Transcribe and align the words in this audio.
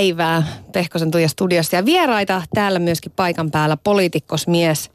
päivää 0.00 0.42
Pehkosen 0.72 1.10
Tuija 1.10 1.28
studiossa 1.28 1.76
ja 1.76 1.84
vieraita 1.84 2.42
täällä 2.54 2.78
myöskin 2.78 3.12
paikan 3.16 3.50
päällä 3.50 3.76
poliitikkosmies, 3.76 4.90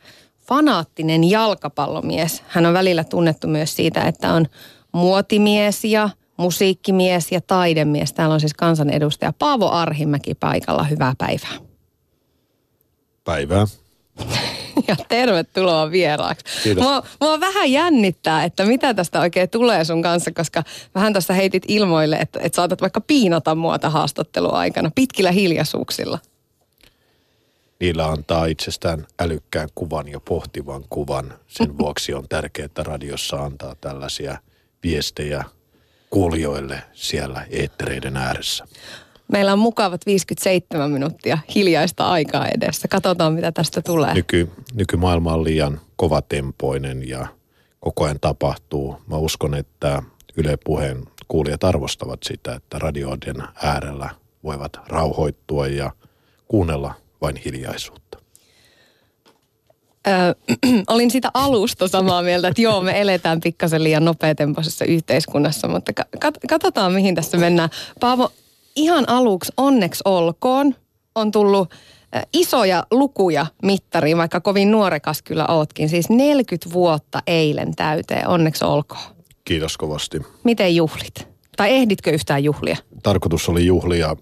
fanaattinen 0.47 1.29
jalkapallomies. 1.29 2.43
Hän 2.47 2.65
on 2.65 2.73
välillä 2.73 3.03
tunnettu 3.03 3.47
myös 3.47 3.75
siitä, 3.75 4.01
että 4.01 4.33
on 4.33 4.45
muotimies 4.91 5.83
ja 5.83 6.09
musiikkimies 6.37 7.31
ja 7.31 7.41
taidemies. 7.41 8.13
Täällä 8.13 8.33
on 8.33 8.39
siis 8.39 8.53
kansanedustaja 8.53 9.33
Paavo 9.39 9.69
Arhimäki 9.69 10.35
paikalla. 10.35 10.83
Hyvää 10.83 11.13
päivää. 11.17 11.57
Päivää. 13.23 13.65
Ja 14.88 14.95
tervetuloa 15.09 15.91
vieraaksi. 15.91 16.45
Kiitos. 16.63 16.84
Mua, 16.84 17.03
mua 17.21 17.39
vähän 17.39 17.71
jännittää, 17.71 18.43
että 18.43 18.65
mitä 18.65 18.93
tästä 18.93 19.20
oikein 19.20 19.49
tulee 19.49 19.84
sun 19.84 20.01
kanssa, 20.01 20.31
koska 20.31 20.63
vähän 20.95 21.13
tuossa 21.13 21.34
heitit 21.34 21.63
ilmoille, 21.67 22.15
että, 22.15 22.39
että 22.43 22.55
saatat 22.55 22.81
vaikka 22.81 23.01
piinata 23.01 23.55
muota 23.55 23.90
haastatteluaikana 23.90 24.91
pitkillä 24.96 25.31
hiljaisuuksilla. 25.31 26.20
Niillä 27.79 28.07
antaa 28.07 28.46
itsestään 28.46 29.07
älykkään 29.20 29.70
kuvan 29.76 30.07
ja 30.07 30.20
pohtivan 30.20 30.84
kuvan. 30.90 31.34
Sen 31.48 31.77
vuoksi 31.79 32.13
on 32.13 32.27
tärkeää, 32.29 32.65
että 32.65 32.84
radiossa 32.84 33.37
antaa 33.37 33.76
tällaisia 33.81 34.37
viestejä 34.84 35.43
kuulijoille 36.09 36.81
siellä 36.93 37.46
eettereiden 37.49 38.18
ääressä. 38.18 38.65
Meillä 39.31 39.54
on 39.54 39.59
mukavat 39.59 40.05
57 40.05 40.91
minuuttia 40.91 41.37
hiljaista 41.55 42.09
aikaa 42.09 42.48
edessä. 42.48 42.87
Katsotaan, 42.87 43.34
mitä 43.34 43.51
tästä 43.51 43.81
tulee. 43.81 44.13
Nyky, 44.13 44.49
nykymaailma 44.73 45.34
on 45.34 45.43
liian 45.43 45.81
kovatempoinen 45.95 47.09
ja 47.09 47.27
koko 47.79 48.03
ajan 48.03 48.20
tapahtuu. 48.21 48.98
Mä 49.07 49.18
uskon, 49.18 49.55
että 49.55 50.03
Yle 50.37 50.57
Puheen 50.65 51.03
kuulijat 51.27 51.63
arvostavat 51.63 52.23
sitä, 52.23 52.55
että 52.55 52.79
radioiden 52.79 53.35
äärellä 53.63 54.09
voivat 54.43 54.79
rauhoittua 54.87 55.68
ja 55.68 55.91
kuunnella 56.48 56.93
vain 57.21 57.35
hiljaisuutta. 57.35 58.20
Ö, 60.07 60.35
olin 60.93 61.12
sitä 61.12 61.31
alusta 61.34 61.87
samaa 61.87 62.21
mieltä, 62.21 62.48
että 62.48 62.62
joo, 62.62 62.81
me 62.81 63.01
eletään 63.01 63.40
pikkasen 63.41 63.84
liian 63.84 64.06
nopeatempoisessa 64.06 64.85
yhteiskunnassa, 64.85 65.68
mutta 65.68 65.94
ka- 65.94 66.06
kat- 66.25 66.47
katsotaan, 66.50 66.94
mihin 66.94 67.16
tässä 67.16 67.38
mennään. 67.38 67.69
Paavo, 68.00 68.31
ihan 68.75 69.09
aluksi 69.09 69.51
onneksi 69.57 70.01
olkoon. 70.06 70.75
On 71.16 71.31
tullut 71.31 71.73
isoja 72.34 72.85
lukuja 72.91 73.45
mittariin, 73.63 74.18
vaikka 74.18 74.41
kovin 74.41 74.72
nuorekas 74.72 75.22
kyllä 75.22 75.45
ootkin. 75.47 75.90
Siis 75.90 76.09
40 76.09 76.73
vuotta 76.73 77.22
eilen 77.28 77.75
täyteen, 77.75 78.28
onneksi 78.28 78.66
olkoon. 78.66 79.01
Kiitos 79.46 79.78
kovasti. 79.78 80.22
Miten 80.44 80.75
juhlit? 80.75 81.28
Tai 81.57 81.69
ehditkö 81.72 82.12
yhtään 82.12 82.44
juhlia? 82.44 82.78
tarkoitus 83.03 83.50
oli 83.50 83.66
juhlia 83.66 84.16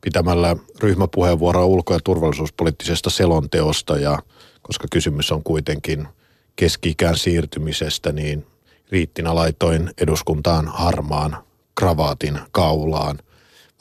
pitämällä 0.00 0.56
ryhmäpuheenvuoroa 0.80 1.64
ulko- 1.64 1.92
ja 1.92 2.00
turvallisuuspoliittisesta 2.04 3.10
selonteosta 3.10 3.96
ja 3.96 4.18
koska 4.62 4.86
kysymys 4.90 5.32
on 5.32 5.42
kuitenkin 5.42 6.08
keski-ikään 6.56 7.16
siirtymisestä, 7.16 8.12
niin 8.12 8.46
riittinä 8.90 9.34
laitoin 9.34 9.90
eduskuntaan 9.98 10.68
harmaan 10.68 11.36
kravaatin 11.74 12.38
kaulaan. 12.52 13.18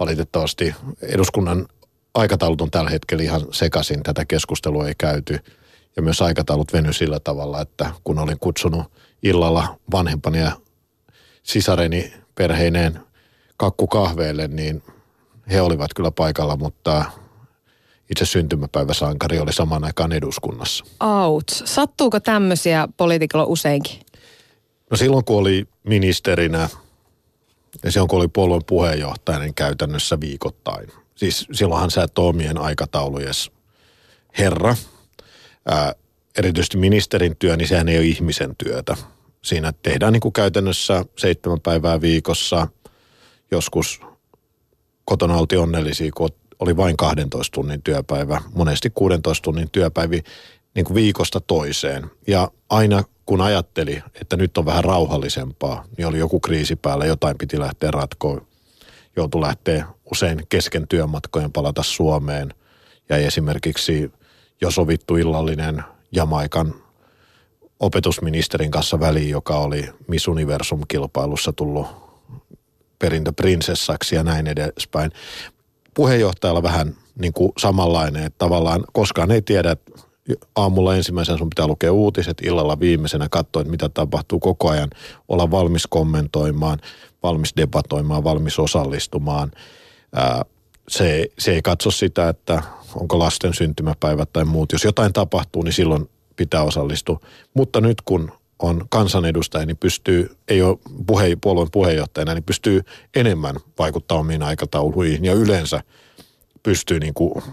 Valitettavasti 0.04 0.76
eduskunnan 1.02 1.68
aikataulut 2.14 2.62
on 2.62 2.72
tällä 2.72 2.90
hetkellä 2.90 3.24
ihan 3.24 3.42
sekaisin, 3.52 4.04
tätä 4.04 4.26
keskustelua 4.26 4.88
ei 4.88 4.94
käyty. 4.98 5.40
Ja 5.96 6.02
myös 6.02 6.22
aikataulut 6.22 6.74
veny 6.74 6.94
sillä 6.94 7.20
tavalla, 7.20 7.62
että 7.62 7.92
kun 8.04 8.20
olin 8.20 8.40
kutsunut 8.40 8.92
illalla 9.24 9.80
vanhempani 9.92 10.40
ja 10.40 10.52
sisareni 11.44 12.14
perheineen 12.36 13.00
kakkukahveille, 13.58 14.48
niin 14.48 14.84
he 15.52 15.62
olivat 15.62 15.94
kyllä 15.96 16.12
paikalla, 16.12 16.56
mutta 16.56 17.06
itse 18.10 18.26
syntymäpäiväsankari 18.26 19.40
oli 19.40 19.54
samaan 19.54 19.84
aikaan 19.84 20.12
eduskunnassa. 20.12 20.86
Outs. 21.00 21.64
Sattuuko 21.66 22.20
tämmöisiä 22.20 22.88
poliitikolla 22.98 23.46
useinkin? 23.46 24.00
No 24.92 24.98
silloin 24.98 25.26
kun 25.26 25.38
oli 25.38 25.68
ministerinä 25.84 26.70
ja 27.84 27.92
silloin 27.92 28.10
kun 28.10 28.20
oli 28.20 28.28
puolueen 28.28 28.64
puheenjohtajana 28.68 29.44
niin 29.44 29.56
käytännössä 29.56 30.20
viikoittain. 30.20 30.90
Siis 31.16 31.48
silloinhan 31.52 31.92
sä 31.92 32.04
et 32.04 32.18
omien 32.18 32.58
aikataulujes 32.58 33.52
herra. 34.38 34.76
Ää, 35.66 35.96
erityisesti 36.38 36.78
ministerin 36.78 37.36
työ, 37.40 37.58
niin 37.58 37.68
sehän 37.68 37.90
ei 37.90 37.98
ole 37.98 38.06
ihmisen 38.06 38.56
työtä. 38.58 38.98
Siinä 39.42 39.74
tehdään 39.84 40.14
niin 40.14 40.22
kuin 40.22 40.34
käytännössä 40.34 41.06
seitsemän 41.18 41.62
päivää 41.62 42.02
viikossa. 42.02 42.68
Joskus 43.52 44.02
kotona 45.06 45.38
oltiin 45.38 45.60
onnellisia, 45.60 46.12
kun 46.18 46.30
oli 46.60 46.78
vain 46.78 46.98
12 46.98 47.54
tunnin 47.54 47.82
työpäivä, 47.82 48.42
monesti 48.56 48.90
16 48.90 49.44
tunnin 49.44 49.70
työpäivi 49.72 50.24
niin 50.76 50.86
kuin 50.86 50.96
viikosta 50.96 51.42
toiseen. 51.42 52.12
Ja 52.28 52.52
aina 52.70 53.04
kun 53.26 53.42
ajatteli, 53.42 54.04
että 54.22 54.38
nyt 54.38 54.58
on 54.58 54.66
vähän 54.66 54.84
rauhallisempaa, 54.84 55.86
niin 55.98 56.08
oli 56.08 56.20
joku 56.20 56.40
kriisi 56.40 56.76
päällä, 56.76 57.06
jotain 57.06 57.38
piti 57.38 57.60
lähteä 57.60 57.92
ratkoon. 57.92 58.48
Joutui 59.16 59.42
lähteä 59.42 59.86
usein 60.12 60.44
kesken 60.50 60.88
työmatkojen 60.88 61.52
palata 61.52 61.84
Suomeen. 61.84 62.54
Ja 63.10 63.18
esimerkiksi 63.18 64.12
jo 64.62 64.72
sovittu 64.72 65.16
illallinen 65.16 65.84
Jamaikan 66.12 66.76
opetusministerin 67.80 68.72
kanssa 68.72 69.00
väliin, 69.00 69.30
joka 69.30 69.58
oli 69.58 69.90
Miss 70.08 70.28
Universum-kilpailussa 70.28 71.54
tullut 71.54 71.88
perintöprinsessaksi 73.00 74.16
ja 74.16 74.24
näin 74.24 74.48
edespäin. 74.48 75.12
Puheenjohtajalla 75.94 76.64
vähän 76.64 76.96
niin 77.20 77.34
kuin 77.34 77.52
samanlainen, 77.58 78.24
että 78.24 78.38
tavallaan 78.38 78.84
koskaan 78.94 79.32
ei 79.32 79.42
tiedä, 79.42 79.76
aamulla 80.56 80.96
ensimmäisenä 80.96 81.38
sun 81.38 81.50
pitää 81.50 81.68
lukea 81.68 81.94
uutiset, 81.94 82.38
illalla 82.44 82.80
viimeisenä 82.80 83.28
katsoa, 83.30 83.62
että 83.62 83.72
mitä 83.72 83.90
tapahtuu 83.90 84.40
koko 84.40 84.70
ajan, 84.70 84.90
olla 85.28 85.52
valmis 85.52 85.88
kommentoimaan, 85.88 86.80
valmis 87.24 87.54
debatoimaan, 87.58 88.24
valmis 88.24 88.60
osallistumaan. 88.60 89.52
Ää, 90.16 90.46
se, 90.88 91.28
se 91.40 91.52
ei 91.52 91.62
katso 91.62 91.92
sitä, 91.92 92.30
että 92.30 92.64
onko 92.96 93.20
lasten 93.20 93.54
syntymäpäivät 93.54 94.34
tai 94.34 94.46
muut. 94.46 94.72
Jos 94.72 94.84
jotain 94.84 95.14
tapahtuu, 95.14 95.64
niin 95.64 95.74
silloin 95.74 96.10
pitää 96.36 96.64
osallistua. 96.64 97.20
Mutta 97.54 97.82
nyt 97.82 98.02
kun 98.02 98.32
on 98.60 98.86
kansanedustaja, 98.90 99.66
niin 99.66 99.78
pystyy, 99.78 100.36
ei 100.48 100.62
ole 100.62 100.78
puhe, 101.08 101.38
puolueen 101.42 101.72
puheenjohtajana, 101.72 102.34
niin 102.34 102.44
pystyy 102.44 102.82
enemmän 103.16 103.56
vaikuttaa 103.80 104.18
omiin 104.18 104.44
aikatauluihin 104.44 105.26
ja 105.26 105.34
yleensä 105.34 105.84
pystyy 106.64 107.00
niin 107.00 107.14
kuin 107.14 107.44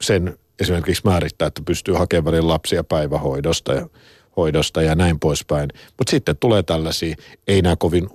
sen 0.00 0.38
esimerkiksi 0.62 1.02
määrittää, 1.04 1.48
että 1.48 1.62
pystyy 1.64 1.94
hakemaan 1.94 2.24
välillä 2.24 2.52
lapsia 2.52 2.84
päivähoidosta 2.84 3.72
ja, 3.72 3.88
hoidosta 4.36 4.82
ja 4.82 4.94
näin 4.94 5.20
poispäin. 5.20 5.68
Mutta 5.98 6.10
sitten 6.10 6.36
tulee 6.36 6.62
tällaisia, 6.62 7.16
ei 7.48 7.62
nämä 7.62 7.76
kovin 7.76 8.08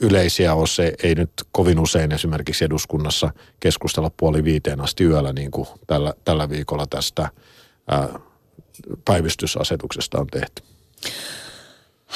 yleisiä 0.00 0.54
ole 0.54 0.66
se, 0.66 0.92
ei 1.02 1.14
nyt 1.14 1.30
kovin 1.52 1.78
usein 1.78 2.12
esimerkiksi 2.12 2.64
eduskunnassa 2.64 3.30
keskustella 3.60 4.10
puoli 4.16 4.44
viiteen 4.44 4.80
asti 4.80 5.04
yöllä, 5.04 5.32
niin 5.32 5.50
kuin 5.50 5.66
tällä, 5.86 6.14
tällä 6.24 6.48
viikolla 6.48 6.86
tästä 6.86 7.28
ää, 7.90 8.08
päivystysasetuksesta 9.04 10.18
on 10.18 10.26
tehty. 10.26 10.62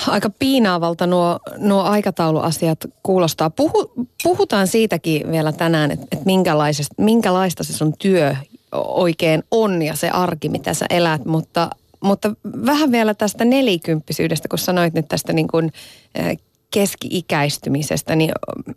Aika 0.06 0.30
piinaavalta 0.38 1.06
nuo, 1.06 1.40
nuo 1.56 1.82
aikatauluasiat 1.82 2.78
kuulostaa. 3.02 3.50
Puhu, 3.50 3.92
puhutaan 4.22 4.66
siitäkin 4.66 5.30
vielä 5.30 5.52
tänään, 5.52 5.90
että, 5.90 6.16
minkälaisesta, 6.24 6.94
minkälaista 6.98 7.64
se 7.64 7.72
sun 7.72 7.94
työ 7.98 8.36
oikein 8.72 9.42
on 9.50 9.82
ja 9.82 9.96
se 9.96 10.10
arki, 10.10 10.48
mitä 10.48 10.74
sä 10.74 10.86
elät, 10.90 11.24
mutta, 11.24 11.70
mutta 12.00 12.34
vähän 12.66 12.92
vielä 12.92 13.14
tästä 13.14 13.44
nelikymppisyydestä, 13.44 14.48
kun 14.48 14.58
sanoit 14.58 14.94
nyt 14.94 15.08
tästä 15.08 15.32
niin 15.32 15.48
kuin 15.48 15.72
keski-ikäistymisestä, 16.70 18.16
niin 18.16 18.32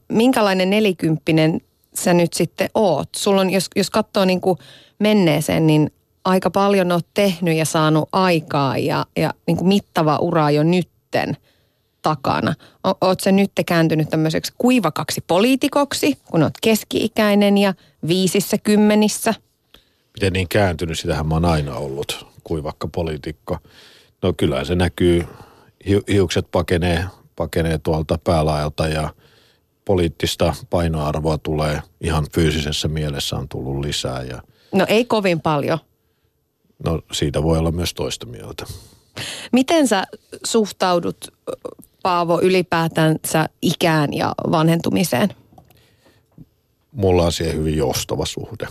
minkälainen 0.07 0.69
nelikymppinen 0.69 1.61
sä 1.93 2.13
nyt 2.13 2.33
sitten 2.33 2.69
oot? 2.73 3.09
Sulla 3.15 3.41
on, 3.41 3.49
jos, 3.49 3.67
jos 3.75 3.89
katsoo 3.89 4.25
niin 4.25 4.41
kuin 4.41 4.57
menneeseen, 4.99 5.67
niin 5.67 5.91
aika 6.25 6.51
paljon 6.51 6.91
oot 6.91 7.05
tehnyt 7.13 7.57
ja 7.57 7.65
saanut 7.65 8.09
aikaa 8.11 8.77
ja, 8.77 9.05
ja 9.17 9.33
niin 9.47 9.57
kuin 9.57 9.67
mittava 9.67 10.17
ura 10.17 10.51
jo 10.51 10.63
nytten 10.63 11.37
takana. 12.01 12.53
O, 12.87 12.93
oot 13.01 13.19
sä 13.19 13.31
nyt 13.31 13.51
kääntynyt 13.65 14.09
tämmöiseksi 14.09 14.53
kuivakaksi 14.57 15.21
poliitikoksi, 15.27 16.17
kun 16.31 16.43
oot 16.43 16.53
keski-ikäinen 16.61 17.57
ja 17.57 17.73
viisissä 18.07 18.57
kymmenissä? 18.57 19.33
Miten 20.13 20.33
niin 20.33 20.47
kääntynyt, 20.47 20.99
sitähän 20.99 21.27
mä 21.27 21.35
oon 21.35 21.45
aina 21.45 21.75
ollut 21.75 22.27
kuivakka 22.43 22.87
poliitikko. 22.87 23.57
No 24.21 24.33
kyllä 24.37 24.65
se 24.65 24.75
näkyy, 24.75 25.27
hiukset 26.07 26.47
pakenee, 26.51 27.05
pakenee 27.35 27.77
tuolta 27.77 28.19
päälaajalta 28.23 28.87
ja 28.87 29.13
poliittista 29.85 30.55
painoarvoa 30.69 31.37
tulee 31.37 31.81
ihan 32.01 32.25
fyysisessä 32.33 32.87
mielessä 32.87 33.35
on 33.35 33.49
tullut 33.49 33.85
lisää. 33.85 34.23
Ja 34.23 34.41
No 34.71 34.85
ei 34.87 35.05
kovin 35.05 35.41
paljon. 35.41 35.79
no 36.85 37.01
siitä 37.11 37.43
voi 37.43 37.57
olla 37.57 37.71
myös 37.71 37.93
toista 37.93 38.25
mieltä. 38.25 38.65
Miten 39.51 39.87
sä 39.87 40.03
suhtaudut, 40.45 41.27
Paavo, 42.03 42.39
ylipäätänsä 42.41 43.49
ikään 43.61 44.13
ja 44.13 44.33
vanhentumiseen? 44.51 45.35
Mulla 46.91 47.25
on 47.25 47.31
siihen 47.31 47.55
hyvin 47.57 47.77
joustava 47.77 48.25
suhde. 48.25 48.67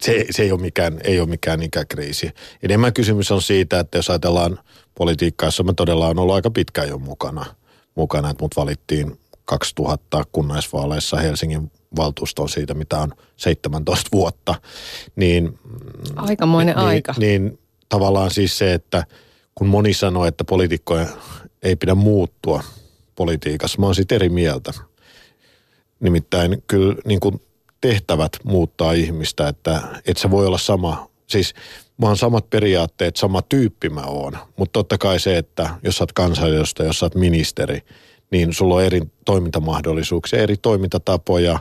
Se, 0.00 0.26
se 0.30 0.42
ei, 0.42 0.52
ole 0.52 0.60
mikään, 0.60 1.00
ei 1.04 1.20
ole 1.20 1.28
mikään 1.28 1.62
ikäkriisi. 1.62 2.30
Enemmän 2.62 2.92
kysymys 2.92 3.30
on 3.30 3.42
siitä, 3.42 3.80
että 3.80 3.98
jos 3.98 4.10
ajatellaan 4.10 4.58
politiikkaa, 4.94 5.46
jossa 5.46 5.62
mä 5.62 5.72
todella 5.72 6.08
on 6.08 6.18
ollut 6.18 6.34
aika 6.34 6.50
pitkään 6.50 6.88
jo 6.88 6.98
mukana, 6.98 7.46
mukana 7.94 8.30
että 8.30 8.44
mut 8.44 8.56
valittiin 8.56 9.18
2000 9.44 10.24
kunnallisvaaleissa 10.32 11.16
Helsingin 11.16 11.70
valtuustoon 11.96 12.48
siitä, 12.48 12.74
mitä 12.74 12.98
on 12.98 13.12
17 13.36 14.08
vuotta, 14.12 14.54
niin 15.16 15.58
Aikamoinen 16.16 16.76
niin, 16.76 16.86
aika. 16.86 17.14
Niin 17.18 17.58
tavallaan 17.88 18.30
siis 18.30 18.58
se, 18.58 18.74
että 18.74 19.04
kun 19.54 19.66
moni 19.66 19.94
sanoo, 19.94 20.26
että 20.26 20.44
poliitikkoja 20.44 21.06
ei 21.62 21.76
pidä 21.76 21.94
muuttua 21.94 22.64
politiikassa, 23.14 23.80
mä 23.80 23.86
oon 23.86 23.94
siitä 23.94 24.14
eri 24.14 24.28
mieltä. 24.28 24.72
Nimittäin 26.00 26.62
kyllä 26.66 26.94
niin 27.04 27.20
kuin 27.20 27.40
tehtävät 27.80 28.32
muuttaa 28.44 28.92
ihmistä, 28.92 29.48
että 29.48 29.82
et 30.06 30.16
se 30.16 30.30
voi 30.30 30.46
olla 30.46 30.58
sama, 30.58 31.10
siis 31.26 31.54
mä 31.98 32.06
oon 32.06 32.16
samat 32.16 32.50
periaatteet, 32.50 33.16
sama 33.16 33.42
tyyppi 33.42 33.88
mä 33.88 34.02
oon. 34.02 34.38
Mutta 34.56 34.72
totta 34.72 34.98
kai 34.98 35.20
se, 35.20 35.38
että 35.38 35.70
jos 35.82 35.96
sä 35.96 36.02
oot 36.02 36.12
kansanedustaja, 36.12 36.86
jos 36.86 36.98
sä 36.98 37.06
oot 37.06 37.14
ministeri, 37.14 37.80
niin 38.30 38.52
sulla 38.54 38.74
on 38.74 38.84
eri 38.84 39.02
toimintamahdollisuuksia, 39.24 40.42
eri 40.42 40.56
toimintatapoja 40.56 41.58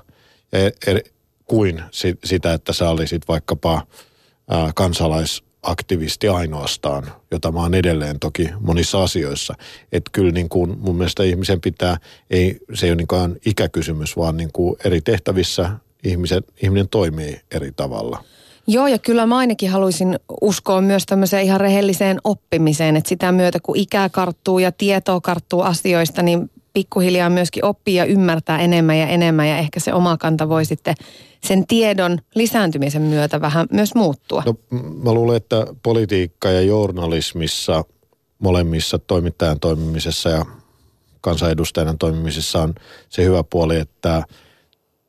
ja 0.52 0.72
eri, 0.88 1.02
kuin 1.46 1.84
si, 1.92 2.18
sitä, 2.24 2.54
että 2.54 2.74
sä 2.74 2.90
olisit 2.90 3.28
vaikkapa 3.28 3.88
ää, 4.50 4.72
kansalaisaktivisti 4.76 6.28
ainoastaan, 6.28 7.12
jota 7.32 7.52
mä 7.52 7.60
oon 7.60 7.74
edelleen 7.74 8.20
toki 8.20 8.50
monissa 8.60 9.04
asioissa. 9.04 9.56
Että 9.92 10.12
kyllä 10.14 10.32
niin 10.32 10.50
kuin 10.50 10.80
mun 10.80 10.96
mielestä 10.96 11.24
ihmisen 11.24 11.62
pitää, 11.62 11.98
ei, 12.30 12.60
se 12.74 12.86
ei 12.86 12.92
ole 12.92 12.96
niinkään 12.96 13.36
ikäkysymys, 13.46 14.18
vaan 14.18 14.38
niin 14.38 14.52
kuin 14.54 14.76
eri 14.86 15.02
tehtävissä 15.02 15.72
ihmisen, 16.06 16.44
ihminen 16.64 16.90
toimii 16.90 17.42
eri 17.52 17.72
tavalla. 17.76 18.24
Joo, 18.68 18.88
ja 18.88 19.00
kyllä 19.00 19.26
mä 19.26 19.38
ainakin 19.38 19.70
haluaisin 19.70 20.20
uskoa 20.42 20.82
myös 20.82 21.06
tämmöiseen 21.06 21.46
ihan 21.46 21.62
rehelliseen 21.62 22.18
oppimiseen, 22.24 22.96
että 22.96 23.10
sitä 23.10 23.32
myötä 23.32 23.60
kun 23.60 23.78
ikää 23.78 24.10
karttuu 24.10 24.60
ja 24.60 24.72
tietoa 24.72 25.22
karttuu 25.22 25.62
asioista, 25.62 26.22
niin 26.22 26.52
pikkuhiljaa 26.74 27.30
myöskin 27.30 27.66
oppii 27.66 27.96
ja 27.96 28.06
ymmärtää 28.06 28.60
enemmän 28.60 28.98
ja 28.98 29.08
enemmän 29.08 29.50
ja 29.50 29.58
ehkä 29.58 29.80
se 29.80 29.94
oma 29.94 30.18
kanta 30.18 30.50
voi 30.50 30.66
sitten 30.66 30.96
sen 31.44 31.68
tiedon 31.68 32.20
lisääntymisen 32.36 33.02
myötä 33.02 33.42
vähän 33.42 33.68
myös 33.72 33.96
muuttua. 33.96 34.44
No 34.46 34.56
mä 35.04 35.14
luulen, 35.14 35.38
että 35.38 35.66
politiikka 35.84 36.52
ja 36.52 36.62
journalismissa 36.62 37.84
molemmissa 38.40 39.00
toimittajan 39.00 39.60
toimimisessa 39.60 40.30
ja 40.30 40.46
kansanedustajan 41.22 41.98
toimimisessa 41.98 42.62
on 42.62 42.76
se 43.10 43.24
hyvä 43.24 43.44
puoli, 43.44 43.80
että 43.80 44.24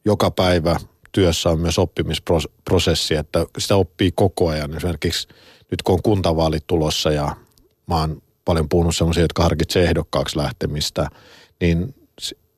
joka 0.06 0.30
päivä 0.30 0.76
työssä 1.12 1.50
on 1.50 1.60
myös 1.60 1.78
oppimisprosessi, 1.78 3.14
että 3.14 3.46
sitä 3.58 3.76
oppii 3.76 4.12
koko 4.14 4.48
ajan. 4.48 4.76
Esimerkiksi 4.76 5.28
nyt 5.70 5.82
kun 5.82 5.94
on 5.94 6.02
kuntavaalit 6.02 6.66
tulossa 6.66 7.10
ja 7.10 7.36
mä 7.86 8.00
oon 8.00 8.22
paljon 8.44 8.68
puhunut 8.68 8.96
sellaisia, 8.96 9.24
jotka 9.24 9.42
harkitsee 9.42 9.84
ehdokkaaksi 9.84 10.36
lähtemistä, 10.38 11.08
niin 11.60 11.94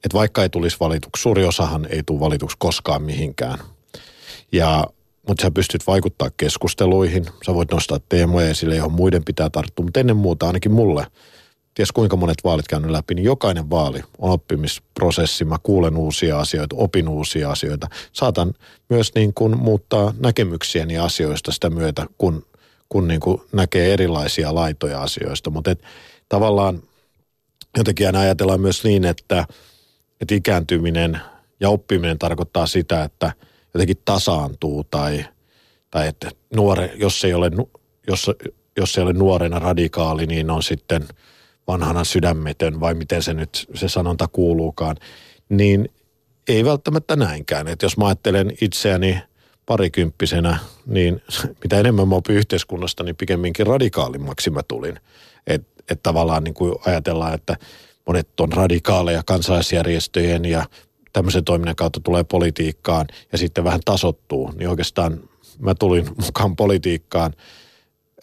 että 0.04 0.18
vaikka 0.18 0.42
ei 0.42 0.48
tulisi 0.48 0.76
valituksi, 0.80 1.22
suuri 1.22 1.44
osahan 1.44 1.86
ei 1.90 2.02
tule 2.06 2.20
valituksi 2.20 2.56
koskaan 2.58 3.02
mihinkään. 3.02 3.58
Ja, 4.52 4.84
mutta 5.28 5.42
sä 5.42 5.50
pystyt 5.50 5.86
vaikuttaa 5.86 6.30
keskusteluihin, 6.36 7.26
sä 7.46 7.54
voit 7.54 7.70
nostaa 7.70 8.00
teemoja 8.08 8.48
esille, 8.48 8.76
johon 8.76 8.92
muiden 8.92 9.24
pitää 9.24 9.50
tarttua, 9.50 9.84
mutta 9.84 10.00
ennen 10.00 10.16
muuta 10.16 10.46
ainakin 10.46 10.72
mulle, 10.72 11.06
ties 11.78 11.92
kuinka 11.92 12.16
monet 12.16 12.44
vaalit 12.44 12.68
käynyt 12.68 12.90
läpi, 12.90 13.14
niin 13.14 13.24
jokainen 13.24 13.70
vaali 13.70 14.02
on 14.18 14.30
oppimisprosessi. 14.30 15.44
Mä 15.44 15.56
kuulen 15.62 15.96
uusia 15.96 16.40
asioita, 16.40 16.76
opin 16.78 17.08
uusia 17.08 17.50
asioita. 17.50 17.88
Saatan 18.12 18.54
myös 18.88 19.14
niin 19.14 19.34
kuin 19.34 19.58
muuttaa 19.58 20.14
näkemyksiäni 20.20 20.98
asioista 20.98 21.52
sitä 21.52 21.70
myötä, 21.70 22.06
kun, 22.18 22.46
kun 22.88 23.08
niin 23.08 23.20
kuin 23.20 23.40
näkee 23.52 23.92
erilaisia 23.92 24.54
laitoja 24.54 25.02
asioista. 25.02 25.50
Mutta 25.50 25.76
tavallaan 26.28 26.82
jotenkin 27.76 28.06
aina 28.06 28.20
ajatellaan 28.20 28.60
myös 28.60 28.84
niin, 28.84 29.04
että, 29.04 29.46
että 30.20 30.34
ikääntyminen 30.34 31.20
ja 31.60 31.70
oppiminen 31.70 32.18
tarkoittaa 32.18 32.66
sitä, 32.66 33.04
että 33.04 33.32
jotenkin 33.74 33.98
tasaantuu 34.04 34.84
tai, 34.84 35.24
tai 35.90 36.08
että 36.08 36.30
nuore, 36.54 36.92
jos 36.96 37.24
ei 37.24 37.34
ole, 37.34 37.50
jos, 38.06 38.30
jos 38.76 38.98
ei 38.98 39.04
ole 39.04 39.12
nuorena 39.12 39.58
radikaali, 39.58 40.26
niin 40.26 40.50
on 40.50 40.62
sitten 40.62 41.08
vanhana 41.68 42.04
sydämetön 42.04 42.80
vai 42.80 42.94
miten 42.94 43.22
se 43.22 43.34
nyt 43.34 43.66
se 43.74 43.88
sanonta 43.88 44.28
kuuluukaan, 44.28 44.96
niin 45.48 45.88
ei 46.48 46.64
välttämättä 46.64 47.16
näinkään. 47.16 47.68
Että 47.68 47.86
jos 47.86 47.96
mä 47.96 48.06
ajattelen 48.06 48.52
itseäni 48.60 49.22
parikymppisenä, 49.66 50.58
niin 50.86 51.22
mitä 51.62 51.80
enemmän 51.80 52.08
mä 52.08 52.14
opin 52.14 52.36
yhteiskunnasta, 52.36 53.04
niin 53.04 53.16
pikemminkin 53.16 53.66
radikaalimmaksi 53.66 54.50
mä 54.50 54.62
tulin. 54.62 55.00
Että 55.46 55.82
et 55.90 56.02
tavallaan 56.02 56.44
niin 56.44 56.54
kuin 56.54 56.74
ajatellaan, 56.86 57.34
että 57.34 57.56
monet 58.06 58.40
on 58.40 58.52
radikaaleja 58.52 59.22
kansalaisjärjestöjen 59.26 60.44
ja 60.44 60.64
tämmöisen 61.12 61.44
toiminnan 61.44 61.76
kautta 61.76 62.00
tulee 62.00 62.24
politiikkaan 62.24 63.06
ja 63.32 63.38
sitten 63.38 63.64
vähän 63.64 63.80
tasottuu. 63.84 64.52
Niin 64.56 64.68
oikeastaan 64.68 65.20
mä 65.58 65.74
tulin 65.74 66.06
mukaan 66.24 66.56
politiikkaan, 66.56 67.32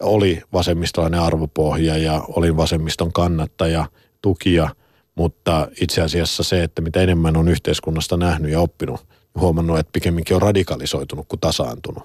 oli 0.00 0.42
vasemmistolainen 0.52 1.20
arvopohja 1.20 1.96
ja 1.96 2.24
olin 2.28 2.56
vasemmiston 2.56 3.12
kannattaja, 3.12 3.86
tukija, 4.22 4.68
mutta 5.14 5.68
itse 5.80 6.02
asiassa 6.02 6.42
se, 6.42 6.62
että 6.62 6.82
mitä 6.82 7.00
enemmän 7.00 7.36
on 7.36 7.48
yhteiskunnasta 7.48 8.16
nähnyt 8.16 8.52
ja 8.52 8.60
oppinut, 8.60 9.06
huomannut, 9.40 9.78
että 9.78 9.92
pikemminkin 9.92 10.36
on 10.36 10.42
radikalisoitunut 10.42 11.28
kuin 11.28 11.40
tasaantunut. 11.40 12.04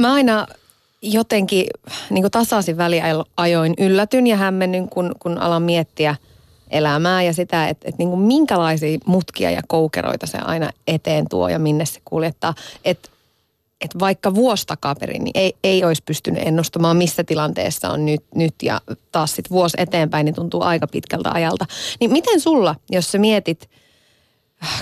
Mä 0.00 0.12
aina 0.12 0.46
jotenkin 1.02 1.66
niin 2.10 2.30
tasaisin 2.30 2.76
väliajoin 2.76 3.74
yllätyn 3.78 4.26
ja 4.26 4.36
hämmennyn, 4.36 4.88
kun, 4.88 5.12
kun 5.18 5.38
alan 5.38 5.62
miettiä 5.62 6.16
elämää 6.70 7.22
ja 7.22 7.32
sitä, 7.32 7.68
että, 7.68 7.88
että 7.88 7.98
niin 7.98 8.18
minkälaisia 8.18 8.98
mutkia 9.06 9.50
ja 9.50 9.62
koukeroita 9.68 10.26
se 10.26 10.38
aina 10.38 10.70
eteen 10.86 11.26
tuo 11.30 11.48
ja 11.48 11.58
minne 11.58 11.84
se 11.84 12.00
kuljettaa. 12.04 12.54
Että 12.84 13.10
että 13.80 13.98
vaikka 13.98 14.34
vuosi 14.34 14.66
takaperin, 14.66 15.24
niin 15.24 15.32
ei, 15.34 15.54
ei 15.64 15.84
olisi 15.84 16.02
pystynyt 16.06 16.42
ennustamaan, 16.46 16.96
missä 16.96 17.24
tilanteessa 17.24 17.90
on 17.90 18.06
nyt, 18.06 18.22
nyt 18.34 18.54
ja 18.62 18.80
taas 19.12 19.36
sitten 19.36 19.50
vuosi 19.50 19.76
eteenpäin, 19.80 20.24
niin 20.24 20.34
tuntuu 20.34 20.62
aika 20.62 20.86
pitkältä 20.86 21.30
ajalta. 21.32 21.66
Niin 22.00 22.12
miten 22.12 22.40
sulla, 22.40 22.76
jos 22.90 23.12
sä 23.12 23.18
mietit 23.18 23.70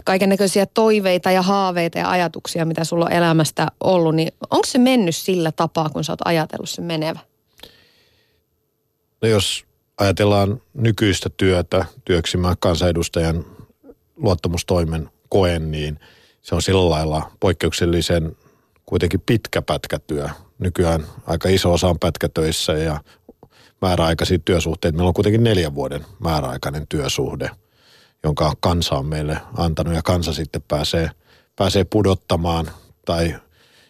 kaiken 0.04 0.28
näköisiä 0.28 0.66
toiveita 0.66 1.30
ja 1.30 1.42
haaveita 1.42 1.98
ja 1.98 2.10
ajatuksia, 2.10 2.64
mitä 2.64 2.84
sulla 2.84 3.04
on 3.04 3.12
elämästä 3.12 3.66
ollut, 3.80 4.14
niin 4.14 4.32
onko 4.50 4.66
se 4.66 4.78
mennyt 4.78 5.16
sillä 5.16 5.52
tapaa, 5.52 5.90
kun 5.90 6.04
sä 6.04 6.12
oot 6.12 6.20
ajatellut 6.24 6.70
sen 6.70 6.84
menevä? 6.84 7.20
No 9.22 9.28
jos 9.28 9.64
ajatellaan 9.98 10.62
nykyistä 10.74 11.30
työtä, 11.36 11.84
työksi 12.04 12.36
mä 12.36 12.54
kansanedustajan 12.58 13.44
luottamustoimen 14.16 15.10
koen, 15.28 15.70
niin 15.70 16.00
se 16.42 16.54
on 16.54 16.62
sillä 16.62 16.90
lailla 16.90 17.30
poikkeuksellisen 17.40 18.36
kuitenkin 18.88 19.21
pitkä 19.26 19.62
pätkätyö. 19.62 20.28
Nykyään 20.59 21.07
aika 21.26 21.49
iso 21.49 21.73
osa 21.73 21.88
on 21.88 21.99
pätkätöissä 21.99 22.73
ja 22.73 23.00
määräaikaisia 23.83 24.38
työsuhteita. 24.45 24.97
Meillä 24.97 25.09
on 25.09 25.14
kuitenkin 25.14 25.45
neljän 25.45 25.75
vuoden 25.75 26.04
määräaikainen 26.18 26.87
työsuhde, 26.88 27.50
jonka 28.25 28.52
kansa 28.61 28.95
on 28.95 29.07
meille 29.07 29.40
antanut 29.57 29.95
ja 29.95 30.02
kansa 30.02 30.33
sitten 30.33 30.62
pääsee, 30.68 31.11
pääsee 31.57 31.85
pudottamaan 31.85 32.71
tai 33.04 33.35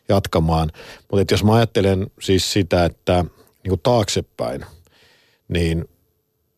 jatkamaan. 0.09 0.71
Mutta 1.13 1.35
jos 1.35 1.45
mä 1.45 1.55
ajattelen 1.55 2.11
siis 2.21 2.53
sitä, 2.53 2.85
että 2.85 3.25
niin 3.63 3.69
kuin 3.69 3.81
taaksepäin, 3.83 4.65
niin 5.49 5.89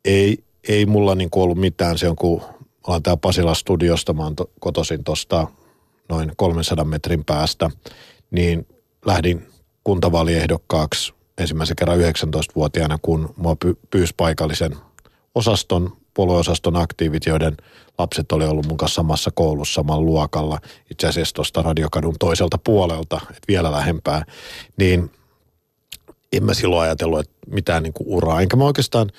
ei, 0.05 0.45
ei 0.69 0.87
mulla 0.87 1.15
niin 1.15 1.31
kuin 1.31 1.45
ollut 1.45 1.59
mitään. 1.59 1.99
Se 1.99 2.09
on 2.09 2.17
kun 2.17 2.43
ollaan 2.87 3.03
täällä 3.03 3.21
Pasila 3.21 3.55
studiosta, 3.55 4.13
mä 4.13 4.23
oon 4.23 4.37
to, 4.37 4.51
kotoisin 4.61 5.05
tuosta 5.05 5.47
noin 6.09 6.33
300 6.37 6.85
metrin 6.85 7.25
päästä, 7.25 7.71
lähdin 9.07 9.47
kuntavaaliehdokkaaksi 9.85 11.15
ensimmäisen 11.39 11.77
kerran 11.77 11.99
19-vuotiaana, 11.99 12.99
kun 13.03 13.35
mua 13.37 13.57
pyysi 13.91 14.15
paikallisen 14.17 14.77
osaston, 15.35 15.97
puolueosaston 16.15 16.77
aktiivit, 16.77 17.27
joiden 17.27 17.57
lapset 17.99 18.33
oli 18.33 18.45
ollut 18.45 18.67
mun 18.67 18.77
kanssa 18.77 18.95
samassa 18.95 19.31
koulussa, 19.35 19.75
samalla 19.75 20.05
luokalla, 20.05 20.59
itse 20.91 21.07
asiassa 21.07 21.35
tuosta 21.35 21.63
radiokadun 21.63 22.17
toiselta 22.19 22.59
puolelta, 22.65 23.21
että 23.23 23.49
vielä 23.49 23.73
lähempää, 23.73 24.25
niin 24.77 25.11
en 26.33 26.45
mä 26.45 26.55
silloin 26.55 26.83
ajatellut, 26.83 27.21
että 27.21 27.37
mitään 27.47 27.83
niin 27.83 27.93
kuin 27.93 28.09
uraa. 28.09 28.41
Enkä 28.41 28.57
mä 28.57 28.65
oikeastaan 28.65 29.11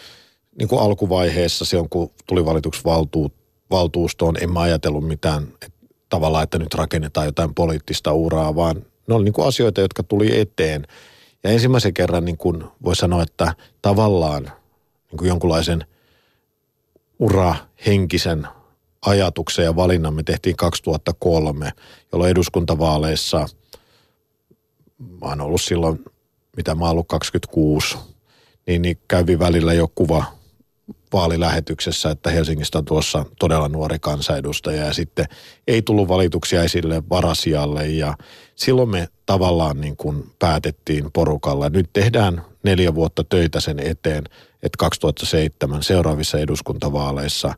niin 0.59 0.67
kuin 0.67 0.81
alkuvaiheessa 0.81 1.77
on, 1.79 1.89
kun 1.89 2.11
tuli 2.27 2.45
valituksi 2.45 2.81
valtuut, 2.85 3.33
valtuustoon, 3.71 4.37
en 4.41 4.53
mä 4.53 4.61
ajatellut 4.61 5.07
mitään 5.07 5.43
että 5.43 5.69
tavallaan, 6.09 6.43
että 6.43 6.59
nyt 6.59 6.73
rakennetaan 6.73 7.25
jotain 7.25 7.55
poliittista 7.55 8.13
uraa, 8.13 8.55
vaan 8.55 8.85
ne 9.07 9.15
oli 9.15 9.23
niin 9.23 9.33
kuin 9.33 9.47
asioita, 9.47 9.81
jotka 9.81 10.03
tuli 10.03 10.39
eteen. 10.39 10.87
Ja 11.43 11.49
ensimmäisen 11.49 11.93
kerran 11.93 12.25
niin 12.25 12.37
kuin 12.37 12.63
voi 12.83 12.95
sanoa, 12.95 13.23
että 13.23 13.55
tavallaan 13.81 14.43
niin 14.43 15.17
kuin 15.17 15.27
jonkunlaisen 15.27 15.85
urahenkisen 17.19 18.47
ajatuksen 19.05 19.65
ja 19.65 19.75
valinnan 19.75 20.13
me 20.13 20.23
tehtiin 20.23 20.55
2003, 20.55 21.71
jolloin 22.11 22.31
eduskuntavaaleissa, 22.31 23.47
mä 24.97 25.27
oon 25.27 25.41
ollut 25.41 25.61
silloin, 25.61 26.05
mitä 26.57 26.75
mä 26.75 26.85
oon 26.85 26.91
ollut 26.91 27.07
26, 27.07 27.97
niin, 28.67 28.81
niin 28.81 28.97
kävi 29.07 29.39
välillä 29.39 29.73
jo 29.73 29.87
kuva 29.95 30.25
vaalilähetyksessä, 31.13 32.09
että 32.11 32.29
Helsingistä 32.29 32.77
on 32.77 32.85
tuossa 32.85 33.25
todella 33.39 33.67
nuori 33.67 33.99
kansanedustaja 33.99 34.85
ja 34.85 34.93
sitten 34.93 35.25
ei 35.67 35.81
tullut 35.81 36.07
valituksia 36.07 36.63
esille 36.63 37.03
varasijalle 37.09 37.87
ja 37.87 38.13
silloin 38.55 38.89
me 38.89 39.07
tavallaan 39.25 39.81
niin 39.81 39.97
kuin 39.97 40.31
päätettiin 40.39 41.11
porukalla. 41.11 41.69
Nyt 41.69 41.89
tehdään 41.93 42.41
neljä 42.63 42.95
vuotta 42.95 43.23
töitä 43.23 43.59
sen 43.59 43.79
eteen, 43.79 44.23
että 44.63 44.77
2007 44.77 45.83
seuraavissa 45.83 46.39
eduskuntavaaleissa 46.39 47.53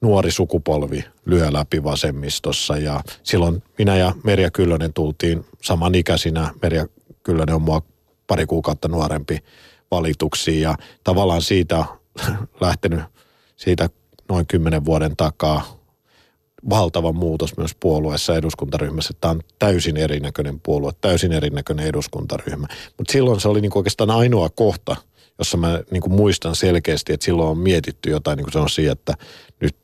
nuori 0.00 0.30
sukupolvi 0.30 1.04
lyö 1.24 1.52
läpi 1.52 1.84
vasemmistossa 1.84 2.76
ja 2.76 3.00
silloin 3.22 3.62
minä 3.78 3.96
ja 3.96 4.12
Merja 4.24 4.50
Kyllönen 4.50 4.92
tultiin 4.92 5.44
samanikäisinä. 5.62 6.54
Merja 6.62 6.86
Kyllönen 7.22 7.54
on 7.54 7.62
mua 7.62 7.82
pari 8.26 8.46
kuukautta 8.46 8.88
nuorempi 8.88 9.38
valituksiin 9.90 10.60
ja 10.60 10.74
tavallaan 11.04 11.42
siitä 11.42 11.84
lähtenyt 12.60 13.00
siitä 13.56 13.88
noin 14.28 14.46
kymmenen 14.46 14.84
vuoden 14.84 15.16
takaa 15.16 15.82
valtava 16.70 17.12
muutos 17.12 17.56
myös 17.56 17.74
puolueessa 17.80 18.36
eduskuntaryhmässä. 18.36 19.14
Tämä 19.20 19.30
on 19.30 19.40
täysin 19.58 19.96
erinäköinen 19.96 20.60
puolue, 20.60 20.92
täysin 21.00 21.32
erinäköinen 21.32 21.86
eduskuntaryhmä. 21.86 22.66
Mutta 22.98 23.12
silloin 23.12 23.40
se 23.40 23.48
oli 23.48 23.60
niinku 23.60 23.78
oikeastaan 23.78 24.10
ainoa 24.10 24.48
kohta, 24.48 24.96
jossa 25.38 25.56
mä 25.56 25.80
niinku 25.90 26.08
muistan 26.08 26.56
selkeästi, 26.56 27.12
että 27.12 27.24
silloin 27.24 27.48
on 27.48 27.58
mietitty 27.58 28.10
jotain 28.10 28.36
niin 28.36 28.46
kuin 28.52 28.70
siihen, 28.70 28.92
että 28.92 29.14
nyt, 29.60 29.76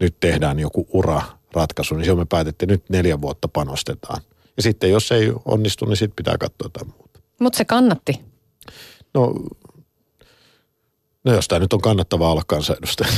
nyt 0.00 0.16
tehdään 0.20 0.58
joku 0.58 0.86
ura 0.92 1.22
ratkaisu, 1.52 1.94
niin 1.94 2.04
silloin 2.04 2.20
me 2.20 2.26
päätettiin, 2.28 2.72
että 2.72 2.84
nyt 2.84 2.90
neljä 2.90 3.20
vuotta 3.20 3.48
panostetaan. 3.48 4.22
Ja 4.56 4.62
sitten 4.62 4.90
jos 4.90 5.12
ei 5.12 5.32
onnistu, 5.44 5.84
niin 5.84 5.96
sitten 5.96 6.16
pitää 6.16 6.38
katsoa 6.38 6.64
jotain 6.64 6.92
muuta. 6.98 7.20
Mutta 7.40 7.56
se 7.56 7.64
kannatti. 7.64 8.20
No 9.14 9.34
No 11.24 11.32
jos 11.32 11.48
tämä 11.48 11.58
nyt 11.58 11.72
on 11.72 11.80
kannattavaa 11.80 12.32
olla 12.32 12.42
kansanedustaja. 12.46 13.10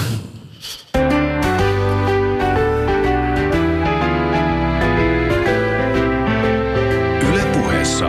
Yle 7.28 7.42
puheessa. 7.52 8.06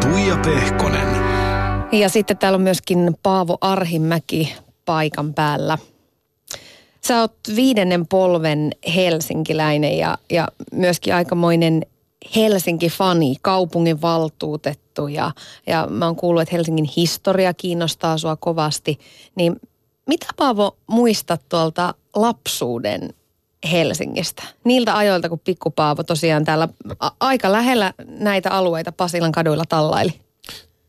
Tuija 0.00 0.36
Pehkonen. 0.44 1.08
Ja 1.92 2.08
sitten 2.08 2.38
täällä 2.38 2.56
on 2.56 2.62
myöskin 2.62 3.16
Paavo 3.22 3.58
Arhimäki 3.60 4.54
paikan 4.84 5.34
päällä. 5.34 5.78
Sä 7.04 7.20
oot 7.20 7.36
viidennen 7.56 8.06
polven 8.06 8.72
helsinkiläinen 8.94 9.98
ja, 9.98 10.18
ja 10.30 10.48
myöskin 10.72 11.14
aikamoinen 11.14 11.86
Helsinki-fani, 12.36 13.36
kaupungin 13.42 14.02
valtuutettu 14.02 15.08
ja, 15.08 15.30
ja 15.66 15.86
mä 15.90 16.06
oon 16.06 16.16
kuullut, 16.16 16.42
että 16.42 16.56
Helsingin 16.56 16.90
historia 16.96 17.54
kiinnostaa 17.54 18.18
sua 18.18 18.36
kovasti. 18.36 18.98
Niin 19.34 19.56
mitä 20.06 20.26
Paavo 20.36 20.76
muistat 20.86 21.42
tuolta 21.48 21.94
lapsuuden 22.16 23.14
Helsingistä? 23.72 24.42
Niiltä 24.64 24.96
ajoilta, 24.96 25.28
kun 25.28 25.38
Pikku 25.38 25.70
Paavo 25.70 26.02
tosiaan 26.02 26.44
täällä 26.44 26.68
a- 27.00 27.10
aika 27.20 27.52
lähellä 27.52 27.92
näitä 28.06 28.50
alueita 28.50 28.92
Pasilan 28.92 29.32
kaduilla 29.32 29.64
tallaili. 29.68 30.12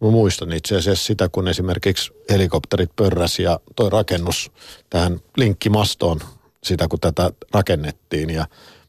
Mä 0.01 0.11
muistan 0.11 0.53
itse 0.53 0.77
asiassa 0.77 1.05
sitä, 1.05 1.29
kun 1.29 1.47
esimerkiksi 1.47 2.11
helikopterit 2.29 2.95
pörräsi 2.95 3.43
ja 3.43 3.59
toi 3.75 3.89
rakennus 3.89 4.51
tähän 4.89 5.19
linkkimastoon, 5.37 6.19
sitä 6.63 6.87
kun 6.87 6.99
tätä 6.99 7.31
rakennettiin. 7.53 8.29
Ja 8.29 8.45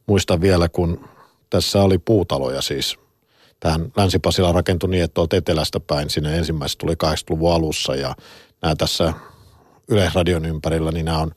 muistan 0.06 0.40
vielä, 0.40 0.68
kun 0.68 1.09
tässä 1.50 1.83
oli 1.83 1.99
puutaloja 1.99 2.62
siis. 2.62 2.99
Tähän 3.61 3.92
Länsi-Pasila 3.97 4.52
rakentui 4.52 4.90
niin, 4.90 5.04
että 5.04 5.14
tuolta 5.14 5.37
etelästä 5.37 5.80
päin 5.80 6.11
sinne 6.11 6.38
ensimmäiset 6.38 6.78
tuli 6.78 6.92
80-luvun 6.92 7.52
alussa 7.52 7.95
ja 7.95 8.14
nämä 8.62 8.75
tässä 8.76 9.12
Yleisradion 9.88 10.45
ympärillä, 10.45 10.92
niin 10.92 11.04
nämä 11.04 11.19
on 11.19 11.30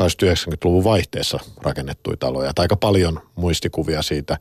80-90-luvun 0.00 0.84
vaihteessa 0.84 1.38
rakennettuja 1.62 2.16
taloja. 2.16 2.54
Tai 2.54 2.64
aika 2.64 2.76
paljon 2.76 3.20
muistikuvia 3.34 4.02
siitä. 4.02 4.38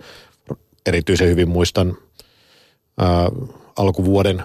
Erityisen 0.85 1.27
hyvin 1.27 1.49
muistan 1.49 1.97
ää, 2.97 3.29
alkuvuoden 3.75 4.43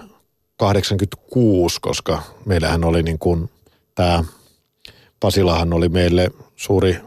86, 0.57 1.81
koska 1.81 2.21
meillähän 2.45 2.83
oli 2.83 3.03
niin 3.03 3.19
kuin 3.19 3.49
tämä 3.95 4.23
Pasilahan 5.19 5.73
oli 5.73 5.89
meille 5.89 6.31
suuri 6.55 6.97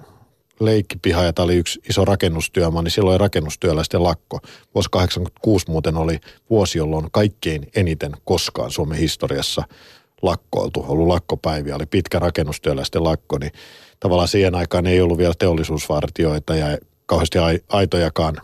leikkipiha 0.61 1.25
ja 1.25 1.33
tämä 1.33 1.45
oli 1.45 1.57
yksi 1.57 1.81
iso 1.89 2.05
rakennustyömaa, 2.05 2.83
niin 2.83 2.91
silloin 2.91 3.21
rakennustyöläisten 3.21 4.03
lakko. 4.03 4.39
Vuosi 4.75 4.89
86 4.93 5.71
muuten 5.71 5.97
oli 5.97 6.21
vuosi, 6.51 6.79
jolloin 6.79 7.09
kaikkein 7.11 7.69
eniten 7.77 8.13
koskaan 8.25 8.71
Suomen 8.71 8.99
historiassa 8.99 9.63
lakkoiltu, 10.23 10.85
ollut 10.89 11.07
lakkopäiviä, 11.07 11.77
oli 11.77 11.87
pitkä 11.87 12.19
rakennustyöläisten 12.19 13.05
lakko, 13.05 13.39
niin 13.39 13.53
tavallaan 14.01 14.29
siihen 14.29 14.55
aikaan 14.55 14.87
ei 14.87 15.01
ollut 15.01 15.19
vielä 15.19 15.35
teollisuusvartioita 15.39 16.57
ja 16.57 16.79
kauheasti 17.07 17.39
aitojakaan 17.69 18.37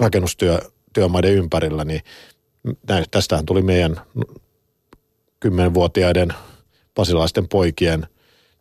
rakennustyömaiden 0.00 1.32
ympärillä, 1.32 1.84
niin 1.84 2.00
näin, 2.88 3.04
tästähän 3.10 3.46
tuli 3.46 3.62
meidän 3.62 4.00
kymmenvuotiaiden 5.40 6.28
pasilaisten 6.94 7.48
poikien 7.48 8.06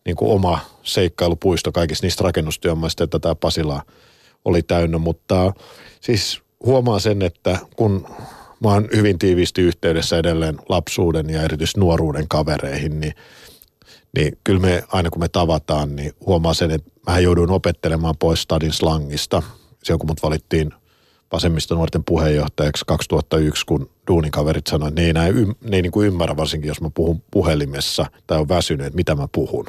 niin 0.06 0.16
kuin 0.16 0.32
oma 0.32 0.60
seikkailupuisto 0.86 1.72
kaikista 1.72 2.06
niistä 2.06 2.24
rakennustyömaista, 2.24 3.04
että 3.04 3.20
tämä 3.20 3.36
Pasila 3.36 3.82
oli 4.46 4.62
täynnä. 4.62 4.98
Mutta 4.98 5.54
siis 6.02 6.42
huomaa 6.66 7.00
sen, 7.00 7.22
että 7.22 7.60
kun 7.76 8.08
mä 8.60 8.70
oon 8.70 8.88
hyvin 8.96 9.20
tiiviisti 9.20 9.62
yhteydessä 9.62 10.18
edelleen 10.18 10.58
lapsuuden 10.70 11.30
ja 11.30 11.42
erityisesti 11.42 11.80
nuoruuden 11.80 12.28
kavereihin, 12.28 13.00
niin, 13.00 13.14
niin 14.16 14.38
kyllä 14.44 14.60
me 14.60 14.84
aina 14.88 15.10
kun 15.10 15.22
me 15.22 15.28
tavataan, 15.28 15.96
niin 15.96 16.12
huomaa 16.26 16.54
sen, 16.54 16.72
että 16.72 16.92
mä 17.08 17.20
jouduin 17.20 17.52
opettelemaan 17.52 18.16
pois 18.20 18.42
stadin 18.42 18.74
slangista. 18.74 19.44
Silloin 19.84 20.00
kun 20.00 20.10
mut 20.10 20.24
valittiin 20.24 20.72
vasemmista 21.32 21.76
nuorten 21.76 22.04
puheenjohtajaksi 22.04 22.86
2001, 22.88 23.66
kun 23.66 23.90
duunikaverit 24.08 24.68
sanoivat, 24.68 24.92
että 24.92 25.02
ne 25.02 25.08
ei, 25.08 25.14
näin, 25.14 25.56
ne 25.62 25.76
ei 25.76 25.82
niin 25.82 25.92
kuin 25.92 26.08
ymmärrä, 26.08 26.38
varsinkin 26.38 26.68
jos 26.68 26.82
mä 26.82 26.90
puhun 26.94 27.24
puhelimessa 27.32 28.06
tai 28.28 28.38
on 28.38 28.50
väsynyt, 28.50 28.86
että 28.86 28.96
mitä 28.96 29.16
mä 29.16 29.28
puhun. 29.32 29.66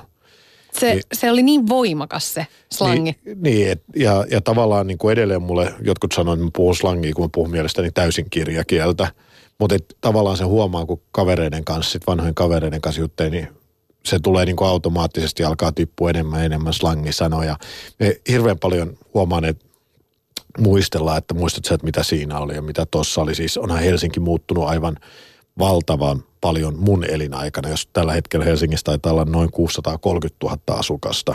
Se, 0.80 0.92
niin, 0.92 1.02
se 1.12 1.30
oli 1.30 1.42
niin 1.42 1.68
voimakas 1.68 2.34
se 2.34 2.46
slangi. 2.72 3.16
Niin, 3.24 3.42
niin 3.42 3.70
et, 3.70 3.82
ja, 3.96 4.24
ja 4.30 4.40
tavallaan 4.40 4.86
niin 4.86 4.98
kuin 4.98 5.12
edelleen 5.12 5.42
mulle 5.42 5.74
jotkut 5.80 6.12
sanoivat, 6.12 6.38
että 6.38 6.44
mä 6.44 6.50
puhun 6.56 6.76
slangia, 6.76 7.14
kun 7.14 7.24
mä 7.24 7.28
puhun 7.32 7.50
mielestäni 7.50 7.90
täysin 7.90 8.30
kirjakieltä. 8.30 9.08
Mutta 9.58 9.76
tavallaan 10.00 10.36
se 10.36 10.44
huomaa, 10.44 10.86
kun 10.86 11.02
kavereiden 11.12 11.64
kanssa, 11.64 11.92
sit 11.92 12.06
vanhojen 12.06 12.34
kavereiden 12.34 12.80
kanssa 12.80 13.00
juttein, 13.00 13.32
niin 13.32 13.48
se 14.04 14.18
tulee 14.18 14.44
niin 14.44 14.56
kuin 14.56 14.68
automaattisesti 14.68 15.44
alkaa 15.44 15.72
tippua 15.72 16.10
enemmän 16.10 16.40
ja 16.40 16.46
enemmän 16.46 16.72
slangisanoja. 16.72 17.56
Me 17.98 18.20
hirveän 18.28 18.58
paljon 18.58 18.98
huomaan, 19.14 19.44
että 19.44 19.66
muistellaan, 20.58 21.18
että 21.18 21.34
muistatko 21.34 21.74
että 21.74 21.84
mitä 21.84 22.02
siinä 22.02 22.38
oli 22.38 22.54
ja 22.54 22.62
mitä 22.62 22.86
tuossa 22.90 23.20
oli. 23.20 23.34
Siis 23.34 23.58
onhan 23.58 23.80
Helsinki 23.80 24.20
muuttunut 24.20 24.64
aivan 24.64 24.96
valtavan 25.58 26.24
paljon 26.46 26.78
mun 26.78 27.04
elinaikana. 27.04 27.68
Jos 27.68 27.88
tällä 27.92 28.12
hetkellä 28.12 28.44
Helsingissä 28.44 28.84
taitaa 28.84 29.12
olla 29.12 29.24
noin 29.24 29.50
630 29.50 30.46
000 30.46 30.58
asukasta, 30.78 31.34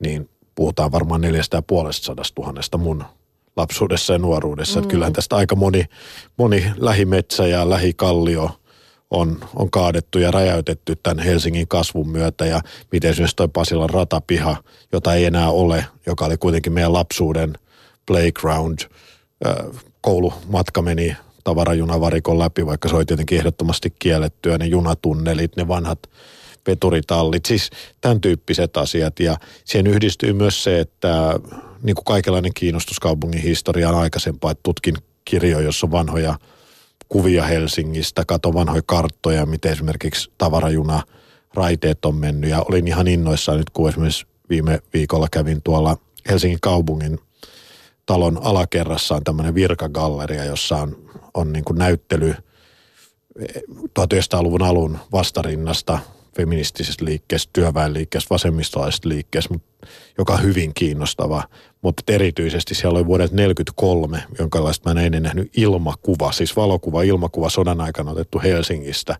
niin 0.00 0.30
puhutaan 0.54 0.92
varmaan 0.92 1.20
450 1.20 2.22
000 2.38 2.78
mun 2.78 3.04
lapsuudessa 3.56 4.12
ja 4.12 4.18
nuoruudessa. 4.18 4.78
Mm. 4.78 4.82
Että 4.82 4.90
kyllähän 4.90 5.12
tästä 5.12 5.36
aika 5.36 5.56
moni, 5.56 5.84
moni 6.36 6.64
lähimetsä 6.76 7.46
ja 7.46 7.70
lähikallio 7.70 8.50
on, 9.10 9.40
on 9.56 9.70
kaadettu 9.70 10.18
ja 10.18 10.30
räjäytetty 10.30 10.96
tämän 10.96 11.24
Helsingin 11.24 11.68
kasvun 11.68 12.08
myötä. 12.08 12.46
Ja 12.46 12.60
miten 12.92 13.10
esimerkiksi 13.10 13.36
toi 13.36 13.48
Pasilan 13.48 13.90
ratapiha, 13.90 14.56
jota 14.92 15.14
ei 15.14 15.24
enää 15.24 15.50
ole, 15.50 15.84
joka 16.06 16.24
oli 16.24 16.36
kuitenkin 16.36 16.72
meidän 16.72 16.92
lapsuuden 16.92 17.52
playground, 18.06 18.78
koulumatka 20.00 20.82
meni 20.82 21.16
tavarajunavarikon 21.44 22.38
läpi, 22.38 22.66
vaikka 22.66 22.88
se 22.88 22.96
oli 22.96 23.04
tietenkin 23.04 23.38
ehdottomasti 23.38 23.94
kiellettyä, 23.98 24.58
ne 24.58 24.66
junatunnelit, 24.66 25.56
ne 25.56 25.68
vanhat 25.68 25.98
veturitallit, 26.66 27.44
siis 27.46 27.70
tämän 28.00 28.20
tyyppiset 28.20 28.76
asiat. 28.76 29.20
Ja 29.20 29.36
siihen 29.64 29.86
yhdistyy 29.86 30.32
myös 30.32 30.64
se, 30.64 30.80
että 30.80 31.40
niin 31.82 31.94
kuin 31.94 32.04
kaikenlainen 32.04 32.54
kiinnostus 32.54 33.00
kaupungin 33.00 33.42
historiaan 33.42 33.94
aikaisempaa, 33.94 34.50
että 34.50 34.62
tutkin 34.62 34.94
kirjoja, 35.24 35.64
jossa 35.64 35.86
on 35.86 35.90
vanhoja– 35.90 36.34
kuvia 37.10 37.44
Helsingistä, 37.44 38.24
kato 38.26 38.54
vanhoja 38.54 38.82
karttoja, 38.86 39.46
miten 39.46 39.72
esimerkiksi 39.72 40.32
tavarajuna 40.38 41.02
raiteet 41.54 42.04
on 42.04 42.14
mennyt 42.14 42.50
ja 42.50 42.62
olin 42.62 42.88
ihan 42.88 43.08
innoissaan 43.08 43.58
nyt, 43.58 43.70
kun 43.70 43.88
esimerkiksi 43.88 44.26
viime 44.50 44.80
viikolla 44.92 45.28
kävin 45.30 45.62
tuolla 45.62 45.96
Helsingin 46.28 46.60
kaupungin 46.60 47.18
talon 48.10 48.38
alakerrassa 48.42 49.14
on 49.14 49.24
tämmöinen 49.24 49.54
virkagalleria, 49.54 50.44
jossa 50.44 50.76
on, 50.76 51.10
on 51.34 51.52
niin 51.52 51.64
kuin 51.64 51.78
näyttely 51.78 52.34
1900-luvun 54.00 54.62
alun 54.62 54.98
vastarinnasta 55.12 55.98
feministisestä 56.36 57.04
liikkeestä, 57.04 57.50
työväenliikkeestä, 57.52 58.30
vasemmistolaisesta 58.30 59.08
liikkeestä, 59.08 59.54
joka 60.18 60.32
on 60.32 60.42
hyvin 60.42 60.74
kiinnostava. 60.74 61.42
Mutta 61.82 62.02
erityisesti 62.12 62.74
siellä 62.74 62.98
oli 62.98 63.06
vuodet 63.06 63.30
1943, 63.30 64.22
jonkalaista 64.38 64.94
mä 64.94 65.00
en 65.00 65.06
ennen 65.06 65.22
nähnyt 65.22 65.58
ilmakuva, 65.58 66.32
siis 66.32 66.56
valokuva, 66.56 67.02
ilmakuva 67.02 67.50
sodan 67.50 67.80
aikana 67.80 68.10
otettu 68.10 68.40
Helsingistä. 68.40 69.16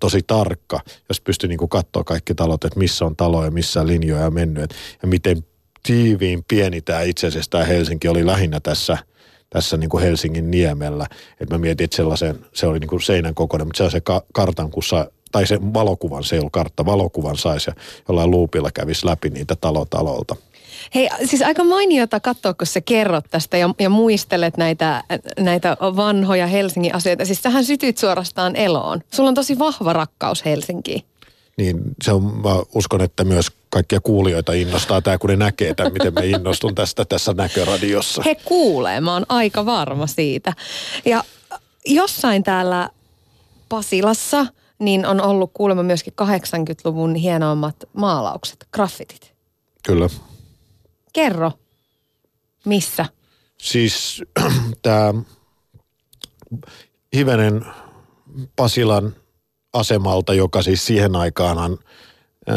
Tosi 0.00 0.20
tarkka, 0.26 0.80
jos 1.08 1.20
pystyi 1.20 1.48
niinku 1.48 1.68
katsoa 1.68 2.04
kaikki 2.04 2.34
talot, 2.34 2.64
että 2.64 2.78
missä 2.78 3.04
on 3.04 3.16
taloja, 3.16 3.50
missä 3.50 3.86
linjoja 3.86 4.26
on 4.26 4.34
mennyt. 4.34 4.74
Ja 5.02 5.08
miten 5.08 5.44
tiiviin 5.82 6.44
pieni 6.48 6.80
tämä 6.80 7.02
itse 7.02 7.26
asiassa 7.26 7.50
tämä 7.50 7.64
Helsinki 7.64 8.08
oli 8.08 8.26
lähinnä 8.26 8.60
tässä– 8.60 8.98
tässä 9.52 9.76
niin 9.76 9.90
kuin 9.90 10.02
Helsingin 10.02 10.50
niemellä. 10.50 11.06
että 11.40 11.54
mä 11.54 11.58
mietin, 11.58 11.84
että 11.84 11.96
sellaisen, 11.96 12.46
se 12.52 12.66
oli 12.66 12.78
niin 12.78 12.88
kuin 12.88 13.02
seinän 13.02 13.34
kokoinen, 13.34 13.66
mutta 13.66 13.90
se 13.90 14.00
ka- 14.00 14.22
kartan, 14.32 14.70
kun 14.70 14.82
sa, 14.82 15.10
tai 15.32 15.46
se 15.46 15.58
valokuvan, 15.74 16.24
se 16.24 16.36
ei 16.36 16.38
ollut 16.40 16.52
kartta, 16.52 16.86
valokuvan 16.86 17.36
saisi 17.36 17.70
ja 17.70 17.74
jollain 18.08 18.30
luupilla 18.30 18.70
kävisi 18.70 19.06
läpi 19.06 19.30
niitä 19.30 19.56
talotalolta. 19.56 20.36
Hei, 20.94 21.08
siis 21.24 21.42
aika 21.42 21.64
mainiota 21.64 22.20
katsoa, 22.20 22.54
kun 22.54 22.66
sä 22.66 22.80
kerrot 22.80 23.24
tästä 23.30 23.56
ja, 23.56 23.74
ja 23.80 23.90
muistelet 23.90 24.56
näitä, 24.56 25.04
näitä 25.40 25.76
vanhoja 25.80 26.46
Helsingin 26.46 26.94
asioita. 26.94 27.24
Siis 27.24 27.42
sähän 27.42 27.64
sytyt 27.64 27.98
suorastaan 27.98 28.56
eloon. 28.56 29.00
Sulla 29.12 29.28
on 29.28 29.34
tosi 29.34 29.58
vahva 29.58 29.92
rakkaus 29.92 30.44
Helsinkiin. 30.44 31.02
Niin 31.56 31.80
se 32.02 32.12
on, 32.12 32.22
mä 32.22 32.62
uskon, 32.74 33.00
että 33.00 33.24
myös 33.24 33.52
kaikkia 33.72 34.00
kuulijoita 34.00 34.52
innostaa 34.52 35.02
tämä, 35.02 35.18
kun 35.18 35.30
ne 35.30 35.36
näkee 35.36 35.74
tämän, 35.74 35.92
miten 35.92 36.14
me 36.14 36.26
innostun 36.26 36.74
tästä 36.74 37.04
tässä 37.04 37.32
näköradiossa. 37.32 38.22
He 38.24 38.34
kuulee, 38.34 39.00
mä 39.00 39.12
oon 39.12 39.26
aika 39.28 39.66
varma 39.66 40.06
siitä. 40.06 40.52
Ja 41.04 41.24
jossain 41.86 42.42
täällä 42.42 42.88
Pasilassa– 43.68 44.46
niin 44.82 45.06
on 45.06 45.20
ollut 45.20 45.50
kuulemma 45.54 45.82
myöskin 45.82 46.14
80-luvun 46.22 47.14
hienoimmat 47.14 47.76
maalaukset, 47.92 48.68
graffitit. 48.72 49.34
Kyllä. 49.86 50.08
Kerro, 51.12 51.52
missä? 52.64 53.06
Siis 53.58 54.22
tämä 54.82 55.14
hivenen 57.16 57.66
Pasilan 58.56 59.16
asemalta, 59.72 60.34
joka 60.34 60.62
siis 60.62 60.86
siihen 60.86 61.16
aikaanhan, 61.16 61.78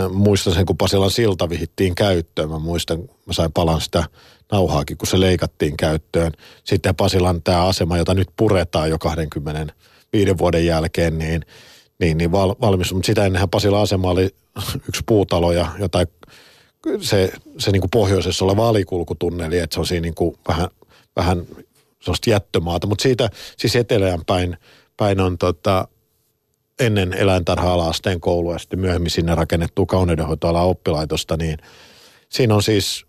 muistan 0.10 0.54
sen, 0.54 0.65
kun 0.65 0.77
Pasilan 0.77 1.12
silta 1.12 1.50
vihittiin 1.50 1.96
käyttöön. 1.96 2.50
Mä 2.50 2.60
muistan, 2.60 3.00
mä 3.01 3.34
sain 3.34 3.51
palan 3.51 3.82
sitä 3.82 4.04
nauhaakin, 4.51 4.98
kun 4.98 5.08
se 5.08 5.20
leikattiin 5.20 5.77
käyttöön. 5.77 6.32
Sitten 6.63 6.96
Pasilan 6.96 7.42
tämä 7.42 7.65
asema, 7.65 7.98
jota 7.98 8.13
nyt 8.13 8.30
puretaan 8.38 8.89
jo 8.89 9.00
25 9.00 10.38
vuoden 10.38 10.65
jälkeen, 10.65 11.18
niin– 11.18 11.46
niin, 12.00 12.18
niin 12.18 12.32
val, 12.32 12.56
valmis. 12.62 12.94
Mutta 12.94 13.08
sitä 13.08 13.25
ennenhän 13.25 13.50
Pasila 13.50 13.82
asema 13.82 14.10
oli 14.10 14.36
yksi 14.89 15.04
puutalo 15.06 15.51
ja 15.51 15.68
jotain 15.80 16.08
se, 17.01 17.32
se 17.58 17.72
niin 17.72 17.82
kuin 17.82 17.92
pohjoisessa 17.92 18.46
oleva 18.46 18.70
alikulkutunneli, 18.70 19.59
että 19.59 19.74
se 19.74 19.79
on 19.79 19.86
siinä 19.86 20.01
niin 20.01 20.16
kuin 20.16 20.36
vähän, 20.48 20.68
vähän 21.16 21.46
sellaista 22.01 22.29
jättömaata. 22.29 22.88
Mutta 22.88 23.03
siitä 23.03 23.29
siis 23.57 23.75
etelään 23.75 24.20
päin, 24.25 24.57
päin 24.98 25.20
on 25.20 25.38
tota, 25.38 25.88
ennen 26.79 27.14
eläintarha-ala-asteen 27.14 28.20
koulua 28.20 28.53
ja 28.53 28.59
sitten 28.59 28.79
myöhemmin 28.79 29.11
sinne 29.11 29.35
rakennettua 29.35 29.85
kauneudenhoitoalan 29.85 30.66
oppilaitosta, 30.66 31.38
niin 31.38 31.57
siinä 32.29 32.55
on 32.55 32.64
siis, 32.64 33.05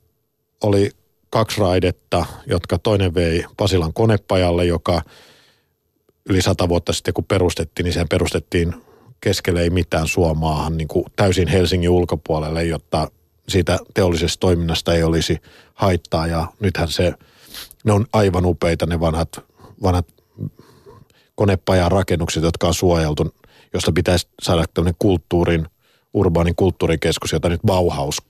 oli 0.65 0.91
kaksi 1.31 1.61
raidetta, 1.61 2.27
jotka 2.47 2.79
toinen 2.79 3.15
vei 3.15 3.45
Pasilan 3.57 3.93
konepajalle, 3.93 4.65
joka– 4.65 5.03
yli 6.29 6.43
sata 6.43 6.69
vuotta 6.69 6.93
sitten, 6.93 7.15
kun 7.15 7.25
perustettiin, 7.25 7.85
niin 7.85 7.93
sehän 7.93 8.09
perustettiin 8.09 8.75
keskelle 9.21 9.63
ei 9.63 9.71
mitään 9.71 10.09
Suomaahan 10.09 10.77
niin 10.77 10.89
kuin 10.89 11.05
täysin 11.17 11.49
Helsingin 11.49 11.91
ulkopuolelle, 11.91 12.65
jotta 12.65 13.11
siitä 13.49 13.79
teollisesta 13.95 14.41
toiminnasta 14.41 14.95
ei 14.95 15.03
olisi 15.03 15.39
haittaa. 15.75 16.27
Ja 16.27 16.47
nythän 16.61 16.89
se, 16.89 17.15
ne 17.85 17.93
on 17.93 18.07
aivan 18.13 18.47
upeita 18.47 18.87
ne 18.87 19.01
vanhat, 19.01 19.29
vanhat 19.83 20.07
konepajan 21.35 21.93
rakennukset, 21.93 22.43
jotka 22.43 22.67
on 22.67 22.75
suojeltu, 22.75 23.35
josta 23.75 23.93
pitäisi 23.93 24.29
saada 24.43 24.65
tämmöinen 24.75 24.97
kulttuurin, 24.99 25.67
urbaanin 26.15 26.57
kulttuurikeskus, 26.57 27.33
jota 27.33 27.49
nyt 27.49 27.61
Bauhaus 27.67 28.23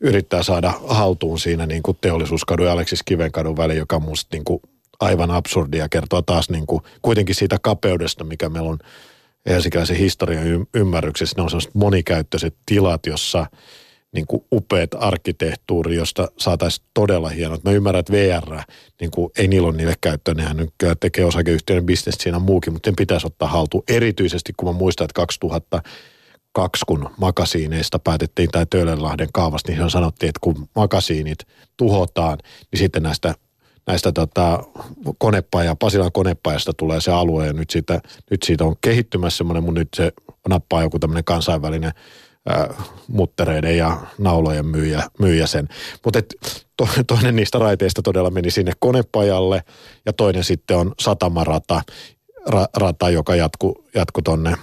yrittää 0.00 0.42
saada 0.42 0.72
haltuun 0.86 1.38
siinä 1.38 1.66
niin 1.66 1.82
kuin 1.82 1.98
teollisuuskadun 2.00 2.66
ja 2.66 2.72
Aleksis 2.72 3.02
Kivenkadun 3.02 3.56
väli, 3.56 3.76
joka 3.76 3.96
on 3.96 4.02
musta 4.02 4.28
niin 4.36 4.44
kuin 4.44 4.62
aivan 5.00 5.30
absurdia 5.30 5.88
kertoa 5.88 6.22
taas 6.22 6.50
niin 6.50 6.66
kuin, 6.66 6.82
kuitenkin 7.02 7.34
siitä 7.34 7.58
kapeudesta, 7.62 8.24
mikä 8.24 8.48
meillä 8.48 8.70
on 8.70 8.78
helsinkiläisen 9.46 9.96
historian 9.96 10.66
ymmärryksessä. 10.74 11.34
Ne 11.36 11.42
on 11.42 11.50
sellaiset 11.50 11.74
monikäyttöiset 11.74 12.54
tilat, 12.66 13.06
jossa 13.06 13.46
niin 14.12 14.26
kuin 14.26 14.44
upeat 14.52 14.90
arkkitehtuuri, 14.98 15.96
josta 15.96 16.28
saataisiin 16.38 16.86
todella 16.94 17.28
hienot. 17.28 17.64
Mä 17.64 17.70
ymmärrän, 17.70 18.00
että 18.00 18.12
VR, 18.12 18.58
niin 19.00 19.10
kuin, 19.10 19.30
ei 19.38 19.48
niillä 19.48 19.68
ole 19.68 19.76
niille 19.76 19.94
käyttöön, 20.00 20.36
nehän 20.36 20.56
nyt 20.56 20.70
tekee 21.00 21.24
osakeyhtiöiden 21.24 21.86
bisnestä 21.86 22.22
siinä 22.22 22.38
muukin, 22.38 22.72
mutta 22.72 22.86
sen 22.86 22.96
pitäisi 22.96 23.26
ottaa 23.26 23.48
haltuun. 23.48 23.84
Erityisesti 23.88 24.52
kun 24.56 24.68
mä 24.68 24.78
muistan, 24.78 25.04
että 25.04 25.14
2000 25.14 25.82
kaksi, 26.52 26.84
kun 26.86 27.10
makasiineista 27.16 27.98
päätettiin 27.98 28.48
tai 28.50 28.66
Töölönlahden 28.70 29.28
kaavasta, 29.32 29.72
niin 29.72 29.90
sanottiin, 29.90 30.28
että 30.28 30.40
kun 30.40 30.68
makasiinit 30.76 31.38
tuhotaan, 31.76 32.38
niin 32.72 32.78
sitten 32.78 33.02
näistä 33.02 33.34
näistä 33.86 34.12
tota, 34.12 34.64
konepaja, 35.18 35.76
Pasilan 35.76 36.12
konepajasta 36.12 36.72
tulee 36.72 37.00
se 37.00 37.12
alue 37.12 37.46
ja 37.46 37.52
nyt 37.52 37.70
siitä, 37.70 38.00
nyt 38.30 38.42
siitä 38.42 38.64
on 38.64 38.76
kehittymässä 38.80 39.36
semmoinen, 39.36 39.64
mun 39.64 39.74
nyt 39.74 39.88
se 39.96 40.12
nappaa 40.48 40.82
joku 40.82 40.98
tämmöinen 40.98 41.24
kansainvälinen 41.24 41.92
ää, 42.48 42.74
muttereiden 43.08 43.76
ja 43.76 43.96
naulojen 44.18 44.66
myyjä, 44.66 45.02
myyjä 45.18 45.46
sen. 45.46 45.68
Mutta 46.04 46.20
to, 46.76 46.88
toinen 47.06 47.36
niistä 47.36 47.58
raiteista 47.58 48.02
todella 48.02 48.30
meni 48.30 48.50
sinne 48.50 48.72
konepajalle 48.78 49.62
ja 50.06 50.12
toinen 50.12 50.44
sitten 50.44 50.76
on 50.76 50.92
satamarata, 51.00 51.82
ra, 52.46 52.66
rata, 52.76 53.10
joka 53.10 53.34
jatku, 53.34 53.84
jatku 53.94 54.22
tonne 54.22 54.56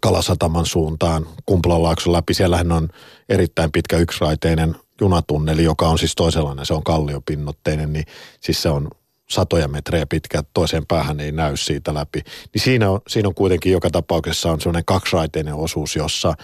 Kalasataman 0.00 0.66
suuntaan 0.66 1.26
Kumpulalaakson 1.46 2.12
läpi. 2.12 2.34
Siellähän 2.34 2.72
on 2.72 2.88
erittäin 3.28 3.72
pitkä 3.72 3.96
yksiraiteinen 3.96 4.76
junatunneli, 5.00 5.64
joka 5.64 5.88
on 5.88 5.98
siis 5.98 6.14
toisenlainen, 6.14 6.66
se 6.66 6.74
on 6.74 6.84
kalliopinnotteinen, 6.84 7.92
niin 7.92 8.04
siis 8.40 8.62
se 8.62 8.68
on 8.68 8.88
satoja 9.30 9.68
metrejä 9.68 10.06
pitkä, 10.06 10.42
toiseen 10.54 10.86
päähän 10.86 11.20
ei 11.20 11.32
näy 11.32 11.56
siitä 11.56 11.94
läpi. 11.94 12.22
Niin 12.54 12.62
siinä 12.62 12.90
on, 12.90 13.00
siinä 13.08 13.28
on 13.28 13.34
kuitenkin 13.34 13.72
joka 13.72 13.90
tapauksessa 13.90 14.52
on 14.52 14.60
sellainen 14.60 14.84
kaksiraiteinen 14.84 15.54
osuus, 15.54 15.96
jossa, 15.96 16.34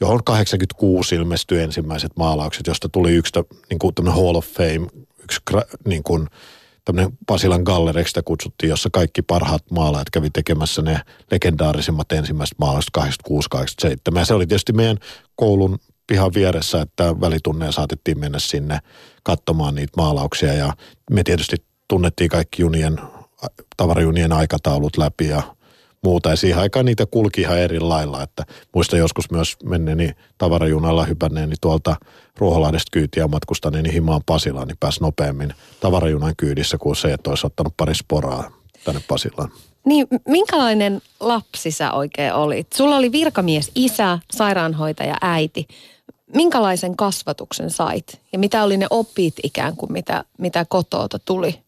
johon 0.00 0.24
86 0.24 1.14
ilmestyi 1.14 1.62
ensimmäiset 1.62 2.12
maalaukset, 2.16 2.66
josta 2.66 2.88
tuli 2.88 3.12
yksi 3.12 3.32
niin 3.70 3.78
kuin 3.78 3.94
Hall 4.06 4.34
of 4.34 4.46
Fame, 4.46 4.86
yksi 5.22 5.40
niin 5.86 6.02
kuin, 6.02 6.28
tämmöinen 6.84 7.18
Pasilan 7.26 7.62
gallereiksi 7.62 8.20
kutsuttiin, 8.24 8.70
jossa 8.70 8.88
kaikki 8.92 9.22
parhaat 9.22 9.70
maalaajat 9.70 10.10
kävi 10.10 10.30
tekemässä 10.30 10.82
ne 10.82 11.00
legendaarisimmat 11.30 12.12
ensimmäiset 12.12 12.58
maalaukset 12.58 12.92
86-87. 14.14 14.18
Ja 14.18 14.24
se 14.24 14.34
oli 14.34 14.46
tietysti 14.46 14.72
meidän 14.72 14.98
koulun 15.36 15.78
pihan 16.06 16.34
vieressä, 16.34 16.80
että 16.80 17.20
välitunneja 17.20 17.72
saatettiin 17.72 18.18
mennä 18.18 18.38
sinne 18.38 18.78
katsomaan 19.22 19.74
niitä 19.74 19.92
maalauksia 19.96 20.52
ja 20.52 20.72
me 21.10 21.22
tietysti 21.22 21.56
tunnettiin 21.88 22.30
kaikki 22.30 22.62
junien, 22.62 23.00
tavarajunien 23.76 24.32
aikataulut 24.32 24.96
läpi 24.96 25.28
ja 25.28 25.42
muuta. 26.04 26.30
Ja 26.30 26.36
siihen 26.36 26.58
aikaan 26.58 26.86
niitä 26.86 27.06
kulki 27.06 27.40
ihan 27.40 27.58
eri 27.58 27.80
lailla, 27.80 28.22
että 28.22 28.44
muista 28.74 28.96
joskus 28.96 29.30
myös 29.30 29.56
menneeni 29.64 30.10
tavarajunalla 30.38 31.04
hypänneeni 31.04 31.54
tuolta 31.60 31.96
Ruoholahdesta 32.38 32.90
kyytiä 32.92 33.28
matkustaneeni 33.28 33.92
himaan 33.92 34.20
Pasilaan, 34.26 34.68
niin 34.68 34.78
pääsi 34.80 35.00
nopeammin 35.00 35.54
tavarajunan 35.80 36.34
kyydissä 36.36 36.78
kuin 36.78 36.96
se, 36.96 37.12
että 37.12 37.30
olisi 37.30 37.46
ottanut 37.46 37.74
pari 37.76 37.94
sporaa 37.94 38.50
tänne 38.84 39.00
Pasilaan. 39.08 39.50
Niin, 39.86 40.06
minkälainen 40.28 41.02
lapsi 41.20 41.70
sä 41.70 41.92
oikein 41.92 42.34
olit? 42.34 42.72
Sulla 42.72 42.96
oli 42.96 43.12
virkamies 43.12 43.70
isä, 43.74 44.18
sairaanhoitaja 44.32 45.16
äiti 45.20 45.66
minkälaisen 46.34 46.96
kasvatuksen 46.96 47.70
sait 47.70 48.20
ja 48.32 48.38
mitä 48.38 48.64
oli 48.64 48.76
ne 48.76 48.86
opit 48.90 49.34
ikään 49.42 49.76
kuin, 49.76 49.92
mitä, 49.92 50.24
mitä 50.38 50.66
kotoota 50.68 51.18
tuli? 51.18 51.63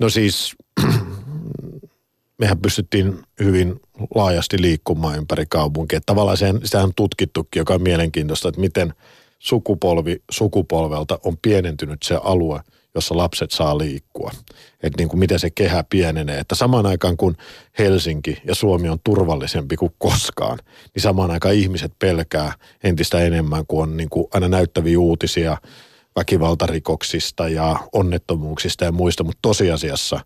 No 0.00 0.08
siis 0.08 0.56
mehän 2.40 2.58
pystyttiin 2.58 3.18
hyvin 3.40 3.80
laajasti 4.14 4.62
liikkumaan 4.62 5.18
ympäri 5.18 5.46
kaupunkia. 5.48 6.00
Tavallaan 6.06 6.36
sen, 6.36 6.60
sitä 6.64 6.82
on 6.82 6.92
tutkittukin, 6.96 7.60
joka 7.60 7.74
on 7.74 7.82
mielenkiintoista, 7.82 8.48
että 8.48 8.60
miten 8.60 8.94
sukupolvi 9.38 10.22
sukupolvelta 10.30 11.18
on 11.24 11.36
pienentynyt 11.42 12.02
se 12.02 12.14
alue, 12.14 12.60
jossa 12.94 13.16
lapset 13.16 13.50
saa 13.50 13.78
liikkua. 13.78 14.30
Että 14.82 14.96
niin 14.98 15.08
kuin 15.08 15.20
miten 15.20 15.38
se 15.38 15.50
kehä 15.50 15.84
pienenee. 15.90 16.38
Että 16.38 16.54
samaan 16.54 16.86
aikaan 16.86 17.16
kun 17.16 17.36
Helsinki 17.78 18.38
ja 18.44 18.54
Suomi 18.54 18.88
on 18.88 18.98
turvallisempi 19.04 19.76
kuin 19.76 19.94
koskaan, 19.98 20.58
niin 20.94 21.02
samaan 21.02 21.30
aikaan 21.30 21.54
ihmiset 21.54 21.92
pelkää 21.98 22.52
entistä 22.84 23.20
enemmän, 23.20 23.66
kun 23.66 23.82
on 23.82 23.96
niin 23.96 24.10
kuin 24.10 24.26
aina 24.32 24.48
näyttäviä 24.48 24.98
uutisia 24.98 25.56
väkivaltarikoksista 26.18 27.48
ja 27.48 27.78
onnettomuuksista 27.92 28.84
ja 28.84 28.92
muista. 28.92 29.24
Mutta 29.24 29.38
tosiasiassa 29.42 30.20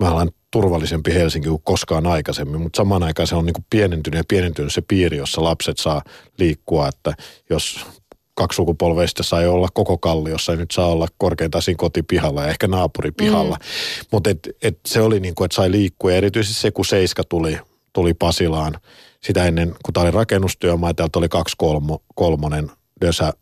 me 0.00 0.08
ollaan 0.08 0.30
turvallisempi 0.50 1.14
Helsinki 1.14 1.48
kuin 1.48 1.62
koskaan 1.64 2.06
aikaisemmin, 2.06 2.60
mutta 2.60 2.76
samaan 2.76 3.02
aikaan 3.02 3.26
se 3.26 3.34
on 3.34 3.46
niin 3.46 3.54
kuin 3.54 3.66
pienentynyt 3.70 4.18
ja 4.18 4.24
pienentynyt 4.28 4.72
se 4.72 4.82
piiri, 4.88 5.16
jossa 5.16 5.42
lapset 5.42 5.78
saa 5.78 6.02
liikkua, 6.38 6.88
että 6.88 7.14
jos 7.50 7.86
kaksi 8.34 8.56
sukupolveista 8.56 9.22
sai 9.22 9.46
olla 9.46 9.68
koko 9.74 9.98
kalliossa 9.98 10.52
ja 10.52 10.56
nyt 10.58 10.70
saa 10.70 10.86
olla 10.86 11.08
korkeintaan 11.18 11.62
siinä 11.62 11.78
kotipihalla 11.78 12.42
ja 12.42 12.48
ehkä 12.48 12.66
naapuripihalla. 12.66 13.56
Mm. 13.56 14.06
Mutta 14.12 14.30
et, 14.30 14.48
et 14.62 14.78
se 14.86 15.00
oli 15.00 15.20
niin 15.20 15.34
kuin, 15.34 15.44
että 15.44 15.54
sai 15.54 15.70
liikkua 15.70 16.10
ja 16.10 16.16
erityisesti 16.16 16.60
se, 16.60 16.70
kun 16.70 16.84
Seiska 16.84 17.24
tuli, 17.24 17.58
tuli 17.92 18.14
Pasilaan, 18.14 18.74
sitä 19.20 19.44
ennen, 19.44 19.74
kun 19.84 19.94
tämä 19.94 20.04
oli 20.04 20.10
rakennustyömaa 20.10 20.90
ja 20.90 20.94
täältä 20.94 21.18
oli 21.18 21.28
kaksi 21.28 21.54
kolmo, 21.58 22.02
kolmonen 22.14 22.70
Dösä 23.00 23.32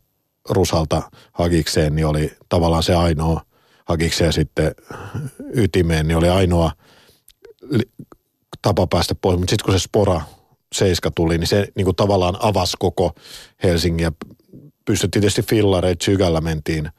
Rusalta 0.49 1.01
hakikseen, 1.33 1.95
niin 1.95 2.05
oli 2.05 2.31
tavallaan 2.49 2.83
se 2.83 2.95
ainoa 2.95 3.41
hakikseen 3.85 4.33
sitten 4.33 4.71
ytimeen, 5.53 6.07
niin 6.07 6.17
oli 6.17 6.29
ainoa 6.29 6.71
tapa 8.61 8.87
päästä 8.87 9.15
pois. 9.15 9.39
Mutta 9.39 9.51
sitten 9.51 9.65
kun 9.65 9.73
se 9.73 9.83
Spora 9.83 10.21
seiska 10.73 11.11
tuli, 11.11 11.37
niin 11.37 11.47
se 11.47 11.67
niin 11.75 11.85
kuin 11.85 11.95
tavallaan 11.95 12.37
avasi 12.39 12.77
koko 12.79 13.11
Helsingin 13.63 14.03
ja 14.03 14.11
pystyttiin 14.85 15.21
tietysti 15.21 15.41
fillareet 15.41 16.01
sykällä 16.01 16.41
mentiin, 16.41 16.89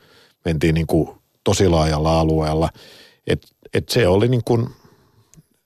mentiin 0.44 0.74
niin 0.74 0.86
kuin 0.86 1.10
tosi 1.44 1.68
laajalla 1.68 2.20
alueella. 2.20 2.68
Et, 3.26 3.46
et 3.74 3.88
se 3.88 4.08
oli 4.08 4.28
niin 4.28 4.44
kuin 4.44 4.68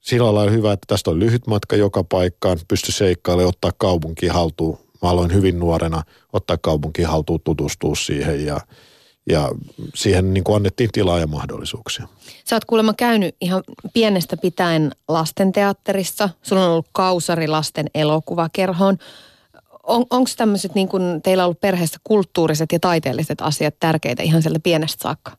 sillä 0.01 0.35
lailla 0.35 0.51
hyvä, 0.51 0.73
että 0.73 0.87
tästä 0.87 1.11
on 1.11 1.19
lyhyt 1.19 1.47
matka 1.47 1.77
joka 1.77 2.05
paikkaan, 2.05 2.59
pysty 2.69 2.93
seikkailemaan, 2.93 3.49
ottaa 3.49 3.73
kaupunki 3.79 4.27
haltuun. 4.27 4.79
Mä 5.03 5.09
aloin 5.09 5.35
hyvin 5.35 5.59
nuorena 5.59 6.03
ottaa 6.33 6.57
kaupunki 6.57 7.03
haltuun, 7.03 7.41
tutustua 7.45 7.95
siihen 7.95 8.47
ja, 8.47 8.61
ja 9.31 9.49
siihen 9.95 10.35
niin 10.35 10.45
kuin 10.45 10.57
annettiin 10.57 10.91
tilaa 10.93 11.19
ja 11.19 11.27
mahdollisuuksia. 11.27 12.09
Sä 12.45 12.57
oot 12.57 12.65
kuulemma 12.65 12.95
käynyt 12.95 13.37
ihan 13.41 13.63
pienestä 13.95 14.37
pitäen 14.37 14.93
lastenteatterissa. 15.09 16.29
Sulla 16.43 16.65
on 16.65 16.71
ollut 16.71 16.89
kausari 16.93 17.49
lasten 17.49 17.87
elokuvakerhoon 17.95 18.99
on, 19.89 20.07
onko 20.11 20.31
tämmöiset 20.37 20.75
niin 20.75 20.89
kuin 20.89 21.23
teillä 21.23 21.45
ollut 21.45 21.61
perheessä 21.61 21.99
kulttuuriset 22.05 22.73
ja 22.73 22.81
taiteelliset 22.81 23.41
asiat 23.41 23.75
tärkeitä 23.81 24.23
ihan 24.23 24.43
sieltä 24.43 24.61
pienestä 24.61 25.03
saakka? 25.03 25.33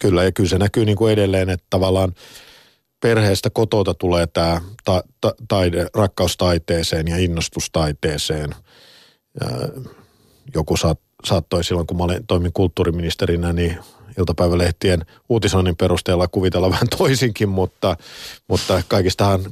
Kyllä 0.00 0.24
ja 0.24 0.32
kyllä 0.32 0.48
se 0.48 0.58
näkyy 0.58 0.84
niin 0.84 0.96
kuin 0.96 1.12
edelleen, 1.12 1.50
että 1.50 1.66
tavallaan 1.70 2.14
perheestä 3.04 3.50
kotota 3.50 3.94
tulee 3.94 4.26
tämä 4.26 4.60
ta, 4.84 5.02
ta, 5.20 5.34
taide, 5.48 5.86
rakkaus 5.94 6.36
taiteeseen 6.36 7.08
ja 7.08 7.16
innostus. 7.16 7.70
Ja 7.74 8.38
joku 10.54 10.76
saat, 10.76 11.00
saattoi 11.24 11.64
silloin, 11.64 11.86
kun 11.86 11.96
mä 11.96 12.04
olin, 12.04 12.26
toimin 12.26 12.52
kulttuuriministerinä, 12.52 13.52
niin 13.52 13.78
iltapäivälehtien 14.18 15.06
uutisoinnin 15.28 15.76
perusteella 15.76 16.28
kuvitella 16.28 16.70
vähän 16.70 16.88
toisinkin, 16.98 17.48
mutta, 17.48 17.96
mutta 18.48 18.82
kaikistahan 18.88 19.44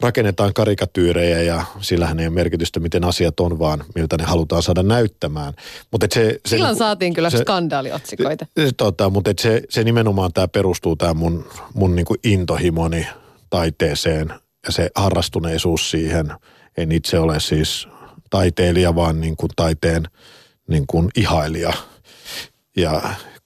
rakennetaan 0.00 0.54
karikatyyrejä 0.54 1.42
ja 1.42 1.64
sillähän 1.80 2.20
ei 2.20 2.26
ole 2.26 2.34
merkitystä, 2.34 2.80
miten 2.80 3.04
asiat 3.04 3.40
on, 3.40 3.58
vaan 3.58 3.84
miltä 3.94 4.16
ne 4.16 4.24
halutaan 4.24 4.62
saada 4.62 4.82
näyttämään. 4.82 5.54
Mut 5.92 6.02
et 6.02 6.12
se, 6.12 6.20
se, 6.30 6.40
Silloin 6.50 6.70
niin, 6.70 6.78
saatiin 6.78 7.14
kyllä 7.14 7.30
se, 7.30 7.38
skandaaliotsikoita. 7.38 8.46
Se, 8.56 8.66
se, 8.66 8.72
tota, 8.76 9.10
mutta 9.10 9.30
et 9.30 9.38
se, 9.38 9.62
se 9.68 9.84
nimenomaan 9.84 10.32
tämä 10.32 10.48
perustuu 10.48 10.96
tämä 10.96 11.14
mun, 11.14 11.44
mun 11.74 11.96
niinku 11.96 12.16
intohimoni 12.24 13.06
taiteeseen 13.50 14.32
ja 14.66 14.72
se 14.72 14.90
harrastuneisuus 14.94 15.90
siihen. 15.90 16.32
En 16.76 16.92
itse 16.92 17.18
ole 17.18 17.40
siis 17.40 17.88
taiteilija, 18.30 18.94
vaan 18.94 19.20
niin 19.20 19.36
kuin 19.36 19.50
taiteen 19.56 20.02
niin 20.68 20.84
kuin 20.86 21.08
ihailija. 21.16 21.72
Ja 22.76 23.02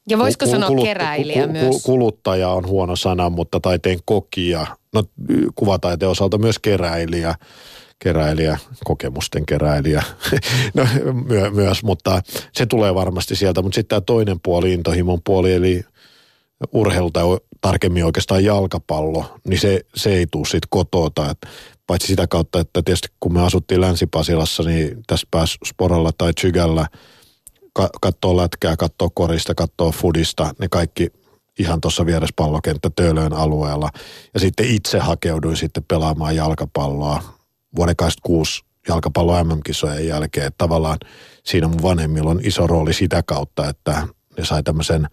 ja 0.09 0.19
voisiko 0.19 0.47
sanoa 0.47 0.69
kulut, 0.69 0.85
keräilijä 0.85 1.47
myös? 1.47 1.83
Kuluttaja 1.83 2.49
on 2.49 2.67
huono 2.67 2.97
sana, 2.97 3.31
mutta 3.31 3.61
taiteen 3.61 3.99
kokija, 4.05 4.67
no 4.95 5.05
kuvataiteen 5.55 6.11
osalta 6.11 6.39
myös 6.39 6.59
keräilijä, 6.59 7.35
keräilijä, 7.99 8.59
kokemusten 8.85 9.47
keräilijä 9.47 10.03
no, 10.75 10.87
my, 11.13 11.51
myös, 11.51 11.83
mutta 11.83 12.23
se 12.53 12.67
tulee 12.67 12.95
varmasti 12.95 13.37
sieltä. 13.37 13.63
Mutta 13.63 13.75
sitten 13.75 13.89
tämä 13.89 14.01
toinen 14.01 14.41
puoli, 14.41 14.73
intohimon 14.73 15.19
puoli, 15.25 15.53
eli 15.53 15.85
urheilu 16.73 17.11
tai 17.11 17.25
tarkemmin 17.61 18.05
oikeastaan 18.05 18.45
jalkapallo, 18.45 19.25
niin 19.49 19.61
se, 19.61 19.81
se 19.95 20.15
ei 20.15 20.27
tule 20.31 20.47
siitä 20.47 20.67
kotota. 20.71 21.31
Et 21.31 21.39
paitsi 21.87 22.07
sitä 22.07 22.27
kautta, 22.27 22.61
että 22.61 22.83
tietysti 22.83 23.09
kun 23.21 23.33
me 23.33 23.43
asuttiin 23.43 23.81
Länsi-Pasilassa, 23.81 24.63
niin 24.63 25.03
tässä 25.07 25.27
pääsi 25.31 25.59
Sporalla 25.65 26.11
tai 26.19 26.33
Tsygällä– 26.35 26.87
katsoo 28.01 28.37
lätkää, 28.37 28.77
katsoo 28.77 29.11
korista, 29.15 29.55
katsoo 29.55 29.93
fudista, 29.93 30.55
ne 30.59 30.69
kaikki 30.69 31.09
ihan 31.59 31.81
tuossa 31.81 32.07
vieressä 32.07 32.35
pallokenttä 32.37 32.91
Töölön 32.97 33.33
alueella. 33.33 33.91
Ja 34.35 34.41
sitten 34.41 34.67
itse 34.67 34.99
hakeuduin 34.99 35.57
sitten 35.57 35.85
pelaamaan 35.89 36.37
jalkapalloa 36.37 37.23
vuoden 37.77 37.97
2006 37.97 38.63
jalkapallo 38.89 39.45
MM-kisojen 39.45 40.07
jälkeen. 40.07 40.47
Että 40.47 40.59
tavallaan 40.59 40.99
siinä 41.45 41.69
mun 41.69 41.83
vanhemmilla 41.83 42.31
on 42.31 42.41
iso 42.45 42.67
rooli 42.67 42.93
sitä 42.93 43.23
kautta, 43.23 43.69
että 43.69 44.09
ne 44.39 44.45
sai 44.45 44.63
tämmöisen 44.63 45.09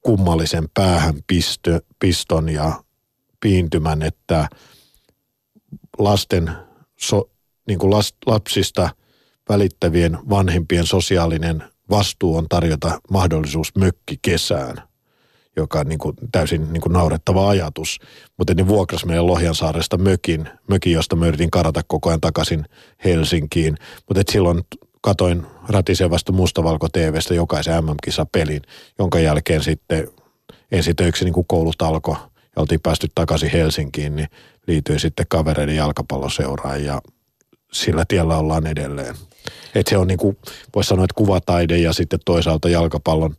kummallisen 0.00 0.68
päähän 0.74 1.14
pistö, 1.26 1.80
piston 1.98 2.48
ja 2.48 2.82
piintymän, 3.40 4.02
että 4.02 4.48
lasten, 5.98 6.50
so, 7.00 7.30
niin 7.68 7.78
kuin 7.78 7.90
las, 7.90 8.14
lapsista 8.26 8.90
välittävien 9.48 10.18
vanhempien 10.30 10.86
sosiaalinen 10.86 11.64
vastuu 11.90 12.36
on 12.36 12.46
tarjota 12.48 13.00
mahdollisuus 13.10 13.74
mökki 13.76 14.18
kesään, 14.22 14.76
joka 15.56 15.80
on 15.80 15.86
niin 15.86 15.98
kuin 15.98 16.16
täysin 16.32 16.72
niin 16.72 16.80
kuin 16.80 16.92
naurettava 16.92 17.48
ajatus. 17.48 17.98
Mutta 18.36 18.54
ne 18.54 18.68
vuokras 18.68 19.04
meidän 19.04 19.26
Lohjansaaresta 19.26 19.98
mökin, 19.98 20.48
mökin, 20.68 20.92
josta 20.92 21.16
me 21.16 21.28
yritin 21.28 21.50
karata 21.50 21.82
koko 21.86 22.08
ajan 22.08 22.20
takaisin 22.20 22.64
Helsinkiin. 23.04 23.76
Mutta 24.08 24.32
silloin 24.32 24.62
katoin 25.00 25.46
ratisevasta 25.68 26.32
mustavalko 26.32 26.88
TVstä 26.88 27.34
jokaisen 27.34 27.84
MM-kisapelin, 27.84 28.62
jonka 28.98 29.18
jälkeen 29.18 29.62
sitten 29.62 30.08
ensi 30.72 30.94
töiksi 30.94 31.24
niin 31.24 31.34
kuin 31.34 31.46
koulut 31.46 31.82
alkoi 31.82 32.16
ja 32.56 32.62
oltiin 32.62 32.80
päästy 32.82 33.06
takaisin 33.14 33.50
Helsinkiin, 33.50 34.16
niin 34.16 34.28
liityin 34.66 35.00
sitten 35.00 35.26
kavereiden 35.28 35.76
jalkapalloseuraan 35.76 36.84
ja 36.84 37.00
sillä 37.72 38.04
tiellä 38.08 38.38
ollaan 38.38 38.66
edelleen. 38.66 39.14
Että 39.74 39.90
se 39.90 39.98
on 39.98 40.06
niin 40.06 40.18
kuin, 40.18 40.36
voisi 40.74 40.88
sanoa, 40.88 41.04
että 41.04 41.14
kuvataide 41.14 41.78
ja 41.78 41.92
sitten 41.92 42.20
toisaalta 42.24 42.68
jalkapallon 42.68 43.36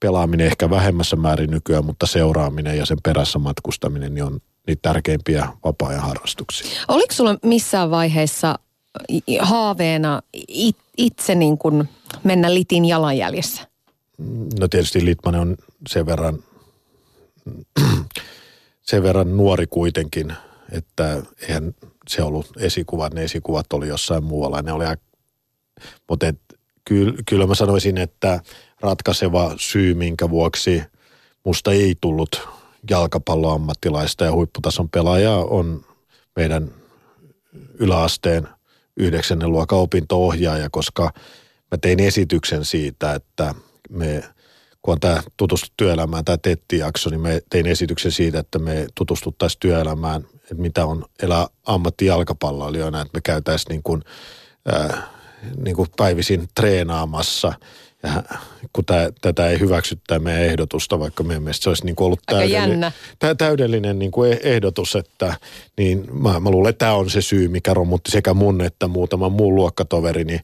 pelaaminen 0.00 0.46
ehkä 0.46 0.70
vähemmässä 0.70 1.16
määrin 1.16 1.50
nykyään, 1.50 1.84
mutta 1.84 2.06
seuraaminen 2.06 2.78
ja 2.78 2.86
sen 2.86 2.98
perässä 3.02 3.38
matkustaminen 3.38 4.14
niin 4.14 4.24
on 4.24 4.40
niitä 4.66 4.82
tärkeimpiä 4.82 5.48
vapaa-ajan 5.64 6.02
harrastuksia. 6.02 6.70
Oliko 6.88 7.14
sulla 7.14 7.36
missään 7.42 7.90
vaiheessa 7.90 8.58
haaveena 9.40 10.22
itse 10.96 11.34
niin 11.34 11.58
kuin 11.58 11.88
mennä 12.24 12.54
litin 12.54 12.84
jalanjäljessä? 12.84 13.62
No 14.60 14.68
tietysti 14.68 15.04
Litmanen 15.04 15.40
on 15.40 15.56
sen 15.88 16.06
verran, 16.06 16.38
sen 18.90 19.02
verran 19.02 19.36
nuori 19.36 19.66
kuitenkin, 19.66 20.32
että 20.72 21.22
eihän 21.48 21.74
se 22.08 22.22
ollut 22.22 22.46
esikuvat, 22.58 23.14
ne 23.14 23.24
esikuvat 23.24 23.72
oli 23.72 23.88
jossain 23.88 24.24
muualla. 24.24 24.62
Ne 24.62 24.72
oli 24.72 24.84
mutta 26.08 26.26
kyllä, 26.84 27.14
kyllä 27.28 27.46
mä 27.46 27.54
sanoisin, 27.54 27.98
että 27.98 28.40
ratkaiseva 28.80 29.54
syy, 29.56 29.94
minkä 29.94 30.30
vuoksi 30.30 30.82
musta 31.44 31.72
ei 31.72 31.94
tullut 32.00 32.48
jalkapalloammattilaista 32.90 34.24
ja 34.24 34.32
huipputason 34.32 34.90
pelaajaa 34.90 35.44
on 35.44 35.84
meidän 36.36 36.70
yläasteen 37.78 38.48
yhdeksännen 38.96 39.52
luokan 39.52 39.78
opinto-ohjaaja, 39.78 40.70
koska 40.70 41.12
mä 41.70 41.78
tein 41.80 42.00
esityksen 42.00 42.64
siitä, 42.64 43.14
että 43.14 43.54
me, 43.90 44.24
kun 44.82 44.92
on 44.92 45.00
tämä 45.00 45.22
tutustu 45.36 45.66
työelämään, 45.76 46.24
tämä 46.24 46.38
TETTI-jakso, 46.38 47.10
niin 47.10 47.20
me 47.20 47.42
tein 47.50 47.66
esityksen 47.66 48.12
siitä, 48.12 48.38
että 48.38 48.58
me 48.58 48.86
tutustuttaisiin 48.94 49.60
työelämään, 49.60 50.24
että 50.34 50.54
mitä 50.54 50.86
on 50.86 51.04
elää 51.22 51.46
ammattijalkapalloilijoina, 51.66 53.00
että 53.00 53.18
me 53.18 53.20
käytäisiin 53.20 53.68
niin 53.70 53.82
kuin, 53.82 54.02
äh, 54.74 55.02
niin 55.64 55.76
kuin 55.76 55.88
päivisin 55.96 56.48
treenaamassa. 56.54 57.52
Ja 58.02 58.22
kun 58.72 58.84
tää, 58.84 59.10
tätä 59.20 59.48
ei 59.48 59.60
hyväksyttää 59.60 60.18
meidän 60.18 60.42
ehdotusta, 60.42 60.98
vaikka 60.98 61.22
meidän 61.22 61.42
mielestä 61.42 61.64
se 61.64 61.70
olisi 61.70 61.84
niin 61.84 61.96
kuin 61.96 62.06
ollut 62.06 62.20
täydellinen, 62.26 62.92
täydellinen 63.38 63.98
niin 63.98 64.10
kuin 64.10 64.38
ehdotus, 64.42 64.96
että 64.96 65.36
niin 65.76 66.06
mä, 66.12 66.40
mä 66.40 66.50
luulen, 66.50 66.70
että 66.70 66.84
tämä 66.84 66.94
on 66.94 67.10
se 67.10 67.22
syy, 67.22 67.48
mikä 67.48 67.74
romutti 67.74 68.10
sekä 68.10 68.34
mun 68.34 68.60
että 68.60 68.88
muutaman 68.88 69.32
muun 69.32 69.54
luokkatoverini 69.54 70.40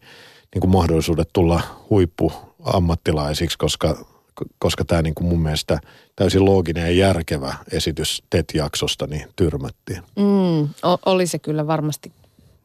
niin 0.55 0.61
kuin 0.61 0.71
mahdollisuudet 0.71 1.31
tulla 1.33 1.61
huippuammattilaisiksi, 1.91 3.59
koska 3.59 4.05
koska 4.59 4.85
tämä 4.85 5.03
niin 5.03 5.15
kuin 5.15 5.27
mun 5.29 5.41
mielestä 5.41 5.81
täysin 6.17 6.45
looginen 6.45 6.83
ja 6.83 6.91
järkevä 6.91 7.55
esitys 7.73 8.23
TET-jaksosta 8.31 9.07
niin 9.07 9.29
tyrmättiin. 9.37 10.03
Mm, 10.17 10.69
oli 11.07 11.27
se 11.27 11.39
kyllä 11.39 11.67
varmasti 11.67 12.13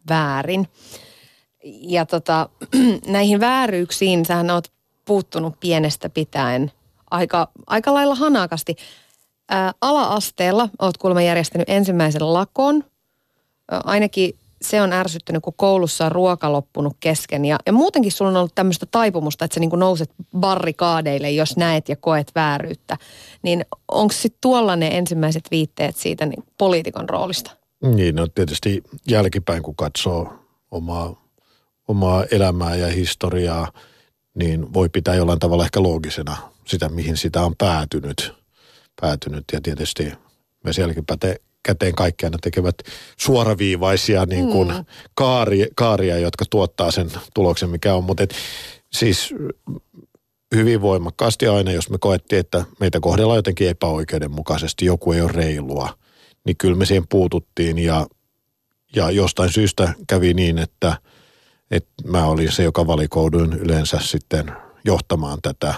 väärin. 0.10 0.67
Ja 1.63 2.06
tota, 2.06 2.49
näihin 3.08 3.39
vääryyksiin 3.39 4.26
sähän 4.26 4.49
oot 4.49 4.71
puuttunut 5.06 5.60
pienestä 5.60 6.10
pitäen 6.10 6.71
aika, 7.12 7.47
aika 7.67 7.93
lailla 7.93 8.15
hanakasti. 8.15 8.76
Ää, 9.49 9.73
ala-asteella 9.82 10.69
oot 10.80 10.97
kuulemma 10.97 11.21
järjestänyt 11.21 11.69
ensimmäisen 11.69 12.34
lakon. 12.34 12.84
Ä, 13.71 13.82
ainakin 13.84 14.36
se 14.62 14.82
on 14.82 14.93
ärsyttänyt, 14.93 15.43
kun 15.43 15.54
koulussa 15.56 16.06
on 16.06 16.12
ruoka 16.12 16.52
loppunut 16.52 16.97
kesken. 16.99 17.45
Ja, 17.45 17.58
ja 17.65 17.73
muutenkin 17.73 18.12
sulla 18.12 18.32
on 18.32 18.38
ollut 18.38 18.56
tämmöistä 18.56 18.86
taipumusta, 18.86 19.45
että 19.45 19.56
sä 19.56 19.60
niin 19.60 19.69
nouset 19.76 20.12
barrikaadeille, 20.38 21.32
jos 21.32 21.58
näet 21.58 21.89
ja 21.89 21.95
koet 21.95 22.32
vääryyttä. 22.36 22.97
Niin 23.41 23.65
onko 23.91 24.13
sitten 24.13 24.38
tuolla 24.41 24.76
ne 24.76 24.88
ensimmäiset 24.88 25.43
viitteet 25.52 25.95
siitä 25.95 26.26
niin 26.26 26.43
poliitikon 26.58 27.10
roolista? 27.10 27.52
Niin, 27.95 28.15
no 28.15 28.28
tietysti 28.28 28.84
jälkipäin 29.08 29.63
kun 29.63 29.76
katsoo 29.76 30.34
omaa, 30.71 31.23
omaa 31.88 32.26
elämää 32.32 32.76
ja 32.76 32.88
historiaa, 32.88 33.72
niin 34.36 34.74
voi 34.74 34.89
pitää 34.89 35.15
jollain 35.15 35.39
tavalla 35.39 35.63
ehkä 35.63 35.84
loogisena 35.84 36.38
sitä, 36.67 36.89
mihin 36.89 37.17
sitä 37.17 37.41
on 37.41 37.56
päätynyt. 37.58 38.34
päätynyt. 39.02 39.43
Ja 39.54 39.62
tietysti 39.62 40.13
myös 40.63 40.78
jälkipäin 40.78 41.19
käteen 41.63 41.96
kaikki 41.96 42.26
aina 42.26 42.38
tekevät 42.41 42.76
suoraviivaisia 43.17 44.26
niin 44.26 44.48
kuin 44.48 44.67
mm. 44.67 44.86
kaari, 45.15 45.67
kaaria, 45.76 46.19
jotka 46.19 46.46
tuottaa 46.50 46.91
sen 46.91 47.12
tuloksen, 47.34 47.69
mikä 47.69 47.93
on. 47.93 48.04
Mutta 48.04 48.24
et, 48.24 48.36
siis 48.93 49.34
hyvin 50.56 50.82
voimakkaasti 50.82 51.48
aina, 51.48 51.72
jos 51.72 51.89
me 51.89 51.98
koettiin, 51.98 52.39
että 52.39 52.65
meitä 52.80 53.00
kohdellaan 53.00 53.38
jotenkin 53.38 53.69
epäoikeudenmukaisesti, 53.69 54.86
joku 54.86 55.12
ei 55.12 55.22
ole 55.22 55.32
reilua, 55.32 55.98
niin 56.46 56.58
kyllä 56.58 56.76
me 56.76 56.86
siihen 56.86 57.08
puututtiin 57.08 57.80
ja, 57.80 58.08
ja 58.96 59.12
jostain 59.12 59.52
syystä 59.52 59.93
kävi 60.08 60.34
niin, 60.34 60.58
että, 60.58 60.98
että 61.76 61.94
mä 62.06 62.26
olin 62.26 62.52
se, 62.52 62.64
joka 62.64 62.88
valikouduin 62.88 63.54
yleensä 63.54 64.00
sitten 64.02 64.52
johtamaan 64.86 65.40
tätä 65.42 65.74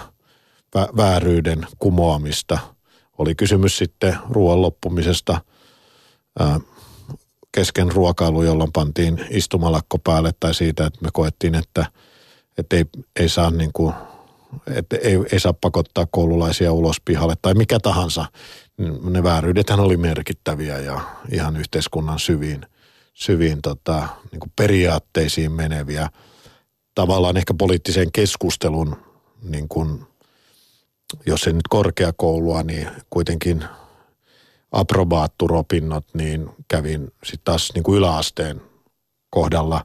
vääryyden 0.96 1.66
kumoamista. 1.78 2.58
Oli 3.18 3.34
kysymys 3.34 3.78
sitten 3.78 4.16
ruoan 4.30 4.62
loppumisesta– 4.62 5.40
kesken 7.56 7.92
ruokailu, 7.92 8.42
jolloin 8.42 8.72
pantiin 8.72 9.26
istumalakko 9.30 9.98
päälle 9.98 10.32
tai 10.40 10.54
siitä, 10.54 10.86
että 10.86 10.98
me 11.02 11.08
koettiin, 11.12 11.54
että, 11.54 11.86
että 12.58 12.76
ei, 12.76 12.84
ei 13.20 13.28
saa 13.28 13.50
niin 13.50 13.70
kuin, 13.72 13.94
että 14.66 14.96
ei, 14.96 15.18
ei 15.32 15.40
saa 15.40 15.52
pakottaa 15.52 16.06
koululaisia 16.10 16.72
ulos 16.72 16.96
pihalle 17.04 17.34
tai 17.42 17.54
mikä 17.54 17.78
tahansa. 17.80 18.26
Ne 19.02 19.22
vääryydethän 19.22 19.80
oli 19.80 19.96
merkittäviä 19.96 20.78
ja 20.78 21.00
ihan 21.32 21.56
yhteiskunnan 21.56 22.18
syviin, 22.18 22.66
syviin 23.16 23.62
tota, 23.62 24.08
niin 24.32 24.40
kuin 24.40 24.52
periaatteisiin 24.56 25.52
meneviä. 25.52 26.08
Tavallaan 26.94 27.36
ehkä 27.36 27.54
poliittisen 27.58 28.12
keskustelun, 28.12 28.96
niin 29.42 29.68
kuin, 29.68 30.06
jos 31.26 31.46
ei 31.46 31.52
nyt 31.52 31.68
korkeakoulua, 31.68 32.62
niin 32.62 32.88
kuitenkin– 33.10 33.64
aprobaatturopinnot, 34.72 36.04
niin 36.14 36.50
kävin 36.68 37.12
sitten 37.24 37.44
taas 37.44 37.70
niin 37.74 37.82
kuin 37.82 37.98
yläasteen 37.98 38.60
kohdalla. 39.30 39.84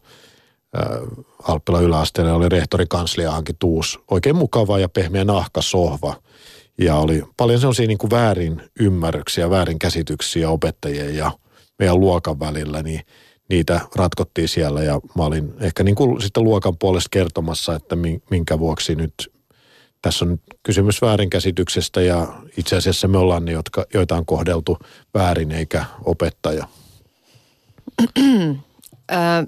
Alppila 1.43 1.79
yläasteella 1.79 2.33
oli 2.33 2.49
rehtori 2.49 2.85
kanslia 2.89 3.31
hankittu 3.31 3.75
uusi, 3.75 3.99
oikein 4.11 4.35
mukava 4.35 4.79
ja 4.79 4.89
pehmeä 4.89 5.25
nahkasohva. 5.25 6.15
Ja 6.77 6.95
oli 6.95 7.23
paljon 7.37 7.59
sellaisia 7.59 7.87
niin 7.87 7.97
kuin 7.97 8.11
väärin 8.11 8.61
ymmärryksiä, 8.79 9.49
väärin 9.49 9.79
käsityksiä 9.79 10.49
opettajien 10.49 11.15
ja 11.15 11.31
meidän 11.81 11.99
luokan 11.99 12.39
välillä, 12.39 12.83
niin 12.83 13.01
niitä 13.49 13.81
ratkottiin 13.95 14.47
siellä 14.47 14.83
ja 14.83 15.01
mä 15.17 15.25
olin 15.25 15.53
ehkä 15.59 15.83
niin 15.83 15.95
kuin 15.95 16.21
sitten 16.21 16.43
luokan 16.43 16.77
puolesta 16.77 17.09
kertomassa, 17.11 17.75
että 17.75 17.95
minkä 18.29 18.59
vuoksi 18.59 18.95
nyt 18.95 19.31
tässä 20.01 20.25
on 20.25 20.39
kysymys 20.63 21.01
väärinkäsityksestä 21.01 22.01
ja 22.01 22.27
itse 22.57 22.75
asiassa 22.75 23.07
me 23.07 23.17
ollaan 23.17 23.45
ne, 23.45 23.51
jotka, 23.51 23.85
joita 23.93 24.15
on 24.15 24.25
kohdeltu 24.25 24.77
väärin 25.13 25.51
eikä 25.51 25.85
opettaja. 26.05 26.67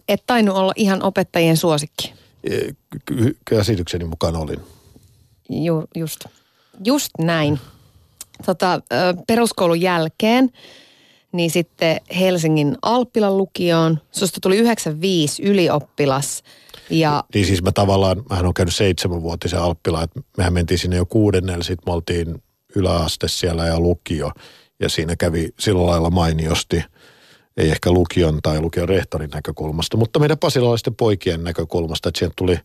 Et 0.07 0.23
tainnut 0.27 0.57
olla 0.57 0.73
ihan 0.75 1.03
opettajien 1.03 1.57
suosikki. 1.57 2.13
Käsitykseni 3.45 4.05
mukaan 4.05 4.35
olin. 4.35 4.59
Ju, 5.49 5.83
just, 5.95 6.25
just 6.85 7.09
näin. 7.19 7.59
Tota, 8.45 8.81
peruskoulun 9.27 9.81
jälkeen 9.81 10.51
niin 11.33 11.51
sitten 11.51 12.01
Helsingin 12.19 12.77
Alppilan 12.81 13.37
lukioon. 13.37 13.99
Susta 14.11 14.39
tuli 14.41 14.57
95 14.57 15.43
ylioppilas– 15.43 16.43
ja, 16.89 17.23
niin 17.33 17.45
siis 17.45 17.63
mä 17.63 17.71
tavallaan, 17.71 18.23
mähän 18.29 18.45
on 18.45 18.53
käynyt 18.53 18.75
seitsemänvuotisen 18.75 19.59
Alppila, 19.59 20.03
että 20.03 20.21
mehän 20.37 20.53
mentiin 20.53 20.79
sinne 20.79 20.95
jo 20.95 21.05
kuudennelle, 21.05 21.63
sitten 21.63 21.83
me 21.91 21.93
oltiin 21.93 22.43
yläaste 22.75 23.27
siellä 23.27 23.65
ja 23.65 23.79
lukio. 23.79 24.31
Ja 24.79 24.89
siinä 24.89 25.15
kävi 25.15 25.49
sillä 25.59 25.85
lailla 25.85 26.09
mainiosti, 26.09 26.83
ei 27.57 27.69
ehkä 27.69 27.91
lukion 27.91 28.39
tai 28.43 28.61
lukion 28.61 28.89
rehtorin 28.89 29.29
näkökulmasta, 29.29 29.97
mutta 29.97 30.19
meidän 30.19 30.37
pasilalaisten 30.37 30.95
poikien 30.95 31.43
näkökulmasta, 31.43 32.09
että 32.09 32.19
sieltä 32.19 32.33
tuli, 32.37 32.59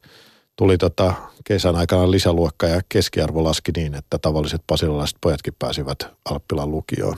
tuli 0.56 0.78
tota 0.78 1.14
kesän 1.44 1.76
aikana 1.76 2.10
lisäluokka 2.10 2.66
ja 2.66 2.80
keskiarvo 2.88 3.44
laski 3.44 3.72
niin, 3.76 3.94
että 3.94 4.18
tavalliset 4.18 4.62
pasilalaiset 4.66 5.18
pojatkin 5.20 5.54
pääsivät 5.58 5.98
Alppilan 6.30 6.70
lukioon. 6.70 7.16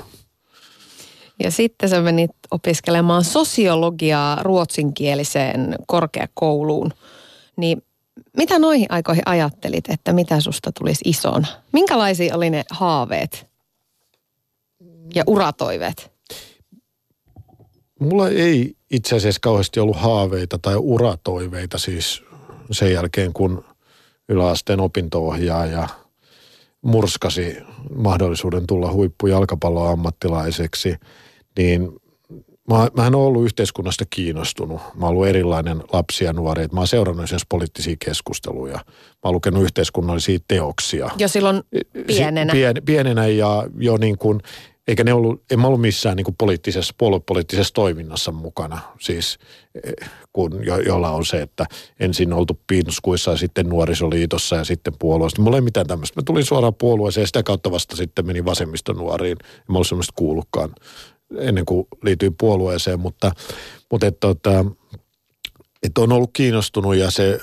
Ja 1.44 1.50
sitten 1.50 1.88
sä 1.88 2.00
menit 2.00 2.31
opiskelemaan 2.50 3.24
sosiologiaa 3.24 4.42
ruotsinkieliseen 4.42 5.76
korkeakouluun. 5.87 6.92
Niin 7.57 7.83
mitä 8.37 8.59
noihin 8.59 8.87
aikoihin 8.88 9.22
ajattelit, 9.26 9.85
että 9.88 10.12
mitä 10.12 10.40
susta 10.40 10.72
tulisi 10.72 11.03
isona? 11.05 11.48
Minkälaisia 11.72 12.37
oli 12.37 12.50
ne 12.50 12.64
haaveet 12.70 13.46
ja 15.14 15.24
uratoiveet? 15.26 16.12
Mulla 18.00 18.29
ei 18.29 18.76
itse 18.90 19.16
asiassa 19.16 19.38
kauheasti 19.42 19.81
ollut 19.81 19.96
haaveita 19.96 20.59
tai 20.59 20.76
uratoiveita 20.76 21.79
siis 21.79 22.22
sen 22.70 22.92
jälkeen, 22.92 23.33
kun 23.33 23.64
yläasteen 24.29 24.81
opinto-ohjaaja 24.81 25.88
murskasi 26.83 27.57
mahdollisuuden 27.94 28.66
tulla 28.66 28.92
huippujalkapalloammattilaiseksi– 28.92 30.96
niin 31.59 32.01
mä, 32.71 32.89
mähän 32.97 33.15
olen 33.15 33.27
ollut 33.27 33.45
yhteiskunnasta 33.45 34.05
kiinnostunut. 34.11 34.81
Mä 34.95 35.07
oon 35.07 35.15
ollut 35.15 35.27
erilainen 35.27 35.83
lapsi 35.93 36.25
ja 36.25 36.33
nuori. 36.33 36.67
Mä 36.73 36.81
oon 36.81 36.87
seurannut 36.87 37.25
esimerkiksi 37.25 37.47
poliittisia 37.49 37.97
keskusteluja. 38.05 38.75
Mä 38.75 38.85
oon 39.25 39.35
lukenut 39.35 39.63
yhteiskunnallisia 39.63 40.39
teoksia. 40.49 41.11
Jo 41.19 41.29
silloin 41.29 41.63
pienenä. 42.07 42.53
Pien, 42.53 42.77
pienenä 42.85 43.27
ja 43.27 43.67
jo 43.79 43.97
niin 43.97 44.19
kuin, 44.19 44.41
eikä 44.89 45.05
ne 45.05 45.13
ollut, 45.13 45.43
en 45.51 45.61
mä 45.61 45.67
ollut 45.67 45.81
missään 45.81 46.17
niin 46.17 46.25
kuin 46.25 46.35
poliittisessa, 46.39 46.95
puoluepoliittisessa 46.99 47.75
toiminnassa 47.75 48.33
mukana. 48.33 48.79
Siis 49.01 49.39
eh, 49.85 50.09
kun, 50.33 50.67
jo, 50.67 50.79
jolla 50.79 51.11
on 51.11 51.27
se, 51.27 51.43
että 51.43 51.67
ensin 52.01 52.33
oltu 52.33 52.61
piinuskuissa 52.67 53.31
ja 53.31 53.37
sitten 53.37 53.69
nuorisoliitossa 53.69 54.57
ja 54.57 54.65
sitten 54.65 54.93
puolueesta. 54.99 55.43
Mulla 55.43 55.57
ei 55.57 55.61
mitään 55.61 55.87
tämmöistä. 55.87 56.21
Mä 56.21 56.25
tulin 56.25 56.45
suoraan 56.45 56.75
puolueeseen 56.75 57.23
ja 57.23 57.27
sitä 57.27 57.43
kautta 57.43 57.71
vasta 57.71 57.97
sitten 57.97 58.27
menin 58.27 58.45
vasemmistonuoriin. 58.45 59.37
En 59.41 59.65
mä 59.69 59.75
ollut 59.75 59.87
semmoista 59.87 60.13
kuullutkaan 60.17 60.75
ennen 61.38 61.64
kuin 61.64 61.87
liityin 62.03 62.35
puolueeseen, 62.38 63.01
mutta, 63.01 63.33
mutta 63.90 64.07
että, 64.07 64.31
että, 64.31 64.64
että 65.83 66.01
on 66.01 66.12
ollut 66.12 66.31
kiinnostunut 66.33 66.97
ja 66.97 67.11
se, 67.11 67.40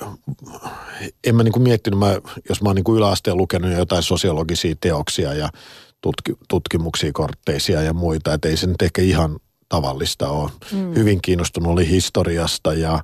en 1.23 1.36
mä 1.36 1.43
niin 1.43 1.52
kuin 1.52 1.63
miettinyt, 1.63 2.00
mä, 2.00 2.19
jos 2.50 2.62
mä 2.62 2.69
oon 2.69 2.76
niin 2.76 2.84
kuin 2.84 2.97
yläasteen 2.97 3.38
lukenut 3.38 3.71
jotain 3.71 4.04
sosiologisia 4.04 4.76
teoksia 4.82 5.34
ja 5.34 5.50
tutki, 6.02 6.34
tutkimuksia, 6.50 7.12
kortteisia 7.13 7.82
ja 7.82 7.93
muita, 7.93 8.34
että 8.34 8.50
ei 8.50 8.58
se 8.58 8.67
nyt 8.67 8.82
ehkä 8.82 9.02
ihan 9.02 9.39
tavallista 9.69 10.30
ole. 10.30 10.52
Mm. 10.71 10.95
Hyvin 10.95 11.21
kiinnostunut 11.21 11.71
oli 11.71 11.89
historiasta 11.89 12.73
ja, 12.73 13.04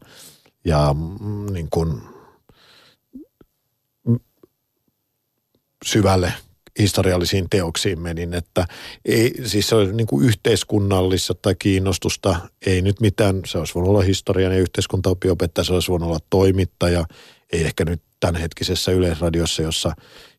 ja 0.65 0.95
mm, 1.19 1.53
niin 1.53 1.67
kuin 1.69 2.01
syvälle 5.85 6.33
historiallisiin 6.79 7.49
teoksiin 7.49 7.99
menin, 7.99 8.33
että 8.33 8.65
ei, 9.05 9.33
siis 9.45 9.69
se 9.69 9.75
oli 9.75 9.93
niin 9.93 10.07
kuin 10.07 10.25
yhteiskunnallista 10.25 11.33
tai 11.33 11.55
kiinnostusta, 11.59 12.35
ei 12.65 12.81
nyt 12.81 13.01
mitään, 13.01 13.41
se 13.45 13.57
olisi 13.57 13.75
voinut 13.75 13.89
olla 13.89 14.01
historian 14.01 14.53
ja 14.53 14.59
yhteiskuntaopiopettaja, 14.59 15.65
se 15.65 15.73
olisi 15.73 15.91
voinut 15.91 16.09
olla 16.09 16.19
toimittaja, 16.29 17.05
ei 17.53 17.63
ehkä 17.63 17.85
nyt 17.85 18.01
tämänhetkisessä 18.19 18.91
yleisradiossa, 18.91 19.61
jossa 19.61 19.91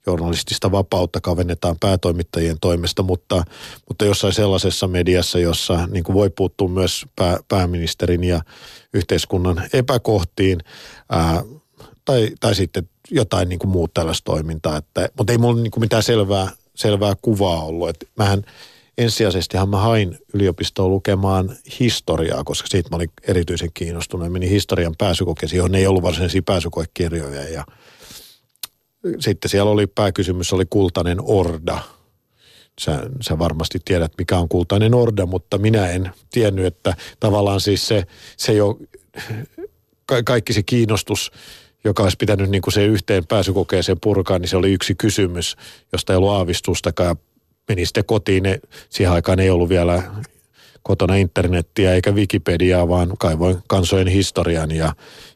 journalistista 0.06 0.72
vapautta 0.72 1.20
kavennetaan 1.20 1.76
päätoimittajien 1.80 2.56
toimesta, 2.60 3.02
mutta, 3.02 3.44
mutta 3.88 4.04
jossain 4.04 4.32
sellaisessa 4.32 4.88
mediassa, 4.88 5.38
jossa 5.38 5.88
niin 5.90 6.04
kuin 6.04 6.14
voi 6.14 6.30
puuttua 6.30 6.68
myös 6.68 7.06
pää, 7.16 7.38
pääministerin 7.48 8.24
ja 8.24 8.40
yhteiskunnan 8.94 9.68
epäkohtiin, 9.72 10.58
ää, 11.10 11.42
tai, 12.04 12.30
tai 12.40 12.54
sitten 12.54 12.88
jotain 13.10 13.48
niin 13.48 13.58
kuin 13.58 13.70
muut 13.70 13.94
tällaista 13.94 14.24
toimintaa. 14.24 14.76
Että, 14.76 15.08
mutta 15.18 15.32
ei 15.32 15.38
mulla 15.38 15.62
niin 15.62 15.70
kuin 15.70 15.80
mitään 15.80 16.02
selvää, 16.02 16.50
selvää 16.74 17.14
kuvaa 17.22 17.64
ollut. 17.64 17.88
Että 17.88 18.06
mähän 18.16 18.44
ensisijaisestihan 18.98 19.68
mä 19.68 19.78
hain 19.78 20.18
yliopistoon 20.34 20.90
lukemaan 20.90 21.56
historiaa, 21.80 22.44
koska 22.44 22.68
siitä 22.68 22.90
mä 22.90 22.96
olin 22.96 23.10
erityisen 23.22 23.70
kiinnostunut. 23.74 24.32
Menin 24.32 24.50
historian 24.50 24.94
pääsykokeisiin, 24.98 25.56
johon 25.56 25.74
ei 25.74 25.86
ollut 25.86 26.02
varsinaisia 26.02 26.42
pääsykoekirjoja 26.42 27.48
ja 27.48 27.64
sitten 29.18 29.48
siellä 29.50 29.70
oli 29.70 29.86
pääkysymys, 29.86 30.52
oli 30.52 30.64
kultainen 30.70 31.18
orda. 31.22 31.78
Sä, 32.80 33.10
sä 33.20 33.38
varmasti 33.38 33.78
tiedät, 33.84 34.12
mikä 34.18 34.38
on 34.38 34.48
kultainen 34.48 34.94
orda, 34.94 35.26
mutta 35.26 35.58
minä 35.58 35.90
en 35.90 36.10
tiennyt, 36.30 36.66
että 36.66 36.96
tavallaan 37.20 37.60
siis 37.60 37.88
se, 37.88 38.06
se 38.36 38.52
jo, 38.52 38.78
ka- 40.06 40.22
kaikki 40.22 40.52
se 40.52 40.62
kiinnostus, 40.62 41.30
joka 41.84 42.02
olisi 42.02 42.16
pitänyt 42.16 42.50
niin 42.50 42.62
kuin 42.62 42.74
se 42.74 42.84
yhteen 42.84 43.26
pääsykokeeseen 43.26 44.00
purkaa, 44.00 44.38
niin 44.38 44.48
se 44.48 44.56
oli 44.56 44.72
yksi 44.72 44.94
kysymys, 44.94 45.56
josta 45.92 46.12
ei 46.12 46.16
ollut 46.16 46.30
aavistustakaan 46.30 47.16
meni 47.68 47.86
sitten 47.86 48.04
kotiin. 48.04 48.42
Ne, 48.42 48.60
siihen 48.90 49.12
aikaan 49.12 49.40
ei 49.40 49.50
ollut 49.50 49.68
vielä 49.68 50.02
kotona 50.82 51.14
internettiä 51.14 51.94
eikä 51.94 52.12
Wikipediaa, 52.12 52.88
vaan 52.88 53.12
kaivoin 53.18 53.58
kansojen 53.68 54.08
historian 54.08 54.70
ja, 54.70 54.92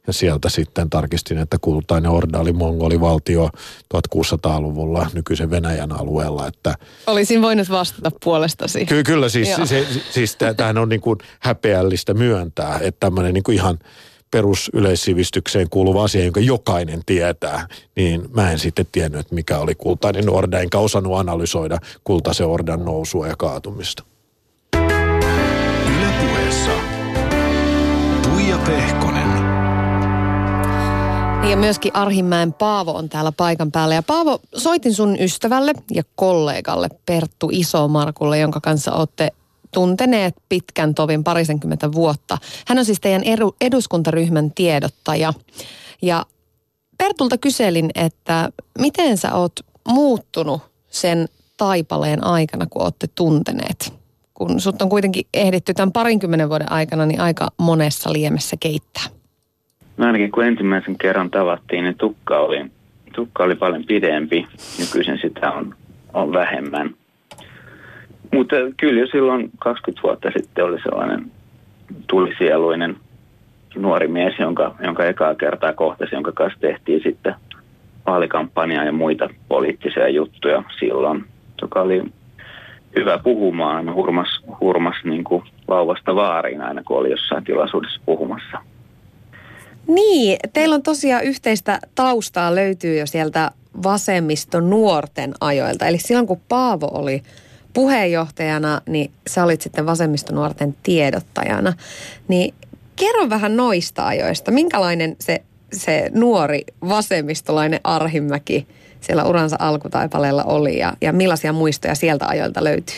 ja 0.06 0.12
sieltä 0.12 0.48
sitten 0.48 0.90
tarkistin, 0.90 1.38
että 1.38 1.56
kultainen 1.60 2.10
orda 2.10 2.38
oli 2.38 2.52
mongolivaltio 2.52 3.50
1600-luvulla 3.94 5.10
nykyisen 5.14 5.50
Venäjän 5.50 5.92
alueella. 5.92 6.46
Että, 6.46 6.74
Olisin 7.06 7.42
voinut 7.42 7.70
vastata 7.70 8.10
puolestasi. 8.24 8.86
Ky- 8.86 9.04
kyllä, 9.04 9.28
siis, 9.28 9.48
se, 9.64 9.86
siis 10.10 10.36
tämähän 10.36 10.78
on 10.78 10.88
niin 10.88 11.00
kuin 11.00 11.18
häpeällistä 11.40 12.14
myöntää, 12.14 12.78
että 12.82 13.00
tämmöinen 13.00 13.34
niin 13.34 13.44
kuin 13.44 13.54
ihan– 13.54 13.78
perusyleissivistykseen 14.30 15.68
kuuluva 15.70 16.04
asia, 16.04 16.24
jonka 16.24 16.40
jokainen 16.40 17.00
tietää, 17.06 17.66
niin 17.96 18.28
mä 18.34 18.50
en 18.50 18.58
sitten 18.58 18.86
tiennyt, 18.92 19.20
että 19.20 19.34
mikä 19.34 19.58
oli 19.58 19.74
kultainen 19.74 20.30
orda, 20.30 20.60
enkä 20.60 20.78
osannut 20.78 21.18
analysoida 21.18 21.78
kultaisen 22.04 22.46
ordan 22.46 22.84
nousua 22.84 23.28
ja 23.28 23.36
kaatumista. 23.36 24.02
Ylepuheessa 25.96 26.70
Tuija 28.22 28.58
Pehkonen. 28.58 29.28
Ja 31.50 31.56
myöskin 31.56 31.96
Arhimäen 31.96 32.52
Paavo 32.52 32.92
on 32.92 33.08
täällä 33.08 33.32
paikan 33.32 33.72
päällä. 33.72 33.94
Ja 33.94 34.02
Paavo, 34.02 34.40
soitin 34.56 34.94
sun 34.94 35.16
ystävälle 35.20 35.72
ja 35.90 36.02
kollegalle 36.14 36.88
Perttu 37.06 37.48
Isomarkulle, 37.52 38.38
jonka 38.38 38.60
kanssa 38.60 38.92
olette 38.92 39.32
tunteneet 39.74 40.34
pitkän 40.48 40.94
tovin 40.94 41.24
parisenkymmentä 41.24 41.92
vuotta. 41.92 42.38
Hän 42.68 42.78
on 42.78 42.84
siis 42.84 43.00
teidän 43.00 43.22
eduskuntaryhmän 43.60 44.50
tiedottaja. 44.54 45.32
Ja 46.02 46.26
Pertulta 46.98 47.38
kyselin, 47.38 47.90
että 47.94 48.50
miten 48.78 49.16
sä 49.16 49.34
oot 49.34 49.52
muuttunut 49.88 50.62
sen 50.90 51.28
taipaleen 51.56 52.24
aikana, 52.24 52.66
kun 52.66 52.82
olette 52.82 53.06
tunteneet? 53.14 53.92
Kun 54.34 54.60
sut 54.60 54.82
on 54.82 54.88
kuitenkin 54.88 55.26
ehditty 55.34 55.74
tämän 55.74 55.92
parinkymmenen 55.92 56.48
vuoden 56.48 56.72
aikana, 56.72 57.06
niin 57.06 57.20
aika 57.20 57.48
monessa 57.56 58.12
liemessä 58.12 58.56
keittää. 58.60 59.02
No 59.96 60.06
ainakin 60.06 60.30
kun 60.30 60.44
ensimmäisen 60.44 60.98
kerran 60.98 61.30
tavattiin, 61.30 61.84
niin 61.84 61.98
tukka 61.98 62.38
oli, 62.38 62.64
tukka 63.14 63.44
oli 63.44 63.54
paljon 63.54 63.84
pidempi. 63.84 64.46
Nykyisin 64.78 65.18
sitä 65.22 65.52
on, 65.52 65.74
on 66.14 66.32
vähemmän. 66.32 66.94
Mutta 68.38 68.56
kyllä 68.76 69.00
jo 69.00 69.06
silloin 69.06 69.50
20 69.58 70.02
vuotta 70.02 70.30
sitten 70.36 70.64
oli 70.64 70.82
sellainen 70.82 71.30
tulisieluinen 72.06 72.96
nuori 73.76 74.08
mies, 74.08 74.38
jonka, 74.38 74.74
jonka 74.84 75.04
ekaa 75.04 75.34
kertaa 75.34 75.72
kohtasi, 75.72 76.14
jonka 76.14 76.32
kanssa 76.32 76.60
tehtiin 76.60 77.02
sitten 77.02 77.34
vaalikampanjaa 78.06 78.84
ja 78.84 78.92
muita 78.92 79.28
poliittisia 79.48 80.08
juttuja 80.08 80.62
silloin, 80.78 81.24
joka 81.62 81.80
oli 81.80 82.02
hyvä 82.96 83.18
puhumaan, 83.18 83.94
hurmas, 83.94 84.42
hurmas 84.60 84.96
niin 85.04 85.24
kuin 85.24 85.42
vauvasta 85.68 86.14
vaariin 86.14 86.60
aina, 86.60 86.82
kun 86.82 86.98
oli 86.98 87.10
jossain 87.10 87.44
tilaisuudessa 87.44 88.00
puhumassa. 88.06 88.58
Niin, 89.86 90.38
teillä 90.52 90.74
on 90.74 90.82
tosiaan 90.82 91.24
yhteistä 91.24 91.78
taustaa 91.94 92.54
löytyy 92.54 92.98
jo 92.98 93.06
sieltä 93.06 93.50
vasemmiston 93.82 94.70
nuorten 94.70 95.34
ajoilta. 95.40 95.86
Eli 95.86 95.98
silloin 95.98 96.26
kun 96.26 96.40
Paavo 96.48 96.90
oli 96.92 97.22
puheenjohtajana, 97.78 98.80
niin 98.88 99.10
sä 99.26 99.44
olit 99.44 99.60
sitten 99.60 99.86
vasemmistonuorten 99.86 100.74
tiedottajana. 100.82 101.72
Niin 102.28 102.54
kerro 102.96 103.30
vähän 103.30 103.56
noista 103.56 104.06
ajoista. 104.06 104.50
Minkälainen 104.50 105.16
se, 105.20 105.42
se 105.72 106.10
nuori 106.14 106.60
vasemmistolainen 106.88 107.80
Arhimäki 107.84 108.66
siellä 109.00 109.24
uransa 109.24 109.56
alkutaipaleella 109.58 110.44
oli 110.44 110.78
ja, 110.78 110.92
ja 111.00 111.12
millaisia 111.12 111.52
muistoja 111.52 111.94
sieltä 111.94 112.26
ajoilta 112.28 112.64
löytyy? 112.64 112.96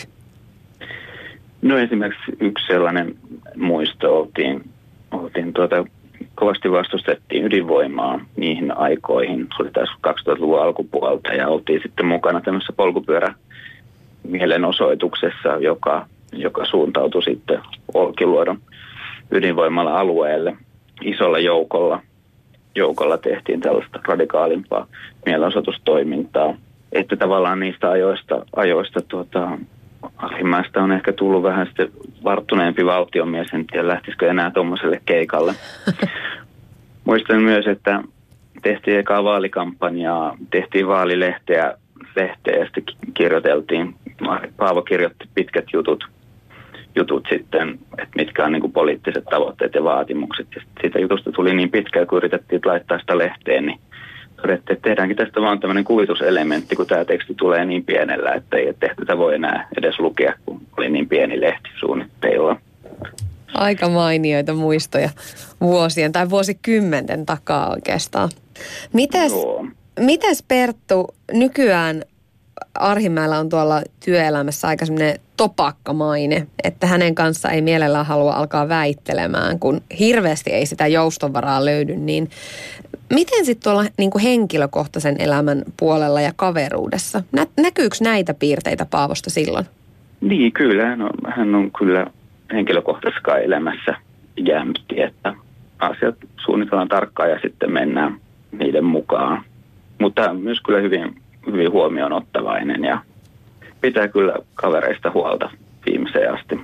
No 1.62 1.78
esimerkiksi 1.78 2.32
yksi 2.40 2.66
sellainen 2.66 3.14
muisto 3.56 4.18
oltiin, 4.18 4.64
oltiin 5.10 5.52
tuota, 5.52 5.84
kovasti 6.34 6.70
vastustettiin 6.70 7.44
ydinvoimaa 7.44 8.20
niihin 8.36 8.76
aikoihin. 8.76 9.46
Se 9.56 9.62
oli 9.62 9.70
taas 9.70 9.88
2000-luvun 10.06 10.62
alkupuolta 10.62 11.32
ja 11.32 11.48
oltiin 11.48 11.80
sitten 11.82 12.06
mukana 12.06 12.40
tämmöisessä 12.40 12.72
polkupyörä 12.76 13.34
mielenosoituksessa, 14.28 15.48
joka, 15.48 16.06
joka 16.32 16.64
suuntautui 16.64 17.22
sitten 17.22 17.60
Olkiluodon 17.94 18.58
ydinvoimalla 19.30 19.98
alueelle 19.98 20.56
isolla 21.02 21.38
joukolla. 21.38 22.00
Joukolla 22.74 23.18
tehtiin 23.18 23.60
tällaista 23.60 24.00
radikaalimpaa 24.04 24.86
mielenosoitustoimintaa. 25.26 26.54
Että 26.92 27.16
tavallaan 27.16 27.60
niistä 27.60 27.90
ajoista, 27.90 28.46
ajoista 28.56 29.00
tuota, 29.00 29.58
Arhimäestä 30.16 30.82
on 30.82 30.92
ehkä 30.92 31.12
tullut 31.12 31.42
vähän 31.42 31.66
sitten 31.66 31.90
varttuneempi 32.24 32.86
valtiomies, 32.86 33.48
en 33.52 33.66
tiedä 33.66 33.88
lähtisikö 33.88 34.30
enää 34.30 34.50
tuommoiselle 34.50 35.00
keikalle. 35.06 35.54
Muistan 37.04 37.42
myös, 37.42 37.66
että 37.66 38.02
tehtiin 38.62 38.98
ekaa 38.98 39.24
vaalikampanjaa, 39.24 40.36
tehtiin 40.50 40.88
vaalilehteä 40.88 41.74
sitten 42.14 42.84
kirjoiteltiin 43.14 43.94
Paavo 44.56 44.82
kirjoitti 44.82 45.28
pitkät 45.34 45.64
jutut, 45.72 46.04
jutut 46.96 47.26
sitten, 47.30 47.78
että 47.98 48.16
mitkä 48.16 48.44
on 48.44 48.52
niin 48.52 48.60
kuin 48.60 48.72
poliittiset 48.72 49.24
tavoitteet 49.24 49.74
ja 49.74 49.84
vaatimukset. 49.84 50.46
Ja 50.54 50.62
siitä 50.80 50.98
jutusta 50.98 51.32
tuli 51.32 51.54
niin 51.54 51.70
pitkä, 51.70 52.06
kun 52.06 52.18
yritettiin 52.18 52.60
laittaa 52.64 52.98
sitä 52.98 53.18
lehteen, 53.18 53.66
niin 53.66 53.80
todettiin, 54.42 54.76
että 54.76 54.88
tehdäänkin 54.88 55.16
tästä 55.16 55.40
vaan 55.40 55.60
tämmöinen 55.60 55.84
kuvituselementti, 55.84 56.76
kun 56.76 56.86
tämä 56.86 57.04
teksti 57.04 57.34
tulee 57.34 57.64
niin 57.64 57.84
pienellä, 57.84 58.32
että 58.32 58.56
ei 58.56 58.74
tätä 58.96 59.18
voi 59.18 59.34
enää 59.34 59.68
edes 59.78 59.98
lukea, 59.98 60.34
kun 60.46 60.60
oli 60.76 60.90
niin 60.90 61.08
pieni 61.08 61.40
lehti 61.40 61.68
suunnitteilla. 61.80 62.56
Aika 63.54 63.88
mainioita 63.88 64.54
muistoja 64.54 65.10
vuosien 65.60 66.12
tai 66.12 66.30
vuosikymmenten 66.30 67.26
takaa 67.26 67.70
oikeastaan. 67.70 68.28
Mites, 68.92 69.32
mites 69.98 70.42
Perttu, 70.42 71.14
nykyään 71.32 72.02
Arhimäellä 72.74 73.38
on 73.38 73.48
tuolla 73.48 73.82
työelämässä 74.04 74.68
aika 74.68 74.86
semmoinen 74.86 75.18
topakkamaine, 75.36 76.46
että 76.64 76.86
hänen 76.86 77.14
kanssa 77.14 77.50
ei 77.50 77.62
mielellään 77.62 78.06
halua 78.06 78.32
alkaa 78.32 78.68
väittelemään, 78.68 79.58
kun 79.58 79.80
hirveästi 79.98 80.50
ei 80.50 80.66
sitä 80.66 80.86
joustovaraa 80.86 81.64
löydy, 81.64 81.96
niin 81.96 82.30
miten 83.14 83.44
sitten 83.44 83.72
tuolla 83.72 83.90
niin 83.98 84.10
kuin 84.10 84.22
henkilökohtaisen 84.22 85.16
elämän 85.18 85.62
puolella 85.76 86.20
ja 86.20 86.32
kaveruudessa? 86.36 87.22
Nä, 87.32 87.46
näkyykö 87.60 87.96
näitä 88.00 88.34
piirteitä 88.34 88.86
Paavosta 88.90 89.30
silloin? 89.30 89.64
Niin, 90.20 90.52
kyllä. 90.52 90.86
Hän 90.86 91.02
on, 91.02 91.10
hän 91.28 91.54
on 91.54 91.70
kyllä 91.78 92.06
henkilökohtaisessa 92.52 93.38
elämässä 93.38 93.94
jämpti, 94.36 95.00
että 95.00 95.34
asiat 95.78 96.14
suunnitellaan 96.44 96.88
tarkkaan 96.88 97.30
ja 97.30 97.38
sitten 97.42 97.72
mennään 97.72 98.20
niiden 98.52 98.84
mukaan. 98.84 99.44
Mutta 100.00 100.34
myös 100.34 100.60
kyllä 100.60 100.80
hyvin 100.80 101.22
hyvin 101.46 101.72
huomioon 101.72 102.12
ottavainen 102.12 102.84
ja 102.84 103.02
pitää 103.80 104.08
kyllä 104.08 104.34
kavereista 104.54 105.10
huolta 105.10 105.50
viimeiseen 105.86 106.34
asti. 106.34 106.60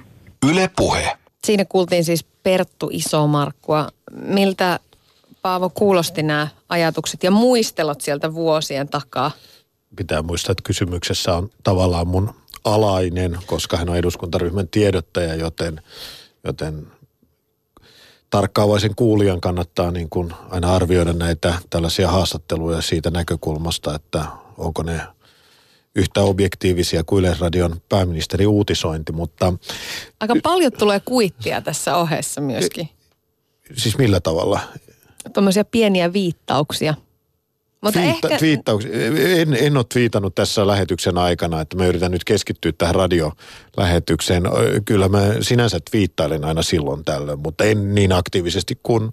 Yle 0.51 0.71
Puhe. 0.77 1.17
Siinä 1.45 1.65
kuultiin 1.69 2.05
siis 2.05 2.25
Perttu 2.43 2.91
Isomarkkua. 2.93 3.89
Miltä 4.13 4.81
Paavo 5.43 5.71
kuulosti 5.71 6.23
nämä 6.23 6.49
ajatukset 6.69 7.23
ja 7.23 7.31
muistelot 7.31 8.01
sieltä 8.01 8.35
vuosien 8.35 8.89
takaa? 8.89 9.31
Pitää 9.97 10.23
muistaa, 10.23 10.53
että 10.53 10.63
kysymyksessä 10.63 11.35
on 11.35 11.49
tavallaan 11.65 12.09
mun 12.09 12.35
alainen, 12.65 13.39
koska 13.47 13.77
hän 13.77 13.89
on 13.89 13.97
eduskuntaryhmän 13.97 14.69
tiedottaja, 14.69 15.35
joten, 15.35 15.81
joten 16.45 16.87
tarkkaavaisen 18.37 18.95
kuulijan 18.95 19.41
kannattaa 19.41 19.91
niin 19.91 20.11
kuin 20.11 20.33
aina 20.51 20.75
arvioida 20.75 21.13
näitä 21.13 21.55
tällaisia 21.71 22.09
haastatteluja 22.09 22.81
siitä 22.81 23.11
näkökulmasta, 23.11 23.95
että 23.95 24.25
onko 24.59 24.83
ne 24.83 25.01
yhtä 25.95 26.21
objektiivisia 26.21 27.05
kuin 27.05 27.21
Yleisradion 27.21 27.81
pääministeri 27.89 28.47
uutisointi, 28.47 29.13
mutta... 29.13 29.53
Aika 30.21 30.35
paljon 30.43 30.73
tulee 30.73 31.01
kuittia 31.01 31.61
tässä 31.61 31.97
ohessa 31.97 32.41
myöskin. 32.41 32.89
Siis 33.77 33.99
millä 33.99 34.21
tavalla? 34.21 34.61
tuommoisia 35.33 35.65
pieniä 35.65 36.13
viittauksia. 36.13 36.95
Mutta 37.81 38.01
Twiitta, 38.01 38.29
ehkä, 38.29 38.39
twiittauksia. 38.39 38.91
En, 39.41 39.57
en 39.61 39.77
ole 39.77 39.85
twiitannut 39.93 40.35
tässä 40.35 40.67
lähetyksen 40.67 41.19
aikana, 41.19 41.61
että 41.61 41.77
mä 41.77 41.87
yritän 41.87 42.11
nyt 42.13 42.25
keskittyä 42.25 42.73
tähän 42.79 42.95
radiolähetykseen. 42.95 44.43
Kyllä 44.85 45.09
mä 45.09 45.23
sinänsä 45.41 45.79
twiittailen 45.91 46.45
aina 46.45 46.63
silloin 46.63 47.05
tällöin, 47.05 47.39
mutta 47.39 47.65
en 47.65 47.95
niin 47.95 48.13
aktiivisesti 48.13 48.79
kuin 48.83 49.11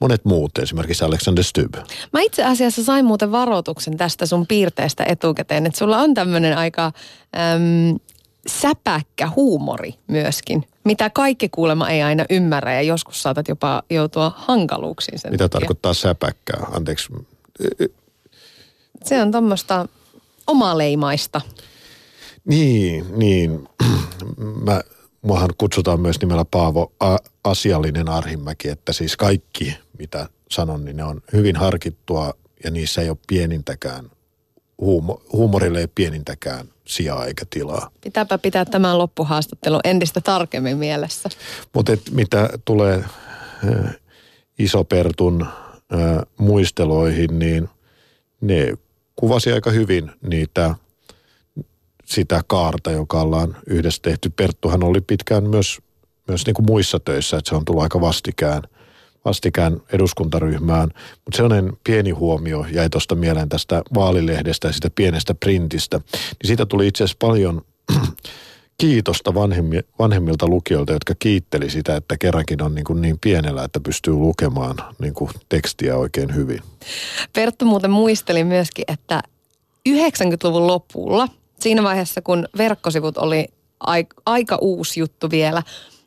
monet 0.00 0.24
muut, 0.24 0.58
esimerkiksi 0.58 1.04
Alexander 1.04 1.44
Stubb. 1.44 1.74
mä 2.12 2.20
itse 2.20 2.44
asiassa 2.44 2.84
sain 2.84 3.04
muuten 3.04 3.32
varoituksen 3.32 3.96
tästä 3.96 4.26
sun 4.26 4.46
piirteestä 4.46 5.04
etukäteen, 5.08 5.66
että 5.66 5.78
sulla 5.78 5.98
on 5.98 6.14
tämmöinen 6.14 6.58
aika 6.58 6.84
äm, 6.86 7.98
säpäkkä 8.46 9.28
huumori 9.36 9.94
myöskin, 10.06 10.64
mitä 10.84 11.10
kaikki 11.10 11.48
kuulema 11.48 11.88
ei 11.90 12.02
aina 12.02 12.24
ymmärrä 12.30 12.74
ja 12.74 12.82
joskus 12.82 13.22
saatat 13.22 13.48
jopa 13.48 13.82
joutua 13.90 14.32
hankaluuksiin 14.36 15.18
sen 15.18 15.30
Mitä 15.30 15.48
takia. 15.48 15.60
tarkoittaa 15.60 15.94
säpäkkää? 15.94 16.66
Anteeksi. 16.72 17.08
Se 19.04 19.22
on 19.22 19.30
tuommoista 19.30 19.88
omaleimaista. 20.46 21.40
Niin, 22.44 23.04
niin. 23.16 23.68
Mä, 24.66 24.80
muahan 25.22 25.50
kutsutaan 25.58 26.00
myös 26.00 26.20
nimellä 26.20 26.44
Paavo 26.44 26.92
A- 27.00 27.18
Asiallinen 27.44 28.08
Arhimäki, 28.08 28.68
että 28.68 28.92
siis 28.92 29.16
kaikki, 29.16 29.76
mitä 29.98 30.28
sanon, 30.50 30.84
niin 30.84 30.96
ne 30.96 31.04
on 31.04 31.20
hyvin 31.32 31.56
harkittua 31.56 32.34
ja 32.64 32.70
niissä 32.70 33.02
ei 33.02 33.10
ole 33.10 33.18
pienintäkään, 33.26 34.10
huumo, 34.80 35.22
huumorille 35.32 35.80
ei 35.80 35.88
pienintäkään 35.94 36.68
sijaa 36.86 37.26
eikä 37.26 37.44
tilaa. 37.50 37.90
Pitääpä 38.00 38.38
pitää 38.38 38.64
tämän 38.64 38.98
loppuhaastattelu 38.98 39.80
entistä 39.84 40.20
tarkemmin 40.20 40.76
mielessä. 40.76 41.28
Mutta 41.74 41.92
mitä 42.10 42.48
tulee 42.64 43.04
äh, 43.04 43.96
Isopertun 44.58 45.42
äh, 45.42 46.22
muisteloihin, 46.38 47.38
niin 47.38 47.68
ne 48.40 48.74
kuvasi 49.16 49.52
aika 49.52 49.70
hyvin 49.70 50.10
niitä 50.22 50.74
sitä 52.04 52.40
kaarta, 52.46 52.90
joka 52.90 53.20
ollaan 53.20 53.56
yhdessä 53.66 54.02
tehty. 54.02 54.30
Perttuhan 54.30 54.84
oli 54.84 55.00
pitkään 55.00 55.50
myös, 55.50 55.78
myös 56.28 56.46
niin 56.46 56.54
kuin 56.54 56.66
muissa 56.66 57.00
töissä, 57.00 57.36
että 57.36 57.48
se 57.48 57.54
on 57.54 57.64
tullut 57.64 57.82
aika 57.82 58.00
vastikään, 58.00 58.62
vastikään 59.24 59.80
eduskuntaryhmään. 59.92 60.88
Mutta 61.24 61.36
sellainen 61.36 61.72
pieni 61.84 62.10
huomio 62.10 62.66
jäi 62.70 62.90
tuosta 62.90 63.14
mieleen 63.14 63.48
tästä 63.48 63.82
vaalilehdestä 63.94 64.68
ja 64.68 64.72
sitä 64.72 64.90
pienestä 64.94 65.34
printistä. 65.34 66.00
Niin 66.12 66.46
siitä 66.46 66.66
tuli 66.66 66.86
itse 66.86 67.04
asiassa 67.04 67.16
paljon 67.20 67.62
kiitosta 68.78 69.34
vanhemmi, 69.34 69.80
vanhemmilta 69.98 70.46
lukijoilta, 70.48 70.92
jotka 70.92 71.14
kiitteli 71.18 71.70
sitä, 71.70 71.96
että 71.96 72.16
kerrankin 72.18 72.62
on 72.62 72.74
niin, 72.74 72.84
kuin 72.84 73.00
niin 73.00 73.18
pienellä, 73.18 73.64
että 73.64 73.80
pystyy 73.80 74.14
lukemaan 74.14 74.76
niin 74.98 75.14
kuin 75.14 75.30
tekstiä 75.48 75.96
oikein 75.96 76.34
hyvin. 76.34 76.60
Perttu 77.32 77.64
muuten 77.64 77.90
muisteli 77.90 78.44
myöskin, 78.44 78.84
että 78.88 79.22
90-luvun 79.88 80.66
lopulla, 80.66 81.28
siinä 81.60 81.82
vaiheessa 81.82 82.22
kun 82.22 82.48
verkkosivut 82.58 83.18
oli 83.18 83.48
aik- 83.84 84.22
aika 84.26 84.58
uusi 84.60 85.00
juttu 85.00 85.30
vielä, 85.30 85.62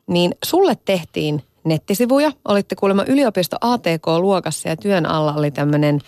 niin 0.07 0.35
sulle 0.45 0.77
tehtiin 0.85 1.43
nettisivuja. 1.63 2.31
Olitte 2.45 2.75
kuulemma 2.75 3.03
yliopisto 3.07 3.57
ATK-luokassa 3.61 4.69
ja 4.69 4.77
työn 4.77 5.05
alla 5.05 5.33
oli 5.33 5.51
tämmöinen 5.51 5.99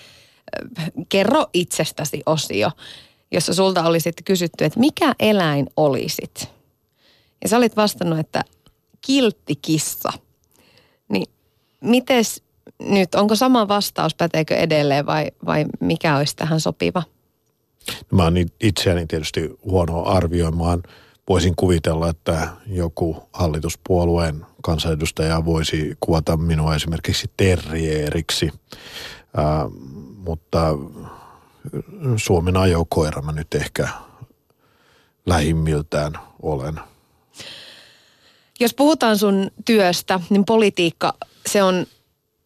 kerro 1.10 1.46
itsestäsi 1.54 2.22
osio, 2.26 2.72
jossa 3.32 3.54
sulta 3.54 3.84
oli 3.84 4.00
sitten 4.00 4.24
kysytty, 4.24 4.66
että 4.66 4.80
mikä 4.80 5.16
eläin 5.20 5.68
olisit? 5.78 6.50
Ja 7.44 7.50
sä 7.50 7.58
olit 7.58 7.76
vastannut, 7.76 8.20
että 8.20 8.44
kiltti 9.02 9.56
kissa. 9.56 10.10
Niin 11.10 11.28
mites 11.82 12.44
nyt, 12.80 13.16
onko 13.16 13.36
sama 13.36 13.68
vastaus, 13.68 14.16
päteekö 14.16 14.56
edelleen 14.56 15.06
vai, 15.06 15.28
vai 15.46 15.66
mikä 15.80 16.18
olisi 16.18 16.36
tähän 16.36 16.60
sopiva? 16.60 17.04
Mä 18.12 18.24
oon 18.24 18.38
it- 18.38 18.54
itseäni 18.62 19.08
tietysti 19.08 19.50
huono 19.66 20.04
arvioimaan. 20.06 20.84
Voisin 21.30 21.56
kuvitella, 21.56 22.10
että 22.10 22.48
joku 22.68 23.30
hallituspuolueen 23.34 24.46
kansanedustaja 24.62 25.46
voisi 25.46 25.98
kuvata 26.00 26.38
minua 26.38 26.76
esimerkiksi 26.76 27.32
terrieriksi, 27.38 28.52
Ää, 29.38 29.66
mutta 30.18 30.78
Suomen 32.18 32.58
ajokoira 32.58 33.22
mä 33.22 33.32
nyt 33.32 33.56
ehkä 33.56 33.88
lähimmiltään 35.26 36.14
olen. 36.42 36.80
Jos 38.60 38.74
puhutaan 38.74 39.18
sun 39.18 39.52
työstä, 39.66 40.20
niin 40.30 40.46
politiikka, 40.46 41.14
se 41.46 41.64
on, 41.64 41.86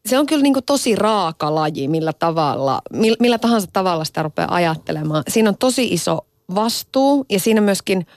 se 0.05 0.19
on 0.19 0.25
kyllä 0.25 0.43
niin 0.43 0.53
kuin 0.53 0.65
tosi 0.65 0.95
raaka 0.95 1.55
laji, 1.55 1.87
millä 1.87 2.13
tavalla, 2.13 2.81
millä, 3.19 3.37
tahansa 3.37 3.67
tavalla 3.73 4.05
sitä 4.05 4.23
rupeaa 4.23 4.53
ajattelemaan. 4.53 5.23
Siinä 5.27 5.49
on 5.49 5.57
tosi 5.57 5.87
iso 5.87 6.25
vastuu 6.55 7.25
ja 7.29 7.39
siinä 7.39 7.61
myöskin 7.61 8.07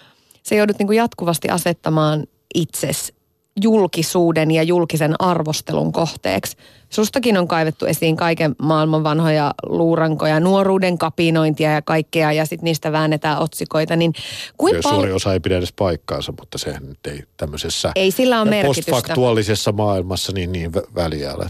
se 0.42 0.57
joudut 0.57 0.78
niin 0.78 0.86
kuin 0.86 0.96
jatkuvasti 0.96 1.48
asettamaan 1.48 2.26
itses 2.54 3.16
julkisuuden 3.62 4.50
ja 4.50 4.62
julkisen 4.62 5.14
arvostelun 5.18 5.92
kohteeksi. 5.92 6.57
Sustakin 6.90 7.38
on 7.38 7.48
kaivettu 7.48 7.86
esiin 7.86 8.16
kaiken 8.16 8.57
maailman 8.62 9.04
vanhoja 9.04 9.54
luurankoja, 9.66 10.40
nuoruuden 10.40 10.98
kapinointia 10.98 11.72
ja 11.72 11.82
kaikkea, 11.82 12.32
ja 12.32 12.46
sitten 12.46 12.64
niistä 12.64 12.92
väännetään 12.92 13.38
otsikoita. 13.38 13.96
Niin 13.96 14.12
kuinka 14.57 14.80
Kyllä 14.80 14.94
suuri 14.94 15.09
pal- 15.09 15.16
osa 15.16 15.32
ei 15.32 15.40
pidä 15.40 15.59
edes 15.59 15.72
paikkaansa, 15.72 16.32
mutta 16.40 16.59
se 16.59 16.80
nyt 16.80 17.07
ei 17.07 17.22
tämmöisessä 17.36 17.92
Ei 17.94 18.11
sillä 18.11 18.44
merkitystä. 18.44 18.90
postfaktuaalisessa 18.92 19.72
maailmassa 19.72 20.32
niin, 20.32 20.52
niin 20.52 20.72
vä- 20.74 20.94
väliä 20.94 21.34
ole. 21.34 21.46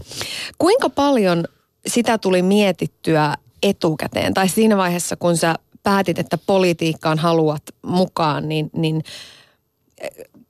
Kuinka 0.57 0.89
paljon 0.89 1.43
sitä 1.87 2.17
tuli 2.17 2.41
mietittyä 2.41 3.33
etukäteen, 3.63 4.33
tai 4.33 4.49
siinä 4.49 4.77
vaiheessa, 4.77 5.15
kun 5.15 5.37
sä 5.37 5.55
päätit, 5.83 6.19
että 6.19 6.37
politiikkaan 6.37 7.19
haluat 7.19 7.63
mukaan, 7.81 8.49
niin, 8.49 8.69
niin 8.73 9.03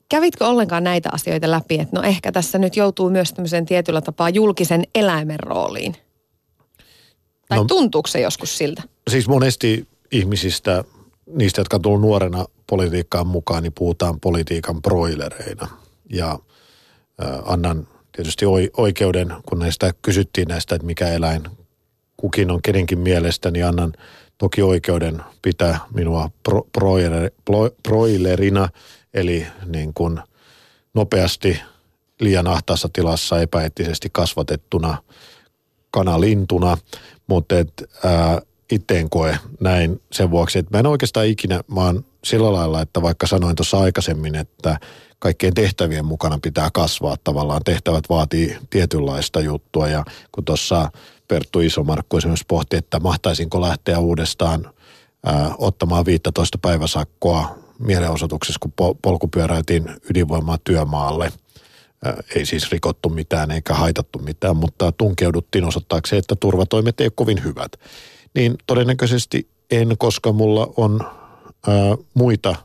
kävitkö 0.09 0.47
ollenkaan 0.47 0.83
näitä 0.83 1.09
asioita 1.11 1.51
läpi, 1.51 1.79
että 1.79 1.95
no 1.95 2.03
ehkä 2.03 2.31
tässä 2.31 2.57
nyt 2.57 2.75
joutuu 2.75 3.09
myös 3.09 3.33
tämmöiseen 3.33 3.65
tietyllä 3.65 4.01
tapaa 4.01 4.29
julkisen 4.29 4.83
eläimen 4.95 5.39
rooliin? 5.39 5.95
Tai 7.47 7.57
no, 7.57 7.65
tuntuuko 7.65 8.07
se 8.07 8.21
joskus 8.21 8.57
siltä? 8.57 8.83
Siis 9.09 9.27
monesti 9.27 9.87
ihmisistä, 10.11 10.83
niistä, 11.25 11.61
jotka 11.61 11.77
on 11.77 11.81
tullut 11.81 12.01
nuorena 12.01 12.45
politiikkaan 12.67 13.27
mukaan, 13.27 13.63
niin 13.63 13.73
puhutaan 13.73 14.19
politiikan 14.19 14.81
broilereina. 14.81 15.67
Ja 16.09 16.31
äh, 16.31 17.39
annan 17.45 17.87
tietysti 18.11 18.45
oi- 18.45 18.71
oikeuden, 18.77 19.33
kun 19.49 19.59
näistä 19.59 19.93
kysyttiin 20.01 20.47
näistä, 20.47 20.75
että 20.75 20.87
mikä 20.87 21.07
eläin 21.07 21.43
kukin 22.17 22.51
on 22.51 22.61
kenenkin 22.61 22.99
mielestä, 22.99 23.51
niin 23.51 23.65
annan 23.65 23.93
toki 24.37 24.61
oikeuden 24.61 25.21
pitää 25.41 25.79
minua 25.93 26.29
pro- 26.43 26.67
broiler, 26.73 27.31
broilerina, 27.83 28.69
eli 29.13 29.47
niin 29.65 29.93
kuin 29.93 30.19
nopeasti 30.93 31.61
liian 32.19 32.47
ahtaassa 32.47 32.89
tilassa 32.93 33.41
epäeettisesti 33.41 34.09
kasvatettuna 34.11 34.97
kanalintuna, 35.91 36.77
mutta 37.27 37.59
et, 37.59 37.83
ää, 38.03 38.41
itse 38.71 38.99
en 38.99 39.09
koe 39.09 39.37
näin 39.59 40.01
sen 40.11 40.31
vuoksi, 40.31 40.59
että 40.59 40.77
mä 40.77 40.79
en 40.79 40.85
oikeastaan 40.85 41.25
ikinä, 41.25 41.61
mä 41.67 41.81
oon 41.81 42.05
sillä 42.23 42.53
lailla, 42.53 42.81
että 42.81 43.01
vaikka 43.01 43.27
sanoin 43.27 43.55
tuossa 43.55 43.79
aikaisemmin, 43.79 44.35
että 44.35 44.79
kaikkien 45.19 45.53
tehtävien 45.53 46.05
mukana 46.05 46.39
pitää 46.41 46.69
kasvaa 46.73 47.17
tavallaan, 47.23 47.61
tehtävät 47.65 48.03
vaatii 48.09 48.57
tietynlaista 48.69 49.39
juttua. 49.39 49.87
Ja 49.87 50.05
kun 50.31 50.45
tuossa 50.45 50.91
Perttu 51.27 51.59
Isomarkku 51.59 52.17
esimerkiksi 52.17 52.45
pohti, 52.47 52.77
että 52.77 52.99
mahtaisinko 52.99 53.61
lähteä 53.61 53.99
uudestaan 53.99 54.73
ää, 55.25 55.51
ottamaan 55.57 56.05
15 56.05 56.57
päiväsakkoa 56.57 57.66
mielenosoituksessa, 57.79 58.59
kun 58.59 58.73
po- 58.81 58.97
polkupyöräiltiin 59.01 59.89
ydinvoimaa 60.09 60.57
työmaalle– 60.63 61.31
ei 62.35 62.45
siis 62.45 62.71
rikottu 62.71 63.09
mitään 63.09 63.51
eikä 63.51 63.73
haitattu 63.73 64.19
mitään, 64.19 64.57
mutta 64.57 64.91
tunkeuduttiin 64.91 65.65
osoittaakseen, 65.65 66.19
että 66.19 66.35
turvatoimet 66.35 67.01
ei 67.01 67.05
ole 67.05 67.11
kovin 67.15 67.43
hyvät. 67.43 67.71
Niin 68.35 68.55
todennäköisesti 68.67 69.47
en, 69.71 69.95
koska 69.97 70.31
mulla 70.31 70.73
on 70.77 70.99
ää, 71.67 71.75
muita 72.13 72.55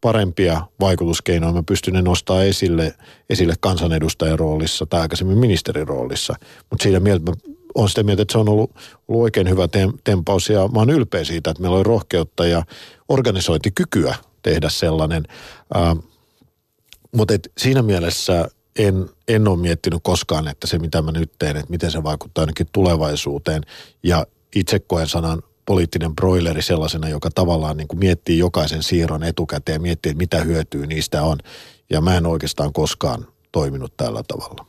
parempia 0.00 0.60
vaikutuskeinoja. 0.80 1.52
Mä 1.52 1.62
pystyn 1.62 1.94
ne 1.94 2.02
nostaa 2.02 2.42
esille, 2.42 2.94
esille 3.30 3.54
kansanedustajan 3.60 4.38
roolissa 4.38 4.86
tai 4.86 5.00
aikaisemmin 5.00 5.38
ministerin 5.38 5.88
roolissa. 5.88 6.34
Mutta 6.70 6.82
siinä 6.82 7.00
mieltä 7.00 7.32
on 7.74 7.88
sitä 7.88 8.02
mieltä, 8.02 8.22
että 8.22 8.32
se 8.32 8.38
on 8.38 8.48
ollut, 8.48 8.70
ollut 9.08 9.22
oikein 9.22 9.48
hyvä 9.48 9.66
tem- 9.66 9.98
tempaus 10.04 10.48
ja 10.48 10.68
mä 10.68 10.78
oon 10.78 10.90
ylpeä 10.90 11.24
siitä, 11.24 11.50
että 11.50 11.62
meillä 11.62 11.76
oli 11.76 11.84
rohkeutta 11.84 12.46
ja 12.46 12.62
organisointikykyä 13.08 14.14
tehdä 14.42 14.68
sellainen. 14.68 15.24
Ää, 15.74 15.96
mutta 17.12 17.34
et 17.34 17.52
siinä 17.58 17.82
mielessä 17.82 18.48
en, 18.78 19.10
en 19.28 19.48
ole 19.48 19.58
miettinyt 19.58 20.00
koskaan, 20.02 20.48
että 20.48 20.66
se 20.66 20.78
mitä 20.78 21.02
mä 21.02 21.12
nyt 21.12 21.32
teen, 21.38 21.56
että 21.56 21.70
miten 21.70 21.90
se 21.90 22.02
vaikuttaa 22.02 22.42
ainakin 22.42 22.66
tulevaisuuteen. 22.72 23.62
Ja 24.02 24.26
itse 24.54 24.78
koen 24.78 25.08
sanan 25.08 25.42
poliittinen 25.66 26.14
broileri 26.14 26.62
sellaisena, 26.62 27.08
joka 27.08 27.30
tavallaan 27.34 27.76
niin 27.76 27.88
kuin 27.88 27.98
miettii 27.98 28.38
jokaisen 28.38 28.82
siirron 28.82 29.22
etukäteen, 29.22 29.82
miettii, 29.82 30.10
että 30.10 30.18
mitä 30.18 30.40
hyötyä 30.40 30.86
niistä 30.86 31.22
on. 31.22 31.38
Ja 31.90 32.00
mä 32.00 32.16
en 32.16 32.26
oikeastaan 32.26 32.72
koskaan 32.72 33.26
toiminut 33.52 33.96
tällä 33.96 34.22
tavalla. 34.28 34.66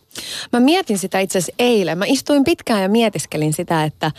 Mä 0.54 0.60
mietin 0.60 0.98
sitä 0.98 1.20
itse 1.20 1.38
asiassa 1.38 1.56
eilen. 1.60 1.98
Mä 1.98 2.06
istuin 2.08 2.44
pitkään 2.44 2.82
ja 2.82 2.90
mietiskelin 2.90 3.54
sitä, 3.54 3.84
että, 3.84 4.12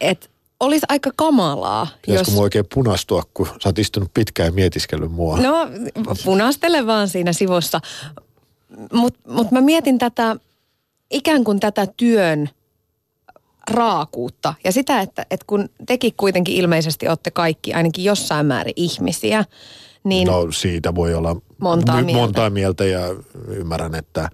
että 0.00 0.28
olisi 0.64 0.86
aika 0.88 1.10
kamalaa. 1.16 1.86
Pitäisikö 2.06 2.30
jos... 2.30 2.40
oikein 2.40 2.64
punastua, 2.74 3.22
kun 3.34 3.46
sä 3.46 3.68
oot 3.68 3.78
istunut 3.78 4.10
pitkään 4.14 4.46
ja 4.46 4.52
mietiskellyt 4.52 5.12
mua? 5.12 5.38
No, 5.40 5.68
punastele 6.24 6.86
vaan 6.86 7.08
siinä 7.08 7.32
sivussa. 7.32 7.80
Mutta 8.92 9.20
mut 9.28 9.50
mä 9.50 9.60
mietin 9.60 9.98
tätä, 9.98 10.36
ikään 11.10 11.44
kuin 11.44 11.60
tätä 11.60 11.86
työn 11.96 12.48
raakuutta 13.70 14.54
ja 14.64 14.72
sitä, 14.72 15.00
että, 15.00 15.26
että 15.30 15.44
kun 15.46 15.68
tekin 15.86 16.12
kuitenkin 16.16 16.54
ilmeisesti 16.54 17.08
olette 17.08 17.30
kaikki 17.30 17.74
ainakin 17.74 18.04
jossain 18.04 18.46
määrin 18.46 18.74
ihmisiä, 18.76 19.44
niin... 20.04 20.26
No 20.26 20.52
siitä 20.52 20.94
voi 20.94 21.14
olla 21.14 21.36
montaa 21.58 22.02
mieltä, 22.02 22.20
montaa 22.20 22.50
mieltä 22.50 22.84
ja 22.84 23.00
ymmärrän, 23.48 23.94
että, 23.94 24.30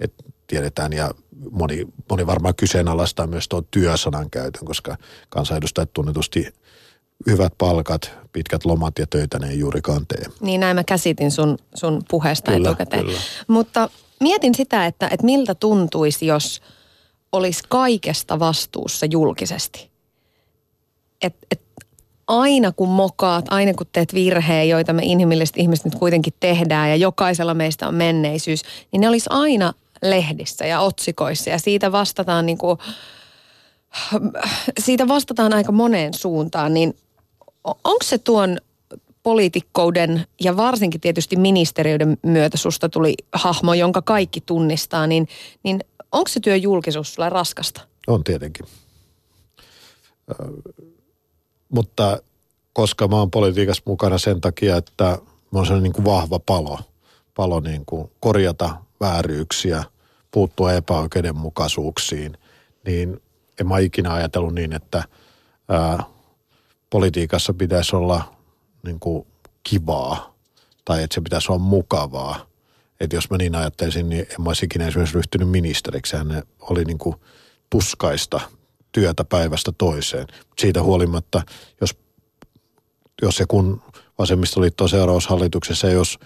että 0.00 0.24
tiedetään 0.46 0.92
ja 0.92 1.10
moni, 1.50 1.86
moni 2.10 2.26
varmaan 2.26 2.54
kyseenalaistaa 2.54 3.26
myös 3.26 3.48
tuon 3.48 3.64
työsanan 3.70 4.30
käytön, 4.30 4.64
koska 4.64 4.96
kansanedustajat 5.28 5.92
tunnetusti 5.92 6.54
hyvät 7.26 7.52
palkat, 7.58 8.12
pitkät 8.32 8.64
lomat 8.64 8.98
ja 8.98 9.06
töitä 9.06 9.38
ne 9.38 9.48
ei 9.48 9.58
juurikaan 9.58 10.06
tee. 10.06 10.24
Niin 10.40 10.60
näin 10.60 10.76
mä 10.76 10.84
käsitin 10.84 11.30
sun, 11.30 11.58
sun 11.74 12.02
puheesta 12.10 12.52
kyllä, 12.52 12.68
etukäteen. 12.68 13.04
Kyllä. 13.04 13.20
Mutta 13.48 13.90
mietin 14.20 14.54
sitä, 14.54 14.86
että, 14.86 15.08
että 15.08 15.26
miltä 15.26 15.54
tuntuisi, 15.54 16.26
jos 16.26 16.60
olisi 17.32 17.62
kaikesta 17.68 18.38
vastuussa 18.38 19.06
julkisesti. 19.10 19.90
Et, 21.22 21.34
et 21.50 21.62
aina 22.28 22.72
kun 22.72 22.88
mokaat, 22.88 23.44
aina 23.48 23.74
kun 23.74 23.86
teet 23.92 24.14
virheen, 24.14 24.68
joita 24.68 24.92
me 24.92 25.02
inhimilliset 25.04 25.56
ihmiset 25.56 25.84
nyt 25.84 25.94
kuitenkin 25.94 26.32
tehdään 26.40 26.90
ja 26.90 26.96
jokaisella 26.96 27.54
meistä 27.54 27.88
on 27.88 27.94
menneisyys, 27.94 28.62
niin 28.92 29.00
ne 29.00 29.08
olisi 29.08 29.30
aina 29.32 29.72
lehdissä 30.02 30.66
ja 30.66 30.80
otsikoissa 30.80 31.50
ja 31.50 31.58
siitä 31.58 31.92
vastataan 31.92 32.46
niin 32.46 32.58
kuin, 32.58 32.78
siitä 34.78 35.08
vastataan 35.08 35.52
aika 35.52 35.72
moneen 35.72 36.14
suuntaan, 36.14 36.74
niin 36.74 36.96
onko 37.64 38.02
se 38.04 38.18
tuon 38.18 38.58
poliitikkouden 39.22 40.26
ja 40.40 40.56
varsinkin 40.56 41.00
tietysti 41.00 41.36
ministeriöiden 41.36 42.18
myötä 42.22 42.56
susta 42.56 42.88
tuli 42.88 43.14
hahmo, 43.32 43.74
jonka 43.74 44.02
kaikki 44.02 44.40
tunnistaa, 44.40 45.06
niin, 45.06 45.28
niin 45.62 45.80
onko 46.12 46.28
se 46.28 46.40
työ 46.40 46.56
julkisuus 46.56 47.14
sulle 47.14 47.28
raskasta? 47.28 47.80
On 48.06 48.24
tietenkin. 48.24 48.66
Mutta 51.68 52.22
koska 52.72 53.08
mä 53.08 53.16
oon 53.16 53.30
politiikassa 53.30 53.82
mukana 53.86 54.18
sen 54.18 54.40
takia, 54.40 54.76
että 54.76 55.04
mä 55.04 55.58
oon 55.58 55.66
sellainen 55.66 55.82
niin 55.82 55.92
kuin 55.92 56.04
vahva 56.04 56.38
palo, 56.38 56.78
palo 57.34 57.60
niin 57.60 57.86
kuin 57.86 58.10
korjata 58.20 58.76
vääryyksiä, 59.00 59.84
puuttua 60.30 60.72
epäoikeudenmukaisuuksiin, 60.72 62.38
niin 62.86 63.22
en 63.60 63.68
mä 63.68 63.78
ikinä 63.78 64.14
ajatellut 64.14 64.54
niin, 64.54 64.72
että 64.72 65.04
ää, 65.68 66.04
politiikassa 66.90 67.54
pitäisi 67.54 67.96
olla 67.96 68.34
niin 68.82 69.00
kuin 69.00 69.26
kivaa 69.62 70.34
tai 70.84 71.02
että 71.02 71.14
se 71.14 71.20
pitäisi 71.20 71.52
olla 71.52 71.62
mukavaa. 71.62 72.46
Että 73.00 73.16
jos 73.16 73.30
mä 73.30 73.36
niin 73.36 73.54
ajattelisin, 73.54 74.08
niin 74.08 74.20
en 74.20 74.42
mä 74.42 74.50
olisi 74.50 74.64
ikinä 74.66 74.86
esimerkiksi 74.86 75.14
ryhtynyt 75.14 75.48
ministeriksi. 75.48 76.16
Hän 76.16 76.42
oli 76.60 76.84
niin 76.84 76.98
kuin 76.98 77.16
tuskaista 77.70 78.40
työtä 78.92 79.24
päivästä 79.24 79.72
toiseen. 79.78 80.26
Siitä 80.58 80.82
huolimatta, 80.82 81.42
jos, 81.80 81.98
jos 83.22 83.40
ja 83.40 83.46
kun 83.46 83.82
vasemmistoliitto 84.18 84.84
on 84.84 84.90
seuraavassa 84.90 85.30
hallituksessa, 85.30 85.90
jos 85.90 86.18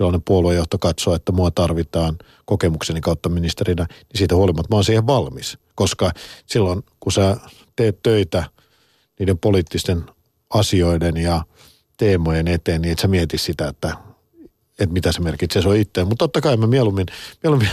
silloinen 0.00 0.22
puoluejohto 0.22 0.78
katsoo, 0.78 1.14
että 1.14 1.32
mua 1.32 1.50
tarvitaan 1.50 2.18
kokemukseni 2.44 3.00
kautta 3.00 3.28
ministerinä, 3.28 3.86
niin 3.88 4.18
siitä 4.18 4.34
huolimatta 4.34 4.68
mä 4.70 4.76
oon 4.76 4.84
siihen 4.84 5.06
valmis. 5.06 5.58
Koska 5.74 6.12
silloin, 6.46 6.82
kun 7.00 7.12
sä 7.12 7.36
teet 7.76 8.02
töitä 8.02 8.44
niiden 9.18 9.38
poliittisten 9.38 10.04
asioiden 10.50 11.16
ja 11.16 11.42
teemojen 11.96 12.48
eteen, 12.48 12.82
niin 12.82 12.92
et 12.92 12.98
sä 12.98 13.08
mieti 13.08 13.38
sitä, 13.38 13.68
että, 13.68 13.96
että 14.78 14.92
mitä 14.92 15.12
se 15.12 15.20
merkitsee 15.20 15.62
se 15.62 15.68
on 15.68 15.76
itse. 15.76 16.04
Mutta 16.04 16.24
totta 16.24 16.40
kai 16.40 16.56
mä 16.56 16.66
mieluummin, 16.66 17.06
mieluummin 17.42 17.68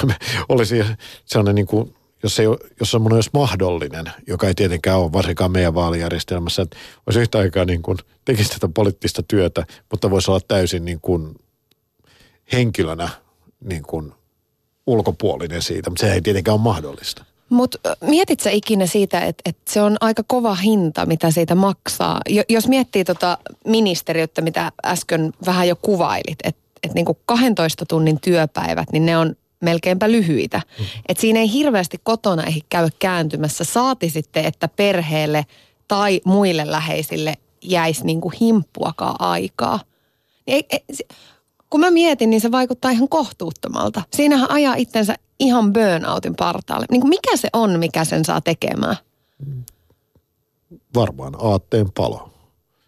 olisi 0.50 0.84
sellainen 1.26 1.56
niin 1.56 1.68
kuin, 1.68 1.96
jos, 2.24 2.40
ei, 2.40 2.48
jos 2.80 2.92
semmoinen 2.92 3.16
olisi 3.16 3.30
mahdollinen, 3.34 4.06
joka 4.28 4.48
ei 4.48 4.54
tietenkään 4.54 5.00
ole 5.00 5.14
varsinkaan 5.14 5.52
meidän 5.52 5.76
vaalijärjestelmässä, 5.76 6.62
että 6.62 6.78
olisi 7.06 7.20
yhtä 7.20 7.38
aikaa 7.38 7.66
niin 7.66 7.82
kuin, 7.82 7.98
tekisi 8.26 8.50
tätä 8.50 8.70
poliittista 8.74 9.24
työtä, 9.24 9.66
mutta 9.92 10.10
voisi 10.12 10.32
olla 10.32 10.42
täysin 10.48 10.86
niin 10.86 11.00
kuin 11.02 11.36
henkilönä 12.52 13.10
niin 13.64 13.84
kuin 13.84 14.14
ulkopuolinen 14.88 15.62
siitä, 15.62 15.90
mutta 15.90 16.06
se 16.06 16.14
ei 16.14 16.22
tietenkään 16.22 16.54
ole 16.56 16.62
mahdollista. 16.62 17.26
Mutta 17.50 17.80
mietit 18.02 18.40
sä 18.40 18.50
ikinä 18.50 18.86
siitä, 18.86 19.20
että, 19.20 19.42
että 19.46 19.74
se 19.74 19.82
on 19.82 19.98
aika 20.02 20.24
kova 20.28 20.56
hinta, 20.56 21.06
mitä 21.06 21.32
siitä 21.32 21.56
maksaa? 21.56 22.22
Jos 22.50 22.68
miettii 22.68 23.04
tota 23.04 23.38
ministeriötä, 23.66 24.42
mitä 24.42 24.72
äsken 24.86 25.34
vähän 25.46 25.68
jo 25.68 25.76
kuvailit, 25.76 26.40
että, 26.44 26.62
että 26.84 26.96
niin 26.96 27.06
kuin 27.06 27.18
12 27.26 27.86
tunnin 27.86 28.20
työpäivät, 28.22 28.92
niin 28.92 29.06
ne 29.06 29.18
on 29.18 29.36
melkeinpä 29.62 30.12
lyhyitä. 30.12 30.62
Mm. 30.80 30.86
Et 31.10 31.18
siinä 31.18 31.40
ei 31.40 31.52
hirveästi 31.52 31.98
kotona 32.04 32.44
ei 32.44 32.62
käy 32.70 32.90
kääntymässä. 33.00 33.64
Saati 33.64 34.10
sitten, 34.10 34.46
että 34.46 34.68
perheelle 34.68 35.46
tai 35.88 36.22
muille 36.26 36.72
läheisille 36.72 37.34
jäisi 37.62 38.06
niin 38.06 38.22
kuin 38.22 38.34
himppuakaan 38.42 39.16
aikaa. 39.20 39.80
Ei, 40.48 40.66
ei, 40.70 40.84
kun 41.70 41.80
mä 41.80 41.92
mietin, 41.92 42.30
niin 42.30 42.42
se 42.42 42.52
vaikuttaa 42.52 42.92
ihan 42.92 43.10
kohtuuttomalta. 43.10 44.02
Siinähän 44.14 44.52
ajaa 44.52 44.76
itsensä 44.76 45.16
ihan 45.40 45.74
burnoutin 45.74 46.36
partaalle. 46.36 46.86
Niin 46.92 47.10
mikä 47.10 47.38
se 47.38 47.50
on, 47.54 47.80
mikä 47.80 48.06
sen 48.06 48.26
saa 48.26 48.42
tekemään? 48.42 48.96
Varmaan 50.96 51.34
aatteen 51.40 51.92
palo. 51.92 52.30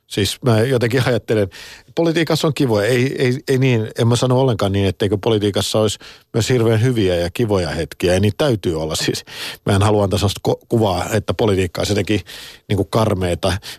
Siis 0.09 0.37
mä 0.41 0.61
jotenkin 0.61 1.03
ajattelen, 1.07 1.49
politiikassa 1.95 2.47
on 2.47 2.53
kivoja. 2.53 2.87
Ei, 2.87 3.15
ei, 3.23 3.37
ei 3.47 3.57
niin, 3.57 3.87
en 3.99 4.07
mä 4.07 4.15
sano 4.15 4.39
ollenkaan 4.39 4.71
niin, 4.71 4.87
etteikö 4.87 5.17
politiikassa 5.23 5.79
olisi 5.79 5.99
myös 6.33 6.49
hirveän 6.49 6.81
hyviä 6.81 7.15
ja 7.15 7.29
kivoja 7.33 7.69
hetkiä. 7.69 8.13
Ja 8.13 8.19
niitä 8.19 8.37
täytyy 8.37 8.81
olla 8.81 8.95
siis. 8.95 9.25
Mä 9.65 9.75
en 9.75 9.81
halua 9.81 10.03
antaa 10.03 10.19
sellaista 10.19 10.41
kuvaa, 10.69 11.05
että 11.13 11.33
politiikka 11.33 11.81
on 11.81 11.85
jotenkin 11.89 12.21
niin 12.67 12.77
kuin. 12.77 12.87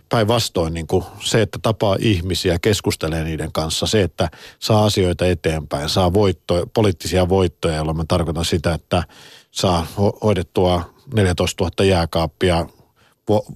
Päinvastoin 0.08 0.74
niin 0.74 0.86
se, 1.24 1.42
että 1.42 1.58
tapaa 1.62 1.96
ihmisiä, 2.00 2.58
keskustelee 2.58 3.24
niiden 3.24 3.52
kanssa. 3.52 3.86
Se, 3.86 4.02
että 4.02 4.28
saa 4.58 4.84
asioita 4.84 5.26
eteenpäin, 5.26 5.88
saa 5.88 6.12
voittoja, 6.12 6.66
poliittisia 6.74 7.28
voittoja, 7.28 7.76
jolloin 7.76 7.96
mä 7.96 8.04
tarkoitan 8.08 8.44
sitä, 8.44 8.74
että 8.74 9.02
saa 9.50 9.86
hoidettua 10.22 10.94
14 11.14 11.64
000 11.64 11.84
jääkaappia 11.84 12.66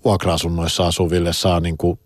vuokra-asunnoissa 0.05 0.87
asuville, 0.87 1.33
saa 1.33 1.61
niin 1.61 1.77
kuin 1.79 1.99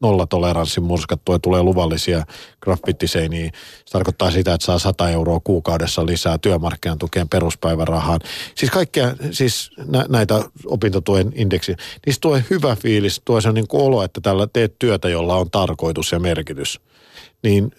nollatoleranssin 0.00 0.84
murskattua 0.84 1.34
ja 1.34 1.38
tulee 1.38 1.62
luvallisia 1.62 2.26
graffittiseiniä. 2.60 3.50
Se 3.84 3.92
tarkoittaa 3.92 4.30
sitä, 4.30 4.54
että 4.54 4.64
saa 4.64 4.78
100 4.78 5.10
euroa 5.10 5.40
kuukaudessa 5.44 6.06
lisää 6.06 6.38
työmarkkinan 6.38 6.98
tukeen 6.98 7.28
peruspäivärahaan. 7.28 8.20
Siis 8.54 8.70
kaikkea, 8.70 9.14
siis 9.30 9.70
nä, 9.86 10.04
näitä 10.08 10.44
opintotuen 10.66 11.32
indeksiä. 11.34 11.76
Niistä 12.06 12.20
tuo 12.20 12.40
hyvä 12.50 12.76
fiilis, 12.76 13.22
tuo 13.24 13.40
se 13.40 13.52
niin 13.52 13.66
olo, 13.72 14.02
että 14.02 14.20
tällä 14.20 14.46
teet 14.52 14.78
työtä, 14.78 15.08
jolla 15.08 15.36
on 15.36 15.50
tarkoitus 15.50 16.12
ja 16.12 16.18
merkitys. 16.18 16.80
Niin, 17.42 17.70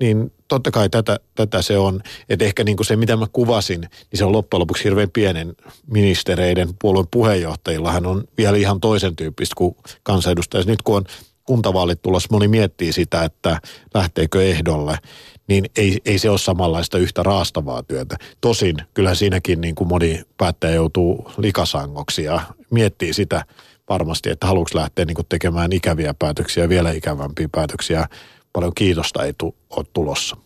niin 0.00 0.32
totta 0.48 0.70
kai 0.70 0.88
tätä, 0.88 1.20
tätä 1.34 1.62
se 1.62 1.78
on. 1.78 2.00
Että 2.28 2.44
ehkä 2.44 2.64
niin 2.64 2.76
kuin 2.76 2.86
se, 2.86 2.96
mitä 2.96 3.16
mä 3.16 3.26
kuvasin, 3.32 3.80
niin 3.80 4.18
se 4.18 4.24
on 4.24 4.32
loppujen 4.32 4.60
lopuksi 4.60 4.84
hirveän 4.84 5.10
pienen 5.10 5.54
ministereiden 5.86 6.68
puolueen 6.78 7.08
puheenjohtajillahan 7.10 8.06
on 8.06 8.24
vielä 8.38 8.56
ihan 8.56 8.80
toisen 8.80 9.16
tyyppistä 9.16 9.54
kuin 9.56 9.76
kansanedustajat. 10.02 10.66
Nyt 10.66 10.82
kun 10.82 10.96
on 10.96 11.04
kuntavaalit 11.44 12.02
tulossa, 12.02 12.28
moni 12.30 12.48
miettii 12.48 12.92
sitä, 12.92 13.24
että 13.24 13.60
lähteekö 13.94 14.44
ehdolle, 14.44 14.98
niin 15.46 15.64
ei, 15.76 15.98
ei 16.04 16.18
se 16.18 16.30
ole 16.30 16.38
samanlaista 16.38 16.98
yhtä 16.98 17.22
raastavaa 17.22 17.82
työtä. 17.82 18.16
Tosin 18.40 18.76
kyllä 18.94 19.14
siinäkin 19.14 19.60
niin 19.60 19.74
kuin 19.74 19.88
moni 19.88 20.22
päättäjä 20.36 20.74
joutuu 20.74 21.30
likasangoksi 21.38 22.24
ja 22.24 22.40
miettii 22.70 23.12
sitä 23.12 23.44
varmasti, 23.88 24.30
että 24.30 24.46
haluatko 24.46 24.78
lähteä 24.78 25.04
niin 25.04 25.14
kuin 25.14 25.26
tekemään 25.28 25.72
ikäviä 25.72 26.14
päätöksiä, 26.18 26.68
vielä 26.68 26.90
ikävämpiä 26.90 27.48
päätöksiä. 27.52 28.06
Paljon 28.52 28.72
kiitosta 28.74 29.24
ei 29.24 29.32
tu, 29.38 29.54
ole 29.70 29.86
tulossa. 29.92 30.36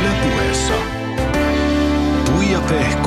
Ylepuheessa 0.00 0.74
Tuija 2.26 2.60
Pehkonen. 2.60 3.01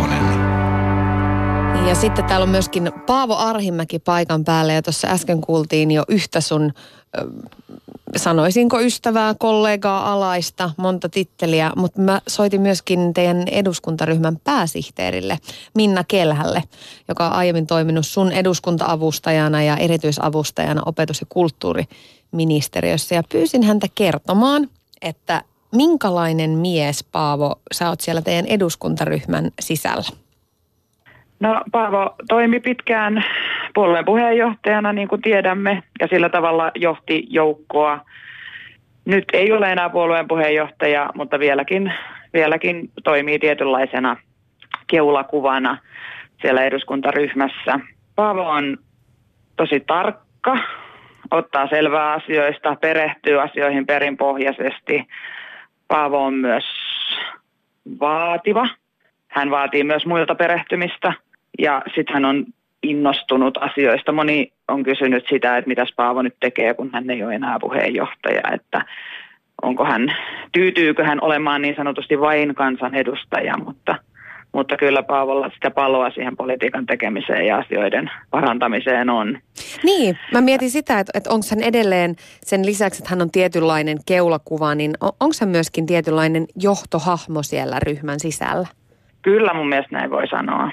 Ja 1.88 1.96
sitten 1.96 2.26
täällä 2.26 2.44
on 2.44 2.50
myöskin 2.50 2.92
Paavo 3.06 3.36
Arhimäki 3.36 4.00
paikan 4.00 4.44
päällä. 4.44 4.74
Ja 4.74 4.82
tuossa 4.82 5.08
äsken 5.08 5.42
kuultiin 5.42 5.92
jo 5.92 6.04
yhtä 6.08 6.42
sun, 6.42 6.74
sanoisinko 8.16 8.80
ystävää, 8.80 9.36
kollegaa, 9.40 10.14
alaista, 10.14 10.72
monta 10.78 11.10
titteliä, 11.10 11.72
mutta 11.76 12.02
mä 12.02 12.22
soitin 12.28 12.62
myöskin 12.62 13.14
teidän 13.14 13.48
eduskuntaryhmän 13.48 14.38
pääsihteerille 14.44 15.40
Minna 15.76 16.04
Kelhälle, 16.04 16.64
joka 17.08 17.28
on 17.28 17.34
aiemmin 17.34 17.68
toiminut 17.68 18.06
sun 18.06 18.32
eduskuntaavustajana 18.32 19.64
ja 19.64 19.78
erityisavustajana 19.78 20.82
opetus- 20.86 21.22
ja 21.22 21.28
kulttuuriministeriössä. 21.30 23.16
Ja 23.16 23.24
pyysin 23.32 23.64
häntä 23.64 23.88
kertomaan, 23.96 24.70
että 25.02 25.44
minkälainen 25.72 26.50
mies, 26.50 27.04
Paavo, 27.04 27.56
sä 27.74 27.90
oot 27.90 28.02
siellä 28.02 28.22
teidän 28.22 28.46
eduskuntaryhmän 28.46 29.52
sisällä? 29.60 30.25
No 31.40 31.62
Paavo 31.72 32.16
toimi 32.30 32.60
pitkään 32.60 33.24
puolueen 33.74 34.06
puheenjohtajana, 34.06 34.94
niin 34.94 35.08
kuin 35.08 35.22
tiedämme, 35.22 35.84
ja 36.00 36.08
sillä 36.08 36.30
tavalla 36.30 36.72
johti 36.76 37.28
joukkoa. 37.30 38.00
Nyt 39.06 39.26
ei 39.34 39.52
ole 39.52 39.72
enää 39.72 39.90
puolueen 39.90 40.28
puheenjohtaja, 40.28 41.10
mutta 41.16 41.40
vieläkin, 41.40 41.94
vieläkin 42.34 42.90
toimii 43.04 43.40
tietynlaisena 43.40 44.18
keulakuvana 44.88 45.78
siellä 46.42 46.64
eduskuntaryhmässä. 46.64 47.80
Paavo 48.16 48.50
on 48.50 48.78
tosi 49.58 49.80
tarkka, 49.80 50.58
ottaa 51.32 51.68
selvää 51.68 52.12
asioista, 52.12 52.76
perehtyy 52.82 53.42
asioihin 53.42 53.86
perinpohjaisesti. 53.86 55.08
Paavo 55.88 56.26
on 56.26 56.34
myös 56.34 56.64
vaativa. 58.00 58.68
Hän 59.28 59.52
vaatii 59.52 59.84
myös 59.84 60.06
muilta 60.06 60.36
perehtymistä 60.36 61.14
ja 61.60 61.82
sitten 61.96 62.14
hän 62.14 62.26
on 62.26 62.46
innostunut 62.84 63.58
asioista. 63.58 64.12
Moni 64.12 64.52
on 64.68 64.84
kysynyt 64.84 65.26
sitä, 65.30 65.58
että 65.58 65.68
mitä 65.68 65.86
Paavo 65.96 66.22
nyt 66.22 66.36
tekee, 66.40 66.74
kun 66.74 66.90
hän 66.94 67.10
ei 67.10 67.24
ole 67.24 67.36
enää 67.36 67.60
puheenjohtaja, 67.60 68.42
että 68.54 68.86
onko 69.62 69.86
hän, 69.86 70.16
tyytyykö 70.52 71.04
hän 71.04 71.22
olemaan 71.22 71.62
niin 71.62 71.76
sanotusti 71.76 72.20
vain 72.20 72.56
kansanedustaja, 72.56 73.58
mutta, 73.58 73.96
mutta 74.52 74.78
kyllä 74.78 75.04
Paavolla 75.04 75.50
sitä 75.54 75.72
paloa 75.72 76.10
siihen 76.10 76.38
politiikan 76.38 76.86
tekemiseen 76.86 77.48
ja 77.48 77.58
asioiden 77.58 78.12
parantamiseen 78.30 79.10
on. 79.10 79.40
Niin, 79.84 80.18
mä 80.32 80.42
mietin 80.42 80.70
sitä, 80.70 81.00
että, 81.00 81.12
että 81.16 81.30
onko 81.30 81.46
hän 81.50 81.64
edelleen 81.64 82.16
sen 82.42 82.66
lisäksi, 82.66 83.02
että 83.02 83.10
hän 83.10 83.22
on 83.22 83.32
tietynlainen 83.32 83.98
keulakuva, 84.06 84.76
niin 84.76 84.92
on, 85.02 85.12
onko 85.20 85.36
hän 85.42 85.50
myöskin 85.50 85.86
tietynlainen 85.86 86.46
johtohahmo 86.56 87.44
siellä 87.44 87.80
ryhmän 87.80 88.20
sisällä? 88.20 88.68
Kyllä 89.22 89.54
mun 89.54 89.70
mielestä 89.70 89.98
näin 89.98 90.12
voi 90.12 90.28
sanoa. 90.28 90.72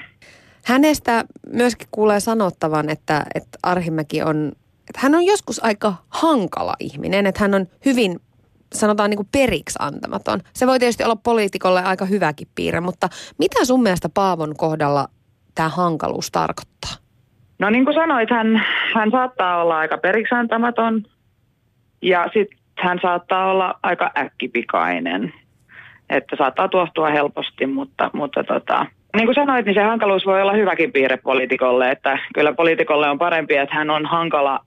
Hänestä 0.65 1.25
myöskin 1.53 1.87
kuulee 1.91 2.19
sanottavan, 2.19 2.89
että, 2.89 3.23
että 3.35 3.59
Arhimäki 3.63 4.23
on, 4.23 4.51
että 4.79 4.99
hän 4.99 5.15
on 5.15 5.25
joskus 5.25 5.63
aika 5.63 5.93
hankala 6.09 6.73
ihminen, 6.79 7.27
että 7.27 7.41
hän 7.41 7.53
on 7.53 7.67
hyvin 7.85 8.19
sanotaan 8.73 9.09
niin 9.09 9.17
kuin 9.17 9.29
periksi 9.31 9.79
antamaton. 9.79 10.39
Se 10.53 10.67
voi 10.67 10.79
tietysti 10.79 11.03
olla 11.03 11.15
poliitikolle 11.15 11.83
aika 11.83 12.05
hyväkin 12.05 12.47
piirre, 12.55 12.79
mutta 12.79 13.09
mitä 13.39 13.65
sun 13.65 13.83
mielestä 13.83 14.09
Paavon 14.13 14.53
kohdalla 14.57 15.07
tämä 15.55 15.69
hankaluus 15.69 16.31
tarkoittaa? 16.31 16.91
No 17.59 17.69
niin 17.69 17.85
kuin 17.85 17.95
sanoit, 17.95 18.29
hän, 18.29 18.65
hän 18.95 19.11
saattaa 19.11 19.61
olla 19.61 19.77
aika 19.77 19.97
periksi 19.97 20.35
antamaton 20.35 21.03
ja 22.01 22.23
sitten 22.33 22.59
hän 22.77 22.99
saattaa 23.01 23.51
olla 23.51 23.79
aika 23.83 24.11
äkkipikainen. 24.17 25.33
Että 26.09 26.35
saattaa 26.37 26.67
tuohtua 26.67 27.09
helposti, 27.09 27.65
mutta, 27.65 28.09
mutta 28.13 28.43
tota, 28.43 28.85
niin 29.15 29.27
kuin 29.27 29.35
sanoit, 29.35 29.65
niin 29.65 29.75
se 29.75 29.81
hankaluus 29.81 30.25
voi 30.25 30.41
olla 30.41 30.53
hyväkin 30.53 30.91
piirre 30.91 31.17
poliitikolle, 31.17 31.91
että 31.91 32.19
kyllä 32.33 32.53
poliitikolle 32.53 33.09
on 33.09 33.19
parempi, 33.19 33.55
että 33.55 33.75
hän 33.75 33.89
on 33.89 34.05
hankala, 34.05 34.65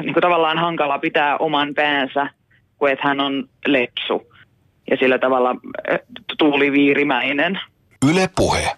niin 0.00 0.12
kuin 0.12 0.22
tavallaan 0.22 0.58
hankala 0.58 0.98
pitää 0.98 1.36
oman 1.36 1.74
päänsä, 1.74 2.30
kuin 2.78 2.92
että 2.92 3.08
hän 3.08 3.20
on 3.20 3.48
lepsu 3.66 4.32
ja 4.90 4.96
sillä 4.96 5.18
tavalla 5.18 5.56
eh, 5.90 6.00
tuuliviirimäinen. 6.38 7.60
Yle 8.10 8.28
Puhe. 8.36 8.70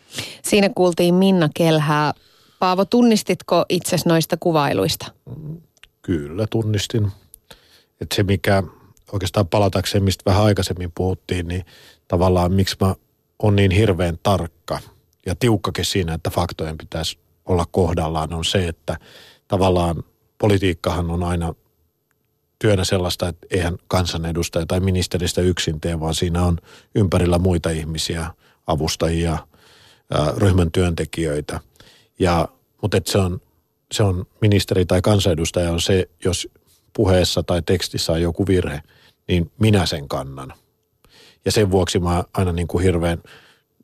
Siinä 0.43 0.69
kuultiin 0.75 1.15
Minna 1.15 1.49
Kelhää. 1.55 2.13
Paavo, 2.59 2.85
tunnistitko 2.85 3.65
itses 3.69 4.07
noista 4.07 4.37
kuvailuista? 4.41 5.13
Kyllä 6.03 6.47
tunnistin. 6.51 7.07
Että 8.01 8.15
se 8.15 8.23
mikä 8.23 8.63
oikeastaan 9.13 9.49
palatakseen, 9.49 10.05
mistä 10.05 10.31
vähän 10.31 10.45
aikaisemmin 10.45 10.93
puhuttiin, 10.95 11.49
niin 11.49 11.65
tavallaan 12.09 12.53
miksi 12.53 12.77
mä 12.81 12.95
on 13.45 13.57
niin 13.57 13.71
hirveän 13.71 14.19
tarkka 14.23 14.79
ja 15.27 15.35
tiukkakin 15.35 15.85
siinä, 15.85 16.15
että 16.15 16.31
faktojen 16.31 16.79
pitäisi 16.79 17.19
olla 17.45 17.67
kohdallaan, 17.71 18.35
on 18.35 18.45
se, 18.45 18.69
että 18.69 18.99
tavallaan 19.49 20.05
politiikkahan 20.39 21.11
on 21.11 21.23
aina 21.23 21.55
työnä 22.59 22.85
sellaista, 22.85 23.29
että 23.29 23.47
eihän 23.51 23.77
kansanedustaja 23.89 24.67
tai 24.67 24.81
ministeristä 24.81 25.41
yksin 25.41 25.81
tee, 25.81 26.01
vaan 26.01 26.15
siinä 26.15 26.43
on 26.43 26.59
ympärillä 26.95 27.39
muita 27.39 27.71
ihmisiä, 27.71 28.31
avustajia, 28.67 29.39
ryhmän 30.37 30.73
työntekijöitä. 30.73 31.61
Ja, 32.19 32.49
mutta 32.83 32.97
että 32.97 33.13
se 33.13 33.19
on, 33.19 33.41
se 33.93 34.03
on 34.03 34.27
ministeri 34.41 34.87
tai 34.87 35.03
kansanedustaja 35.03 35.71
on 35.71 35.81
se, 35.81 36.09
jos 36.25 36.49
puheessa 36.93 37.43
tai 37.43 37.63
tekstissä 37.63 38.13
on 38.13 38.23
joku 38.23 38.47
virhe, 38.47 38.83
niin 39.29 39.53
minä 39.59 39.87
sen 39.87 40.09
kannan– 40.09 40.53
ja 41.45 41.53
sen 41.53 41.71
vuoksi 41.71 41.99
mä 41.99 42.25
aina 42.35 42.53
niin 42.53 42.69
kuin 42.69 42.85
hirveän, 42.85 43.19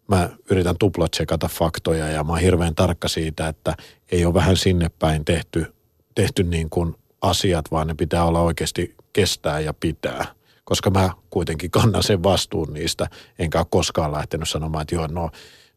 mä 0.08 0.28
yritän 0.50 0.76
tuplatsekata 0.78 1.48
faktoja 1.48 2.08
ja 2.08 2.24
mä 2.24 2.32
oon 2.32 2.40
hirveän 2.40 2.74
tarkka 2.74 3.08
siitä, 3.08 3.48
että 3.48 3.74
ei 4.12 4.24
ole 4.24 4.34
vähän 4.34 4.56
sinne 4.56 4.90
päin 4.98 5.24
tehty, 5.24 5.74
tehty 6.14 6.42
niin 6.42 6.70
kuin 6.70 6.94
asiat, 7.22 7.70
vaan 7.70 7.86
ne 7.86 7.94
pitää 7.94 8.24
olla 8.24 8.40
oikeasti 8.40 8.94
kestää 9.12 9.60
ja 9.60 9.74
pitää. 9.74 10.26
Koska 10.64 10.90
mä 10.90 11.10
kuitenkin 11.30 11.70
kannan 11.70 12.02
sen 12.02 12.22
vastuun 12.22 12.72
niistä, 12.72 13.06
enkä 13.38 13.58
ole 13.58 13.66
koskaan 13.70 14.12
lähtenyt 14.12 14.48
sanomaan, 14.48 14.82
että 14.82 14.94
joo, 14.94 15.06
no, 15.06 15.30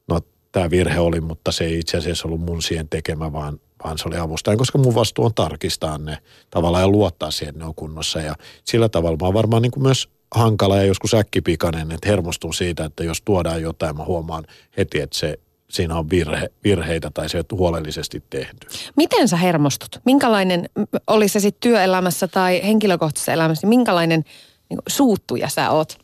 no 0.08 0.20
tämä 0.52 0.70
virhe 0.70 1.00
oli, 1.00 1.22
mutta 1.22 1.52
se 1.52 1.64
ei 1.64 1.80
itse 1.80 1.98
asiassa 1.98 2.28
ollut 2.28 2.42
mun 2.42 2.62
siihen 2.62 2.90
tekemä, 2.90 3.32
vaan, 3.32 3.60
vaan 3.84 3.98
se 3.98 4.08
oli 4.08 4.18
avustajan, 4.18 4.58
koska 4.58 4.78
mun 4.78 4.96
vastuu 4.96 5.26
on 5.26 5.34
tarkistaa 5.34 5.98
ne 5.98 6.18
tavallaan 6.50 6.84
ja 6.84 6.88
luottaa 6.88 7.32
siihen, 7.32 7.50
että 7.50 7.60
ne 7.60 7.66
on 7.66 7.76
kunnossa. 7.76 8.22
Ja 8.22 8.36
sillä 8.64 8.90
tavalla 8.90 9.18
mä 9.22 9.26
oon 9.26 9.34
varmaan 9.34 9.62
niin 9.62 9.72
kuin 9.72 9.84
myös 9.84 10.10
hankala 10.34 10.78
ja 10.78 10.84
joskus 10.84 11.14
äkkipikainen, 11.14 11.92
että 11.92 12.10
hermostuu 12.10 12.54
siitä, 12.54 12.86
että 12.86 13.04
jos 13.04 13.22
tuodaan 13.22 13.62
jotain, 13.62 13.98
mä 13.98 14.06
huomaan 14.06 14.44
heti, 14.78 15.02
että 15.02 15.18
se, 15.18 15.40
siinä 15.70 15.96
on 15.96 16.10
virhe, 16.10 16.50
virheitä 16.64 17.12
tai 17.14 17.30
se 17.30 17.38
on 17.38 17.58
huolellisesti 17.58 18.24
tehty. 18.30 18.68
Miten 18.98 19.28
sä 19.28 19.38
hermostut? 19.38 20.00
Minkälainen, 20.06 20.70
oli 21.08 21.28
se 21.28 21.40
sitten 21.40 21.70
työelämässä 21.70 22.28
tai 22.28 22.62
henkilökohtaisessa 22.64 23.34
elämässä, 23.34 23.68
minkälainen 23.68 24.24
niin 24.70 24.80
suuttuja 24.88 25.50
sä 25.50 25.70
oot? 25.70 25.98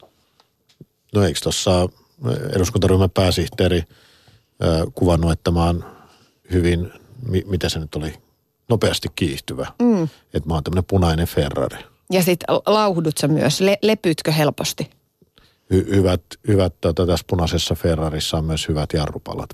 No 1.15 1.23
eikö 1.23 1.39
tuossa 1.43 1.89
eduskuntaryhmän 2.55 3.09
pääsihteeri 3.09 3.77
äh, 3.77 3.87
kuvannut, 4.95 5.31
että 5.31 5.51
mä 5.51 5.65
oon 5.65 5.85
hyvin, 6.51 6.91
mi, 7.27 7.43
mitä 7.47 7.69
se 7.69 7.79
nyt 7.79 7.95
oli, 7.95 8.13
nopeasti 8.69 9.07
kiihtyvä. 9.15 9.67
Mm. 9.81 10.03
Että 10.03 10.49
mä 10.49 10.53
oon 10.53 10.63
tämmöinen 10.63 10.85
punainen 10.85 11.27
Ferrari. 11.27 11.77
Ja 12.11 12.23
sitten 12.23 12.55
lauhdut 12.65 13.17
sä 13.17 13.27
myös, 13.27 13.61
Le, 13.61 13.77
lepytkö 13.81 14.31
helposti? 14.31 14.89
Hy- 15.73 15.95
hyvät, 15.95 16.21
hyvät 16.47 16.73
tota, 16.81 17.07
tässä 17.07 17.25
punaisessa 17.29 17.75
Ferrarissa 17.75 18.37
on 18.37 18.45
myös 18.45 18.67
hyvät 18.67 18.93
jarrupalat. 18.93 19.49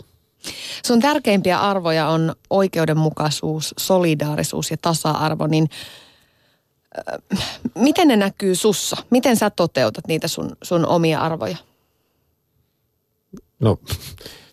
Sun 0.86 1.00
tärkeimpiä 1.00 1.60
arvoja 1.60 2.08
on 2.08 2.36
oikeudenmukaisuus, 2.50 3.74
solidaarisuus 3.78 4.72
ja 4.72 4.78
tasa-arvo, 4.82 5.48
niin 5.48 5.70
äh, 7.38 7.48
miten 7.76 8.08
ne 8.08 8.16
näkyy 8.16 8.56
sussa? 8.56 8.98
Miten 9.10 9.38
sä 9.38 9.50
toteutat 9.50 10.08
niitä 10.08 10.28
sun, 10.28 10.56
sun 10.64 10.86
omia 10.86 11.20
arvoja? 11.20 11.58
No 13.60 13.78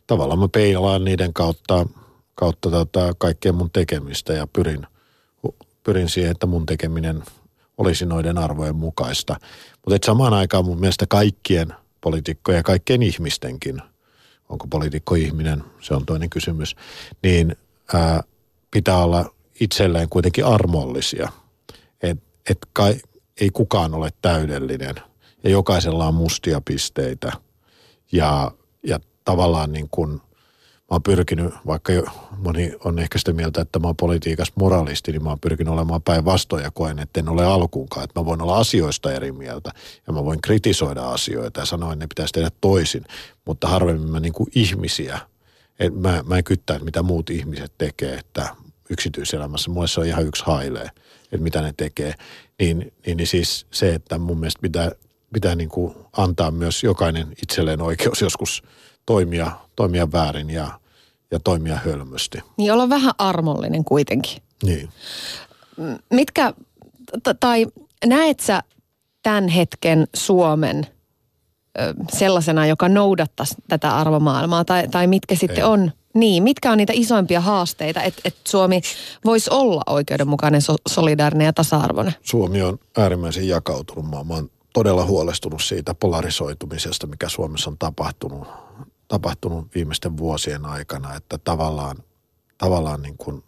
tavallaan 0.07 0.39
mä 0.39 0.49
peilaan 0.49 1.05
niiden 1.05 1.33
kautta, 1.33 1.87
kautta 2.35 2.71
tota, 2.71 3.13
kaikkea 3.19 3.53
mun 3.53 3.71
tekemistä 3.71 4.33
ja 4.33 4.47
pyrin, 4.47 4.87
pyrin 5.85 6.09
siihen, 6.09 6.31
että 6.31 6.47
mun 6.47 6.67
tekeminen 6.67 7.23
olisi 7.79 8.07
noiden 8.07 8.39
arvojen 8.39 8.77
mukaista. 8.77 9.37
Mutta 9.87 10.07
samaan 10.07 10.35
aikaan 10.35 10.65
mun 10.65 10.81
mielestä 10.81 11.07
kaikkien 11.07 11.75
poliitikkojen 12.01 12.59
ja 12.59 12.63
kaikkien 12.63 13.03
ihmistenkin, 13.03 13.83
onko 14.49 14.67
poliitikko 14.71 15.15
ihminen, 15.15 15.65
se 15.81 15.95
on 15.95 16.07
toinen 16.07 16.31
kysymys, 16.31 16.77
niin 17.23 17.57
ää, 17.95 18.23
pitää 18.71 18.99
olla 18.99 19.35
itselleen 19.61 20.09
kuitenkin 20.09 20.45
armollisia. 20.45 21.33
Että 22.03 22.25
et 22.51 22.59
kai, 22.73 22.97
ei 23.41 23.51
kukaan 23.51 23.95
ole 23.95 24.11
täydellinen 24.23 24.95
ja 25.45 25.51
jokaisella 25.51 26.09
on 26.09 26.15
mustia 26.15 26.61
pisteitä 26.65 27.33
ja, 28.13 28.51
ja 28.87 29.01
tavallaan 29.25 29.73
niin 29.73 29.89
kuin– 29.91 30.21
mä 30.93 30.95
oon 30.95 31.03
pyrkinyt, 31.03 31.55
vaikka 31.67 31.93
moni 32.37 32.73
on 32.85 32.99
ehkä 32.99 33.19
sitä 33.19 33.33
mieltä, 33.33 33.61
että 33.61 33.79
mä 33.79 33.89
oon 33.89 33.97
politiikassa 33.97 34.53
moralisti, 34.57 35.13
niin 35.13 35.23
mä 35.23 35.29
oon 35.29 35.41
pyrkinyt 35.41 35.73
olemaan 35.73 36.03
päinvastoin 36.03 36.65
ja 36.65 36.71
koen, 36.71 36.99
että 36.99 37.21
en 37.21 37.29
ole 37.29 37.45
alkuunkaan. 37.45 38.05
Että 38.05 38.21
mä 38.21 38.27
voin 38.27 38.43
olla 38.43 38.59
asioista 38.59 39.13
eri 39.13 39.33
mieltä 39.33 39.71
ja 40.07 40.13
mä 40.13 40.25
voin 40.25 40.41
kritisoida 40.41 41.11
asioita 41.11 41.61
ja 41.61 41.67
sanoa, 41.67 41.93
että 41.93 42.05
ne 42.05 42.09
pitäisi 42.09 42.33
tehdä 42.33 42.51
toisin. 42.61 43.05
Mutta 43.45 43.69
harvemmin 43.69 44.11
mä 44.11 44.21
niin 44.21 44.33
kuin 44.33 44.51
ihmisiä, 44.55 45.19
et 45.79 45.95
mä, 45.95 46.25
mä 46.27 46.37
en 46.37 46.45
kyttää, 46.45 46.79
mitä 46.79 47.03
muut 47.03 47.31
ihmiset 47.31 47.73
tekee, 47.79 48.15
että 48.15 48.57
yksityiselämässä 48.91 49.71
mulle 49.71 49.89
se 49.89 50.01
on 50.01 50.07
ihan 50.07 50.27
yksi 50.27 50.45
hailee, 50.47 50.91
että 51.25 51.43
mitä 51.43 51.63
ne 51.63 51.75
tekee. 51.77 52.15
Niin, 52.59 52.93
niin, 53.07 53.17
niin 53.17 53.27
siis 53.27 53.67
se, 53.71 53.95
että 53.95 54.19
mun 54.19 54.39
mielestä 54.39 54.63
pitää, 54.63 54.91
pitää 55.33 55.55
niin 55.55 55.69
kuin 55.69 55.95
antaa 56.17 56.51
myös 56.51 56.85
jokainen 56.85 57.33
itselleen 57.43 57.83
oikeus 57.83 58.21
joskus 58.21 58.63
toimia, 59.07 59.51
toimia 59.77 60.13
väärin 60.13 60.51
ja 60.51 60.82
ja 61.33 61.41
toimia 61.41 61.77
hölmösti. 61.77 62.39
Niin 62.57 62.73
olla 62.73 62.89
vähän 62.89 63.13
armollinen 63.19 63.85
kuitenkin. 63.85 64.43
Niin. 64.63 64.89
Mitkä, 66.11 66.53
t- 67.23 67.41
tai 67.41 67.67
näet 68.07 68.41
sä 68.41 68.63
tämän 69.23 69.49
hetken 69.49 70.07
Suomen 70.15 70.87
sellaisena, 72.13 72.67
joka 72.67 72.89
noudattaisi 72.89 73.55
tätä 73.69 73.97
arvomaailmaa? 73.97 74.65
Tai, 74.65 74.89
tai 74.89 75.07
mitkä 75.07 75.35
sitten 75.35 75.57
Ei. 75.57 75.63
on, 75.65 75.93
niin, 76.15 76.43
mitkä 76.43 76.73
on 76.73 76.79
niitä 76.79 76.93
isoimpia 76.97 77.41
haasteita, 77.41 78.03
että 78.03 78.23
et 78.25 78.37
Suomi 78.49 78.81
voisi 79.25 79.51
olla 79.51 79.83
oikeudenmukainen, 79.87 80.63
so, 80.63 80.75
solidaarinen 80.89 81.45
ja 81.45 81.53
tasa-arvoinen? 81.53 82.15
Suomi 82.23 82.63
on 82.63 82.79
äärimmäisen 82.97 83.49
jakautunut 83.49 84.05
maa. 84.05 84.25
Mä 84.25 84.35
oon 84.35 84.51
todella 84.75 85.05
huolestunut 85.05 85.63
siitä 85.63 85.95
polarisoitumisesta, 85.95 87.07
mikä 87.07 87.29
Suomessa 87.29 87.71
on 87.71 87.79
tapahtunut, 87.79 88.49
tapahtunut 89.13 89.75
viimeisten 89.75 90.17
vuosien 90.17 90.67
aikana, 90.67 91.15
että 91.15 91.39
tavallaan, 91.39 91.97
tavallaan 92.59 93.03
niin 93.03 93.17
kuin, 93.17 93.45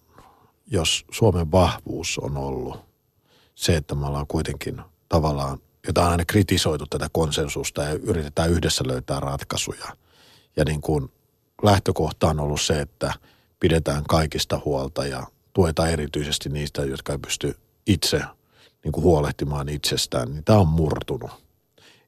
jos 0.66 1.04
Suomen 1.10 1.52
vahvuus 1.52 2.18
on 2.18 2.36
ollut 2.36 2.84
se, 3.54 3.76
että 3.76 3.94
me 3.94 4.06
ollaan 4.06 4.26
kuitenkin 4.26 4.82
tavallaan 5.08 5.58
jota 5.86 6.04
on 6.04 6.10
aina 6.10 6.24
kritisoitu 6.24 6.86
tätä 6.86 7.08
konsensusta 7.12 7.82
ja 7.82 7.92
yritetään 7.92 8.50
yhdessä 8.50 8.84
löytää 8.86 9.20
ratkaisuja. 9.20 9.96
Ja 10.56 10.64
niin 10.64 10.80
kuin 10.80 11.12
lähtökohta 11.62 12.28
on 12.28 12.40
ollut 12.40 12.60
se, 12.60 12.80
että 12.80 13.14
pidetään 13.60 14.04
kaikista 14.08 14.60
huolta 14.64 15.06
ja 15.06 15.26
tuetaan 15.52 15.90
erityisesti 15.90 16.48
niistä, 16.48 16.84
jotka 16.84 17.12
ei 17.12 17.18
pysty 17.18 17.56
itse 17.86 18.22
niin 18.84 18.92
kuin 18.92 19.04
huolehtimaan 19.04 19.68
itsestään, 19.68 20.32
niin 20.32 20.44
tämä 20.44 20.58
on 20.58 20.68
murtunut. 20.68 21.30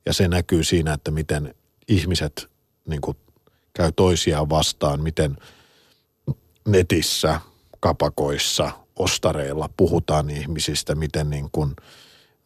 Ja 0.06 0.12
se 0.12 0.28
näkyy 0.28 0.64
siinä, 0.64 0.92
että 0.92 1.10
miten 1.10 1.54
ihmiset 1.88 2.50
niin 2.88 3.00
kuin 3.00 3.16
käy 3.76 3.92
toisiaan 3.92 4.50
vastaan, 4.50 5.00
miten 5.00 5.36
netissä, 6.68 7.40
kapakoissa, 7.80 8.70
ostareilla 8.98 9.70
puhutaan 9.76 10.30
ihmisistä, 10.30 10.94
miten 10.94 11.30
niin 11.30 11.48
kuin, 11.52 11.76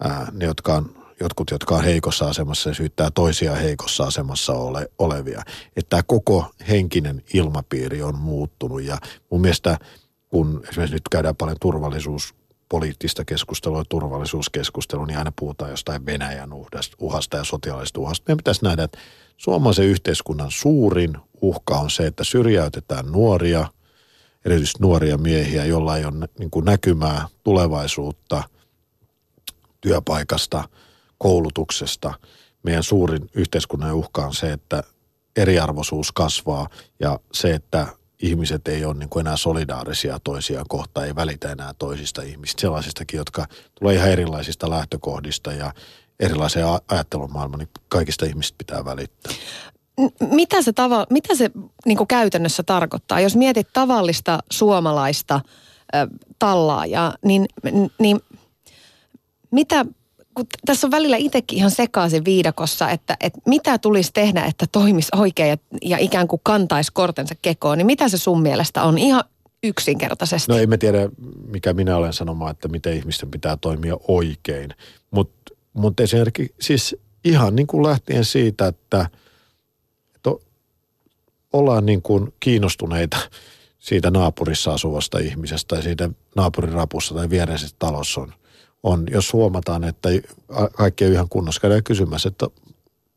ää, 0.00 0.28
ne, 0.32 0.44
jotka 0.44 0.74
on 0.74 1.00
jotkut, 1.20 1.50
jotka 1.50 1.74
on 1.74 1.84
heikossa 1.84 2.28
asemassa 2.28 2.70
ja 2.70 2.74
syyttää 2.74 3.10
toisia 3.14 3.54
heikossa 3.54 4.04
asemassa 4.04 4.52
ole, 4.52 4.90
olevia. 4.98 5.42
Että 5.76 5.90
tämä 5.90 6.02
koko 6.02 6.44
henkinen 6.68 7.22
ilmapiiri 7.34 8.02
on 8.02 8.18
muuttunut 8.18 8.82
ja 8.82 8.98
mun 9.30 9.40
mielestä 9.40 9.78
kun 10.28 10.62
esimerkiksi 10.68 10.94
nyt 10.94 11.08
käydään 11.10 11.36
paljon 11.36 11.56
turvallisuus 11.60 12.34
poliittista 12.68 13.24
keskustelua, 13.24 13.82
turvallisuuskeskustelua, 13.88 15.06
niin 15.06 15.18
aina 15.18 15.32
puhutaan 15.38 15.70
jostain 15.70 16.06
Venäjän 16.06 16.50
uhasta 17.00 17.36
ja 17.36 17.44
sotilaallisesta 17.44 18.00
uhasta. 18.00 18.24
Meidän 18.28 18.36
pitäisi 18.36 18.64
nähdä, 18.64 18.82
että 18.82 18.98
suomalaisen 19.40 19.86
yhteiskunnan 19.86 20.50
suurin 20.50 21.16
uhka 21.42 21.78
on 21.78 21.90
se, 21.90 22.06
että 22.06 22.24
syrjäytetään 22.24 23.06
nuoria, 23.12 23.68
erityisesti 24.44 24.78
nuoria 24.82 25.18
miehiä, 25.18 25.64
joilla 25.64 25.96
ei 25.96 26.04
ole 26.04 26.28
niin 26.38 26.50
kuin 26.50 26.64
näkymää 26.64 27.28
tulevaisuutta 27.44 28.42
työpaikasta– 29.80 30.64
koulutuksesta. 31.22 32.14
Meidän 32.62 32.82
suurin 32.82 33.30
yhteiskunnan 33.34 33.94
uhka 33.94 34.26
on 34.26 34.34
se, 34.34 34.52
että 34.52 34.82
eriarvoisuus 35.36 36.12
kasvaa 36.12 36.68
ja 37.00 37.18
se, 37.32 37.54
että 37.54 37.86
ihmiset 38.22 38.68
ei 38.68 38.84
ole 38.84 38.94
niin 38.94 39.08
kuin 39.08 39.26
enää 39.26 39.36
solidaarisia 39.36 40.20
toisiaan 40.24 40.66
kohtaan, 40.68 41.06
ei 41.06 41.14
välitä 41.14 41.52
enää 41.52 41.74
toisista 41.78 42.22
ihmistä, 42.22 42.60
sellaisistakin, 42.60 43.18
jotka 43.18 43.46
tulee 43.78 43.94
ihan 43.94 44.10
erilaisista 44.10 44.70
lähtökohdista 44.70 45.52
ja 45.52 45.72
erilaiseen 46.20 46.66
ajattelumaailmaan, 46.88 47.58
niin 47.58 47.68
kaikista 47.88 48.26
ihmistä 48.26 48.54
pitää 48.58 48.84
välittää. 48.84 49.32
Mitä 50.30 50.62
se, 50.62 50.72
tava, 50.72 51.06
mitä 51.10 51.34
se 51.34 51.50
niin 51.86 52.06
käytännössä 52.08 52.62
tarkoittaa? 52.62 53.20
Jos 53.20 53.36
mietit 53.36 53.68
tavallista 53.72 54.38
suomalaista 54.50 55.34
äh, 55.34 56.08
tallaajaa, 56.38 57.14
niin, 57.24 57.48
niin 57.98 58.20
mitä 59.50 59.84
kun 60.34 60.46
tässä 60.66 60.86
on 60.86 60.90
välillä 60.90 61.16
itsekin 61.16 61.58
ihan 61.58 61.70
sekaisin 61.70 62.24
viidakossa, 62.24 62.90
että, 62.90 63.16
että 63.20 63.40
mitä 63.46 63.78
tulisi 63.78 64.10
tehdä, 64.12 64.44
että 64.44 64.66
toimisi 64.72 65.08
oikein 65.16 65.48
ja, 65.48 65.56
ja 65.82 65.98
ikään 65.98 66.28
kuin 66.28 66.40
kantaisi 66.42 66.92
kortensa 66.92 67.34
kekoon, 67.42 67.78
niin 67.78 67.86
mitä 67.86 68.08
se 68.08 68.18
sun 68.18 68.42
mielestä 68.42 68.82
on 68.82 68.98
ihan 68.98 69.24
yksinkertaisesti? 69.62 70.52
No 70.52 70.58
ei 70.58 70.66
me 70.66 70.78
tiedä, 70.78 71.08
mikä 71.46 71.72
minä 71.72 71.96
olen 71.96 72.12
sanomaan, 72.12 72.50
että 72.50 72.68
miten 72.68 72.96
ihmisten 72.96 73.30
pitää 73.30 73.56
toimia 73.56 73.96
oikein, 74.08 74.74
mutta 75.10 75.49
mut 75.72 76.00
esimerkiksi 76.00 76.54
siis 76.60 76.96
ihan 77.24 77.56
niin 77.56 77.66
kuin 77.66 77.82
lähtien 77.82 78.24
siitä, 78.24 78.66
että, 78.66 79.06
että 80.16 80.30
ollaan 81.52 81.86
niin 81.86 82.02
kuin 82.02 82.34
kiinnostuneita 82.40 83.16
siitä 83.78 84.10
naapurissa 84.10 84.72
asuvasta 84.72 85.18
ihmisestä 85.18 85.74
tai 85.74 85.82
siitä 85.82 86.10
naapurin 86.36 86.72
rapussa 86.72 87.14
tai 87.14 87.30
viereisestä 87.30 87.76
talossa 87.78 88.20
on 88.20 88.32
on, 88.82 89.06
jos 89.10 89.32
huomataan, 89.32 89.84
että 89.84 90.08
kaikki 90.72 91.04
ei 91.04 91.12
ihan 91.12 91.28
kunnossa, 91.28 91.60
käydään 91.60 91.84
kysymässä, 91.84 92.28
että 92.28 92.46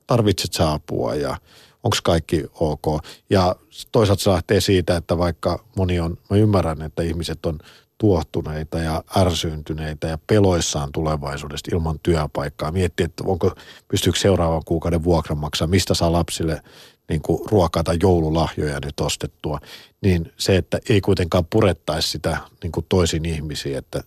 tarvitset 0.07 0.53
sä 0.53 0.73
apua 0.73 1.15
ja 1.15 1.37
onko 1.83 1.97
kaikki 2.03 2.43
ok. 2.53 2.85
Ja 3.29 3.55
toisaalta 3.91 4.23
se 4.23 4.29
lähtee 4.29 4.61
siitä, 4.61 4.97
että 4.97 5.17
vaikka 5.17 5.65
moni 5.77 5.99
on, 5.99 6.17
mä 6.29 6.37
ymmärrän, 6.37 6.81
että 6.81 7.03
ihmiset 7.03 7.45
on 7.45 7.59
tuottuneita 7.97 8.79
ja 8.79 9.03
ärsyyntyneitä 9.17 10.07
ja 10.07 10.17
peloissaan 10.27 10.91
tulevaisuudesta 10.91 11.75
ilman 11.75 11.99
työpaikkaa. 12.03 12.71
Miettii, 12.71 13.03
että 13.03 13.23
onko, 13.27 13.55
pystyykö 13.87 14.19
seuraavan 14.19 14.61
kuukauden 14.65 15.03
vuokran 15.03 15.37
maksaa, 15.37 15.67
mistä 15.67 15.93
saa 15.93 16.11
lapsille 16.11 16.61
niin 17.09 17.21
kuin 17.21 17.49
ruokaa 17.51 17.83
tai 17.83 17.97
joululahjoja 18.01 18.79
nyt 18.85 18.99
ostettua. 18.99 19.59
Niin 20.01 20.31
se, 20.37 20.55
että 20.55 20.79
ei 20.89 21.01
kuitenkaan 21.01 21.45
purettaisi 21.45 22.09
sitä 22.09 22.37
niin 22.63 22.71
kuin 22.71 22.85
toisin 22.89 23.25
ihmisiä, 23.25 23.77
että 23.79 24.03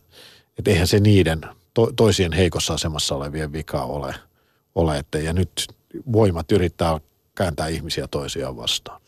että 0.58 0.70
eihän 0.70 0.86
se 0.86 1.00
niiden 1.00 1.40
to, 1.74 1.92
toisien 1.96 2.32
heikossa 2.32 2.74
asemassa 2.74 3.14
olevien 3.14 3.52
vika 3.52 3.82
ole. 3.82 4.14
ole 4.74 4.98
että, 4.98 5.18
ja 5.18 5.32
nyt 5.32 5.66
voimat 6.12 6.52
yrittää 6.52 7.00
kääntää 7.34 7.68
ihmisiä 7.68 8.08
toisiaan 8.08 8.56
vastaan. 8.56 9.00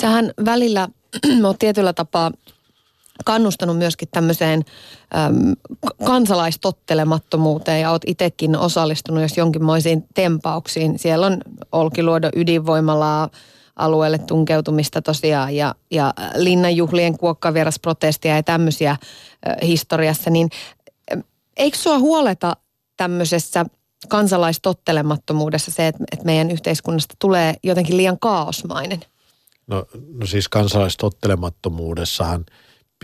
Sähän 0.00 0.32
välillä 0.44 0.88
olet 1.44 1.58
tietyllä 1.58 1.92
tapaa 1.92 2.30
kannustanut 3.24 3.78
myöskin 3.78 4.08
tämmöiseen 4.12 4.64
äm, 5.16 5.52
kansalaistottelemattomuuteen 6.04 7.80
ja 7.80 7.90
olet 7.90 8.02
itsekin 8.06 8.56
osallistunut 8.56 9.22
jos 9.22 9.36
jonkinmoisiin 9.36 10.04
tempauksiin. 10.14 10.98
Siellä 10.98 11.26
on 11.26 11.40
Olkiluodon 11.72 12.30
ydinvoimalaa 12.36 13.28
alueelle 13.76 14.18
tunkeutumista 14.18 15.02
tosiaan 15.02 15.56
ja, 15.56 15.74
ja 15.90 16.14
linnanjuhlien 16.34 17.18
kuokkavierasprotestia 17.18 18.36
ja 18.36 18.42
tämmöisiä 18.42 18.90
äh, 18.90 18.98
historiassa, 19.62 20.30
niin 20.30 20.48
Eikö 21.56 21.78
sua 21.78 21.98
huoleta 21.98 22.56
tämmöisessä 22.96 23.66
kansalaistottelemattomuudessa 24.08 25.70
se, 25.70 25.86
että, 25.86 26.04
että 26.12 26.24
meidän 26.24 26.50
yhteiskunnasta 26.50 27.14
tulee 27.18 27.54
jotenkin 27.62 27.96
liian 27.96 28.18
kaosmainen? 28.18 29.00
No, 29.66 29.86
no 30.14 30.26
siis 30.26 30.48
kansalaistottelemattomuudessahan 30.48 32.46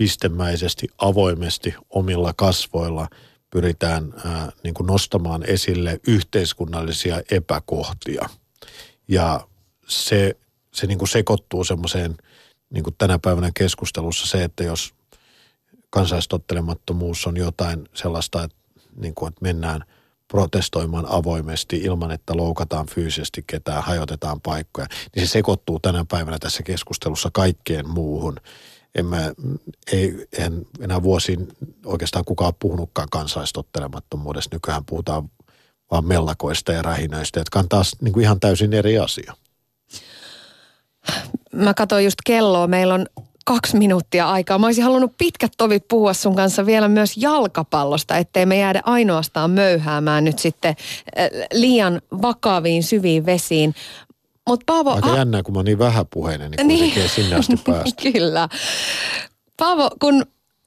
pistemäisesti, 0.01 0.87
avoimesti, 0.97 1.75
omilla 1.89 2.33
kasvoilla 2.37 3.07
pyritään 3.49 4.13
ää, 4.25 4.51
niin 4.63 4.73
kuin 4.73 4.87
nostamaan 4.87 5.43
esille 5.49 5.99
yhteiskunnallisia 6.07 7.21
epäkohtia. 7.31 8.29
Ja 9.07 9.47
se, 9.87 10.35
se 10.73 10.87
niin 10.87 10.97
kuin 10.97 11.09
sekoittuu 11.09 11.63
semmoiseen 11.63 12.17
niin 12.73 12.83
kuin 12.83 12.95
tänä 12.97 13.19
päivänä 13.19 13.51
keskustelussa 13.57 14.27
se, 14.27 14.43
että 14.43 14.63
jos 14.63 14.93
kansalaistottelemattomuus 15.89 17.27
on 17.27 17.37
jotain 17.37 17.89
sellaista, 17.93 18.43
että, 18.43 18.57
niin 18.95 19.15
kuin, 19.15 19.29
että 19.29 19.41
mennään 19.41 19.83
protestoimaan 20.27 21.05
avoimesti 21.09 21.77
ilman, 21.77 22.11
että 22.11 22.37
loukataan 22.37 22.87
fyysisesti 22.87 23.43
ketään, 23.47 23.83
hajotetaan 23.83 24.41
paikkoja, 24.41 24.87
niin 25.15 25.27
se 25.27 25.31
sekoittuu 25.31 25.79
tänä 25.79 26.05
päivänä 26.11 26.39
tässä 26.39 26.63
keskustelussa 26.63 27.29
kaikkeen 27.33 27.89
muuhun. 27.89 28.35
En 28.95 29.05
mä, 29.05 29.31
ei, 29.91 30.27
en 30.37 30.65
enää 30.79 31.03
vuosiin 31.03 31.47
oikeastaan 31.85 32.25
kukaan 32.25 32.53
puhunutkaan 32.59 33.07
kansalaistottelemattomuudesta. 33.11 34.55
Nykyään 34.55 34.85
puhutaan 34.85 35.29
vaan 35.91 36.05
mellakoista 36.05 36.71
ja 36.71 36.81
rähinöistä, 36.81 37.39
jotka 37.39 37.59
on 37.59 37.69
taas 37.69 37.95
niin 38.01 38.13
kuin 38.13 38.23
ihan 38.23 38.39
täysin 38.39 38.73
eri 38.73 38.99
asia. 38.99 39.33
Mä 41.53 41.73
katsoin 41.73 42.05
just 42.05 42.19
kelloa. 42.25 42.67
Meillä 42.67 42.93
on 42.93 43.05
kaksi 43.45 43.77
minuuttia 43.77 44.29
aikaa. 44.29 44.57
Mä 44.57 44.65
olisin 44.65 44.83
halunnut 44.83 45.13
pitkät 45.17 45.51
tovit 45.57 45.87
puhua 45.87 46.13
sun 46.13 46.35
kanssa 46.35 46.65
vielä 46.65 46.87
myös 46.87 47.17
jalkapallosta, 47.17 48.17
ettei 48.17 48.45
me 48.45 48.57
jäädä 48.57 48.81
ainoastaan 48.85 49.51
möyhäämään 49.51 50.23
nyt 50.23 50.39
sitten 50.39 50.75
äh, 51.19 51.29
liian 51.53 52.01
vakaviin 52.21 52.83
syviin 52.83 53.25
vesiin. 53.25 53.75
Mut 54.49 54.59
Paavo, 54.65 54.91
Aika 54.91 55.15
jännää, 55.15 55.43
kun 55.43 55.53
mä 55.53 55.57
oon 55.59 55.65
niin 55.65 55.79
vähäpuheinen, 55.79 56.51
niin, 56.51 56.67
niin. 56.67 57.09
sinne 57.09 57.35
asti 57.35 57.57
päästä. 57.67 58.11
Kyllä. 58.11 58.49
Paavo, 59.57 59.89
kun 59.99 60.25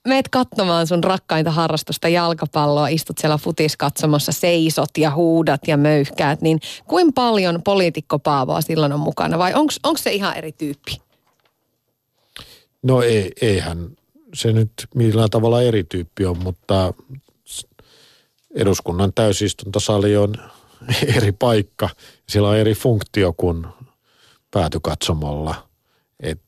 meet 0.08 0.28
katsomaan 0.28 0.86
sun 0.86 1.04
rakkainta 1.04 1.50
harrastusta 1.50 2.08
jalkapalloa, 2.08 2.88
istut 2.88 3.18
siellä 3.18 3.38
futiskatsomossa, 3.38 4.32
seisot 4.32 4.98
ja 4.98 5.14
huudat 5.14 5.60
ja 5.68 5.76
möyhkäät, 5.76 6.40
niin 6.42 6.60
kuin 6.84 7.12
paljon 7.12 7.62
poliitikko 7.62 8.18
Paavoa 8.18 8.60
silloin 8.60 8.92
on 8.92 9.00
mukana 9.00 9.38
vai 9.38 9.54
onko 9.54 9.96
se 9.96 10.12
ihan 10.12 10.36
eri 10.36 10.52
tyyppi? 10.52 11.00
No 12.82 13.02
ei, 13.02 13.32
eihän 13.40 13.88
se 14.34 14.52
nyt 14.52 14.72
millään 14.94 15.30
tavalla 15.30 15.62
erityyppi 15.62 16.26
on, 16.26 16.38
mutta 16.38 16.94
eduskunnan 18.54 19.12
täysistuntosali 19.12 20.16
on 20.16 20.34
eri 21.16 21.32
paikka. 21.32 21.88
Sillä 22.28 22.48
on 22.48 22.56
eri 22.56 22.74
funktio 22.74 23.32
kuin 23.32 23.66
päätykatsomolla. 24.50 25.68
Et 26.20 26.42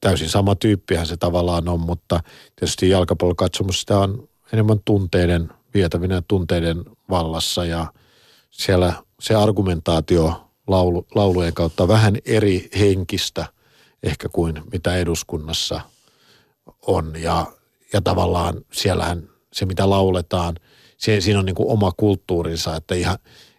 täysin 0.00 0.28
sama 0.28 0.54
tyyppihän 0.54 1.06
se 1.06 1.16
tavallaan 1.16 1.68
on, 1.68 1.80
mutta 1.80 2.20
tietysti 2.56 2.88
jalkapallokatsomus 2.88 3.80
sitä 3.80 3.98
on 3.98 4.28
enemmän 4.52 4.80
tunteiden 4.84 5.50
vietävinä 5.74 6.14
ja 6.14 6.22
tunteiden 6.28 6.84
vallassa 7.10 7.64
ja 7.64 7.92
siellä 8.50 8.92
se 9.20 9.34
argumentaatio 9.34 10.48
laulu, 10.66 11.06
laulujen 11.14 11.54
kautta 11.54 11.88
vähän 11.88 12.16
eri 12.24 12.68
henkistä 12.78 13.46
ehkä 14.02 14.28
kuin 14.28 14.62
mitä 14.72 14.96
eduskunnassa 14.96 15.80
on 16.86 17.12
ja, 17.18 17.46
ja 17.92 18.00
tavallaan 18.00 18.64
siellähän 18.72 19.28
se 19.52 19.66
mitä 19.66 19.90
lauletaan, 19.90 20.56
se, 21.02 21.20
siinä 21.20 21.38
on 21.38 21.46
niin 21.46 21.54
kuin 21.54 21.68
oma 21.68 21.92
kulttuurinsa, 21.96 22.76
että 22.76 22.94
ihan, 22.94 23.18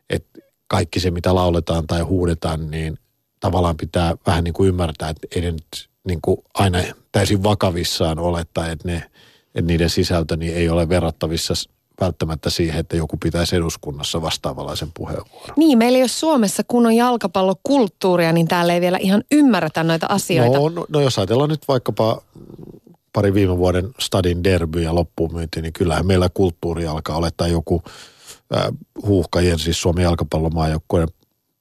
että 0.10 0.40
kaikki 0.68 1.00
se 1.00 1.12
mitä 1.12 1.36
lauletaan 1.36 1.88
tai 1.88 2.02
huudetaan, 2.02 2.72
niin 2.72 2.98
tavallaan 3.40 3.78
pitää 3.78 4.16
vähän 4.28 4.44
niin 4.44 4.54
kuin 4.54 4.68
ymmärtää, 4.68 5.10
että 5.10 5.28
ei 5.36 5.42
ne 5.42 5.52
nyt 5.52 5.90
niin 6.08 6.20
kuin 6.22 6.38
aina 6.54 6.80
täysin 7.12 7.44
vakavissaan 7.44 8.20
olettaa, 8.20 8.70
että, 8.70 8.88
ne, 8.88 8.96
että 9.56 9.68
niiden 9.68 9.90
sisältö 9.90 10.38
niin 10.38 10.56
ei 10.56 10.70
ole 10.70 10.90
verrattavissa 10.90 11.54
välttämättä 12.02 12.50
siihen, 12.50 12.80
että 12.80 12.98
joku 12.98 13.18
pitäisi 13.18 13.56
eduskunnassa 13.56 14.22
vastaavanlaisen 14.22 14.92
puheenvuoron. 14.94 15.56
Niin, 15.58 15.78
meillä 15.78 15.98
jos 15.98 16.20
Suomessa 16.20 16.64
kun 16.68 16.86
on 16.86 16.96
jalkapallokulttuuria, 16.96 18.32
niin 18.32 18.48
täällä 18.48 18.74
ei 18.74 18.82
vielä 18.82 18.98
ihan 18.98 19.24
ymmärretä 19.32 19.84
noita 19.84 20.08
asioita. 20.10 20.58
No, 20.58 20.70
no, 20.70 20.86
no 20.90 21.02
jos 21.02 21.18
ajatellaan 21.18 21.50
nyt 21.50 21.68
vaikkapa 21.68 22.22
pari 23.14 23.34
viime 23.34 23.58
vuoden 23.58 23.90
stadin 24.00 24.44
derby 24.44 24.82
ja 24.82 24.96
loppuun 24.96 25.34
myynti, 25.34 25.62
niin 25.62 25.74
kyllähän 25.74 26.08
meillä 26.08 26.30
kulttuuri 26.34 26.88
alkaa 26.88 27.18
olettaa 27.18 27.48
joku 27.48 27.84
äh, 28.56 28.64
huuhkajien, 29.06 29.60
siis 29.60 29.82
Suomen 29.82 30.04
jalkapallomaajoukkojen 30.04 31.08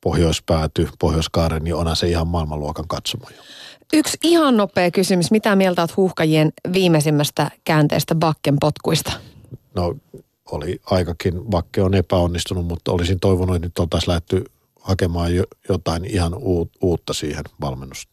pohjoispääty, 0.00 0.88
pohjoiskaaren, 0.98 1.64
niin 1.64 1.74
onhan 1.74 1.96
se 1.96 2.09
ihan 2.09 2.26
maailmanluokan 2.26 2.88
katsomo. 2.88 3.26
Yksi 3.92 4.18
ihan 4.22 4.57
nopea 4.57 4.90
kysymys. 4.90 5.30
Mitä 5.30 5.57
mieltä 5.57 5.82
olet 5.82 5.96
huuhkajien 5.96 6.53
viimeisimmästä 6.72 7.50
käänteestä 7.64 8.14
Bakken 8.14 8.57
potkuista? 8.61 9.12
No 9.74 9.94
oli 10.53 10.80
aikakin, 10.84 11.44
Bakke 11.50 11.82
on 11.82 11.94
epäonnistunut, 11.94 12.66
mutta 12.66 12.92
olisin 12.92 13.20
toivonut, 13.20 13.57
että 13.57 13.66
nyt 13.66 13.78
oltaisiin 13.78 14.12
lähty 14.12 14.44
hakemaan 14.80 15.34
jo, 15.34 15.44
jotain 15.68 16.05
ihan 16.05 16.32
uutta 16.80 17.12
siihen 17.12 17.44
valmennus, 17.61 18.09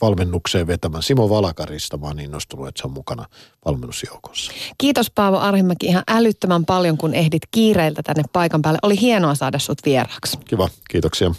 valmennukseen 0.00 0.66
vetämään. 0.66 1.02
Simo 1.02 1.28
Valakarista 1.28 1.98
mä 1.98 2.06
oon 2.06 2.20
innostunut, 2.20 2.68
että 2.68 2.82
se 2.82 2.86
on 2.86 2.92
mukana 2.92 3.24
valmennusjoukossa. 3.64 4.52
Kiitos 4.78 5.10
Paavo 5.10 5.38
Arhimäki 5.38 5.86
ihan 5.86 6.02
älyttömän 6.08 6.64
paljon, 6.64 6.98
kun 6.98 7.14
ehdit 7.14 7.42
kiireiltä 7.50 8.02
tänne 8.02 8.22
paikan 8.32 8.62
päälle. 8.62 8.78
Oli 8.82 9.00
hienoa 9.00 9.34
saada 9.34 9.58
sut 9.58 9.78
vieraaksi. 9.86 10.38
Kiva, 10.48 10.68
kiitoksia. 10.90 11.34